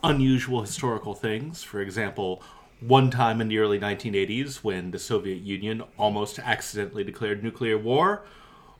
unusual 0.03 0.61
historical 0.61 1.13
things. 1.13 1.61
For 1.61 1.81
example, 1.81 2.41
one 2.79 3.11
time 3.11 3.39
in 3.39 3.47
the 3.47 3.59
early 3.59 3.79
1980s 3.79 4.57
when 4.57 4.91
the 4.91 4.99
Soviet 4.99 5.41
Union 5.41 5.83
almost 5.97 6.39
accidentally 6.39 7.03
declared 7.03 7.43
nuclear 7.43 7.77
war, 7.77 8.23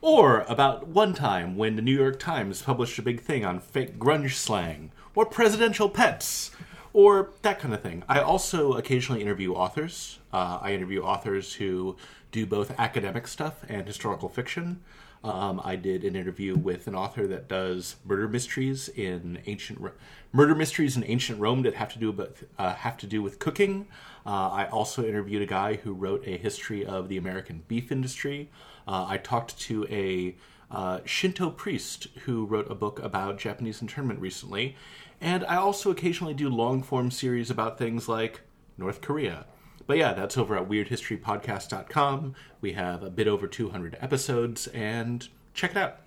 or 0.04 0.42
about 0.50 0.86
one 0.86 1.14
time 1.14 1.56
when 1.56 1.76
the 1.76 1.82
New 1.82 1.96
York 1.96 2.18
Times 2.18 2.60
published 2.60 2.98
a 2.98 3.02
big 3.02 3.22
thing 3.22 3.42
on 3.42 3.58
fake 3.58 3.98
grunge 3.98 4.34
slang, 4.34 4.92
or 5.14 5.24
presidential 5.24 5.88
pets, 5.88 6.50
or 6.92 7.30
that 7.40 7.58
kind 7.58 7.72
of 7.72 7.80
thing. 7.80 8.02
I 8.06 8.20
also 8.20 8.74
occasionally 8.74 9.22
interview 9.22 9.54
authors. 9.54 10.18
Uh, 10.30 10.58
I 10.60 10.74
interview 10.74 11.00
authors 11.00 11.54
who 11.54 11.96
do 12.32 12.44
both 12.44 12.78
academic 12.78 13.26
stuff 13.26 13.64
and 13.66 13.86
historical 13.86 14.28
fiction. 14.28 14.82
Um, 15.24 15.58
I 15.64 15.76
did 15.76 16.04
an 16.04 16.16
interview 16.16 16.54
with 16.54 16.86
an 16.86 16.94
author 16.94 17.26
that 17.26 17.48
does 17.48 17.96
murder 18.04 18.28
mysteries 18.28 18.90
in 18.90 19.38
ancient 19.46 19.80
Ro- 19.80 19.92
murder 20.34 20.54
mysteries 20.54 20.98
in 20.98 21.04
ancient 21.04 21.40
Rome 21.40 21.62
that 21.62 21.76
have 21.76 21.90
to 21.94 21.98
do 21.98 22.12
with 22.12 22.44
uh, 22.58 22.74
have 22.74 22.98
to 22.98 23.06
do 23.06 23.22
with 23.22 23.38
cooking. 23.38 23.86
Uh, 24.26 24.50
I 24.50 24.68
also 24.68 25.02
interviewed 25.02 25.40
a 25.40 25.46
guy 25.46 25.76
who 25.76 25.94
wrote 25.94 26.24
a 26.26 26.36
history 26.36 26.84
of 26.84 27.08
the 27.08 27.16
American 27.16 27.62
beef 27.68 27.90
industry. 27.90 28.50
Uh, 28.86 29.06
I 29.08 29.16
talked 29.18 29.58
to 29.60 29.86
a 29.90 30.36
uh, 30.70 31.00
Shinto 31.04 31.50
priest 31.50 32.08
who 32.24 32.44
wrote 32.44 32.70
a 32.70 32.74
book 32.74 32.98
about 33.00 33.38
Japanese 33.38 33.80
internment 33.80 34.20
recently, 34.20 34.76
and 35.20 35.44
I 35.44 35.56
also 35.56 35.90
occasionally 35.90 36.34
do 36.34 36.48
long 36.48 36.82
form 36.82 37.10
series 37.10 37.50
about 37.50 37.78
things 37.78 38.08
like 38.08 38.40
North 38.76 39.00
Korea. 39.00 39.46
But 39.86 39.98
yeah, 39.98 40.14
that's 40.14 40.38
over 40.38 40.56
at 40.56 40.68
weirdhistorypodcast.com. 40.68 42.34
We 42.60 42.72
have 42.72 43.02
a 43.02 43.10
bit 43.10 43.28
over 43.28 43.46
200 43.46 43.98
episodes, 44.00 44.66
and 44.68 45.28
check 45.52 45.72
it 45.72 45.76
out. 45.76 46.00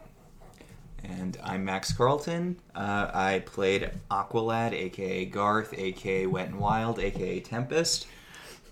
And 1.03 1.37
I'm 1.43 1.63
Max 1.63 1.93
Carlton. 1.93 2.59
Uh, 2.75 3.11
I 3.13 3.43
played 3.45 3.91
Aqualad, 4.09 4.73
aka 4.73 5.25
Garth, 5.25 5.73
aka 5.77 6.25
Wet 6.25 6.47
and 6.47 6.59
Wild, 6.59 6.99
aka 6.99 7.39
Tempest. 7.39 8.07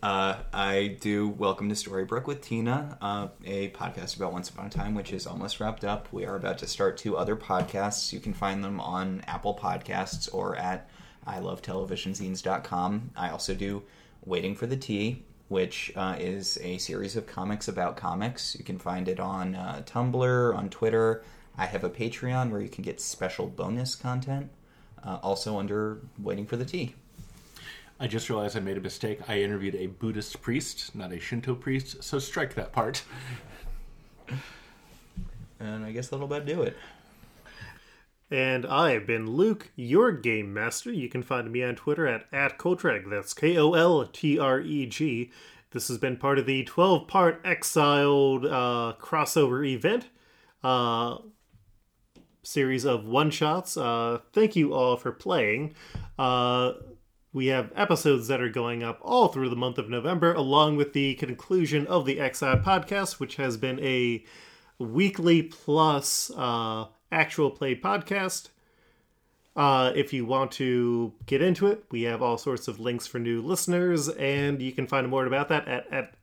Uh, 0.05 0.37
I 0.53 0.97
do 1.01 1.29
Welcome 1.29 1.67
to 1.69 1.73
Storybrooke 1.73 2.27
with 2.27 2.39
Tina, 2.39 2.95
uh, 3.01 3.29
a 3.43 3.71
podcast 3.71 4.15
about 4.15 4.33
Once 4.33 4.51
Upon 4.51 4.67
a 4.67 4.69
Time, 4.69 4.93
which 4.93 5.11
is 5.11 5.25
almost 5.25 5.59
wrapped 5.59 5.83
up. 5.83 6.07
We 6.13 6.27
are 6.27 6.35
about 6.35 6.59
to 6.59 6.67
start 6.67 6.97
two 6.97 7.17
other 7.17 7.35
podcasts. 7.35 8.13
You 8.13 8.19
can 8.19 8.31
find 8.31 8.63
them 8.63 8.79
on 8.79 9.23
Apple 9.25 9.55
Podcasts 9.55 10.31
or 10.31 10.57
at 10.57 10.91
ilovetelevisionzines.com. 11.27 13.09
I 13.15 13.31
also 13.31 13.55
do 13.55 13.81
Waiting 14.23 14.53
for 14.53 14.67
the 14.67 14.77
Tea, 14.77 15.23
which 15.47 15.91
uh, 15.95 16.17
is 16.19 16.59
a 16.61 16.77
series 16.77 17.15
of 17.15 17.25
comics 17.25 17.67
about 17.67 17.97
comics. 17.97 18.55
You 18.59 18.63
can 18.63 18.77
find 18.77 19.07
it 19.07 19.19
on 19.19 19.55
uh, 19.55 19.81
Tumblr, 19.87 20.55
on 20.55 20.69
Twitter. 20.69 21.23
I 21.57 21.65
have 21.65 21.83
a 21.83 21.89
Patreon 21.89 22.51
where 22.51 22.61
you 22.61 22.69
can 22.69 22.83
get 22.83 23.01
special 23.01 23.47
bonus 23.47 23.95
content, 23.95 24.51
uh, 25.03 25.17
also 25.23 25.57
under 25.57 26.01
Waiting 26.19 26.45
for 26.45 26.57
the 26.57 26.65
Tea. 26.65 26.93
I 27.99 28.07
just 28.07 28.29
realized 28.29 28.57
I 28.57 28.59
made 28.59 28.77
a 28.77 28.81
mistake. 28.81 29.21
I 29.29 29.39
interviewed 29.39 29.75
a 29.75 29.87
Buddhist 29.87 30.41
priest, 30.41 30.93
not 30.95 31.13
a 31.13 31.19
Shinto 31.19 31.55
priest, 31.55 32.03
so 32.03 32.19
strike 32.19 32.53
that 32.55 32.73
part. 32.73 33.03
And 35.59 35.85
I 35.85 35.91
guess 35.91 36.09
that'll 36.09 36.25
about 36.25 36.45
do 36.45 36.61
it. 36.61 36.75
And 38.29 38.65
I 38.65 38.91
have 38.91 39.07
been 39.07 39.27
Luke, 39.27 39.71
your 39.75 40.11
game 40.11 40.53
master. 40.53 40.91
You 40.91 41.07
can 41.07 41.23
find 41.23 41.51
me 41.51 41.63
on 41.63 41.75
Twitter 41.75 42.07
at, 42.07 42.25
at 42.33 42.57
Koltreg. 42.57 43.09
That's 43.09 43.33
K 43.33 43.57
O 43.57 43.73
L 43.73 44.05
T 44.05 44.37
R 44.39 44.59
E 44.59 44.85
G. 44.85 45.31
This 45.71 45.87
has 45.87 45.97
been 45.97 46.17
part 46.17 46.39
of 46.39 46.45
the 46.45 46.63
12 46.63 47.07
part 47.07 47.41
Exiled 47.45 48.45
uh, 48.45 48.93
crossover 48.99 49.67
event 49.67 50.09
uh, 50.63 51.17
series 52.43 52.83
of 52.83 53.05
one 53.05 53.29
shots. 53.29 53.77
Uh, 53.77 54.19
thank 54.33 54.55
you 54.55 54.73
all 54.73 54.97
for 54.97 55.11
playing. 55.11 55.75
We 57.35 57.47
have 57.47 57.73
episodes 57.75 58.29
that 58.29 58.39
are 58.39 58.47
going 58.47 58.81
up 58.81 58.97
all 59.01 59.27
through 59.27 59.49
the 59.49 59.57
month 59.57 59.77
of 59.77 59.89
November, 59.89 60.31
along 60.31 60.77
with 60.77 60.93
the 60.93 61.15
conclusion 61.15 61.85
of 61.85 62.05
the 62.05 62.17
Exile 62.17 62.59
podcast, 62.59 63.19
which 63.19 63.35
has 63.35 63.57
been 63.57 63.77
a 63.81 64.23
weekly 64.79 65.43
plus 65.43 66.31
uh, 66.37 66.85
actual 67.11 67.51
play 67.51 67.75
podcast. 67.75 68.51
Uh, 69.53 69.91
if 69.95 70.13
you 70.13 70.25
want 70.25 70.53
to 70.53 71.11
get 71.25 71.41
into 71.41 71.67
it, 71.67 71.83
we 71.91 72.03
have 72.03 72.21
all 72.21 72.37
sorts 72.37 72.69
of 72.69 72.79
links 72.79 73.05
for 73.05 73.19
new 73.19 73.41
listeners, 73.41 74.07
and 74.07 74.61
you 74.61 74.71
can 74.71 74.87
find 74.87 75.09
more 75.09 75.25
about 75.25 75.49
that 75.49 75.67
at, 75.67 75.91
at 75.91 76.13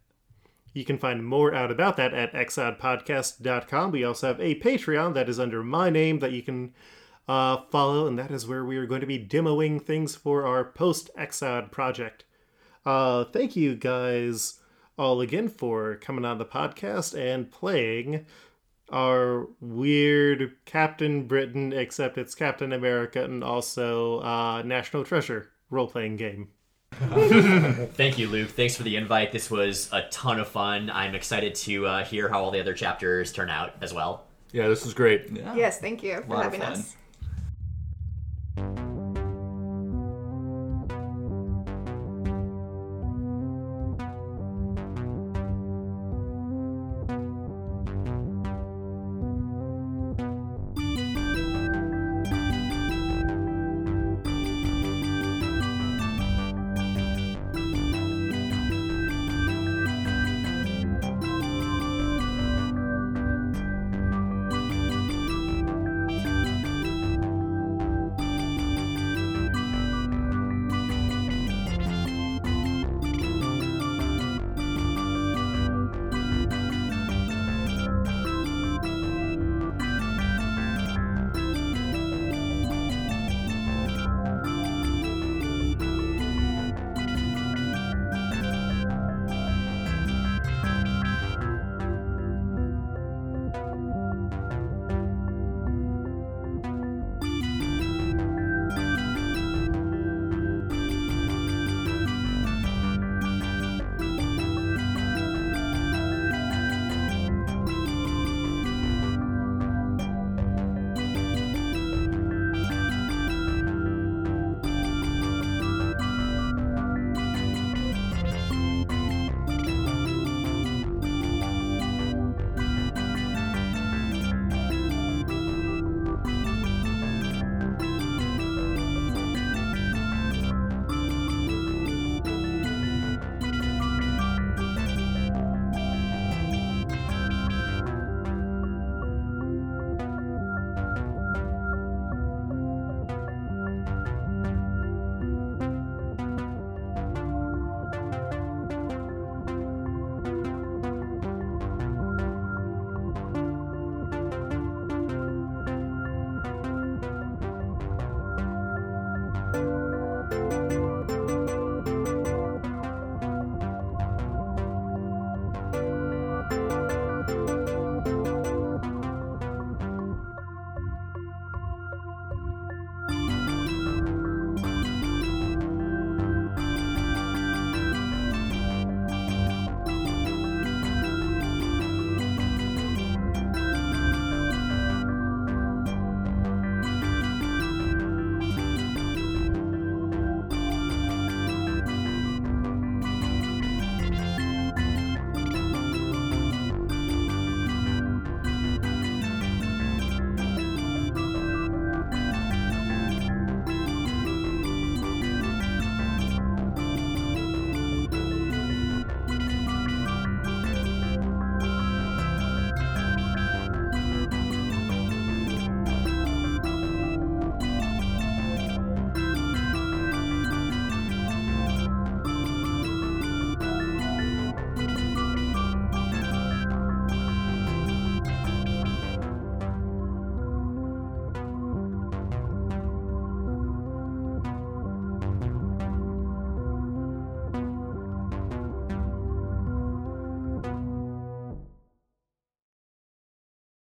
you 0.72 0.86
can 0.86 0.96
find 0.96 1.26
more 1.26 1.54
out 1.54 1.70
about 1.70 1.98
that 1.98 2.14
at 2.14 2.32
exodpodcast.com. 2.32 3.90
We 3.90 4.02
also 4.02 4.28
have 4.28 4.40
a 4.40 4.58
Patreon 4.60 5.12
that 5.12 5.28
is 5.28 5.38
under 5.38 5.62
my 5.62 5.90
name 5.90 6.20
that 6.20 6.32
you 6.32 6.40
can 6.40 6.72
uh, 7.28 7.58
follow, 7.70 8.06
and 8.06 8.18
that 8.18 8.30
is 8.30 8.46
where 8.46 8.64
we 8.64 8.76
are 8.76 8.86
going 8.86 9.00
to 9.00 9.06
be 9.06 9.24
demoing 9.24 9.80
things 9.82 10.16
for 10.16 10.46
our 10.46 10.64
post 10.64 11.10
Exod 11.16 11.70
project. 11.70 12.24
Uh, 12.84 13.24
thank 13.24 13.54
you 13.56 13.74
guys 13.76 14.60
all 14.98 15.20
again 15.20 15.48
for 15.48 15.96
coming 15.96 16.24
on 16.24 16.38
the 16.38 16.44
podcast 16.44 17.18
and 17.18 17.50
playing 17.50 18.26
our 18.90 19.48
weird 19.60 20.52
Captain 20.66 21.26
Britain, 21.26 21.72
except 21.72 22.18
it's 22.18 22.34
Captain 22.34 22.72
America 22.72 23.24
and 23.24 23.42
also 23.42 24.20
uh, 24.20 24.62
National 24.62 25.04
Treasure 25.04 25.50
role 25.70 25.86
playing 25.86 26.16
game. 26.16 26.48
Thank 26.92 28.18
you, 28.18 28.28
Luke. 28.28 28.50
Thanks 28.50 28.76
for 28.76 28.82
the 28.82 28.96
invite. 28.96 29.32
This 29.32 29.50
was 29.50 29.88
a 29.92 30.02
ton 30.10 30.38
of 30.38 30.48
fun. 30.48 30.90
I'm 30.90 31.14
excited 31.14 31.54
to 31.54 31.86
uh, 31.86 32.04
hear 32.04 32.28
how 32.28 32.44
all 32.44 32.50
the 32.50 32.60
other 32.60 32.74
chapters 32.74 33.32
turn 33.32 33.48
out 33.48 33.74
as 33.80 33.94
well. 33.94 34.26
Yeah, 34.52 34.68
this 34.68 34.84
is 34.84 34.92
great. 34.92 35.30
Yeah. 35.32 35.54
Yes, 35.54 35.80
thank 35.80 36.02
you 36.02 36.22
for 36.26 36.42
having 36.42 36.60
us. 36.60 36.94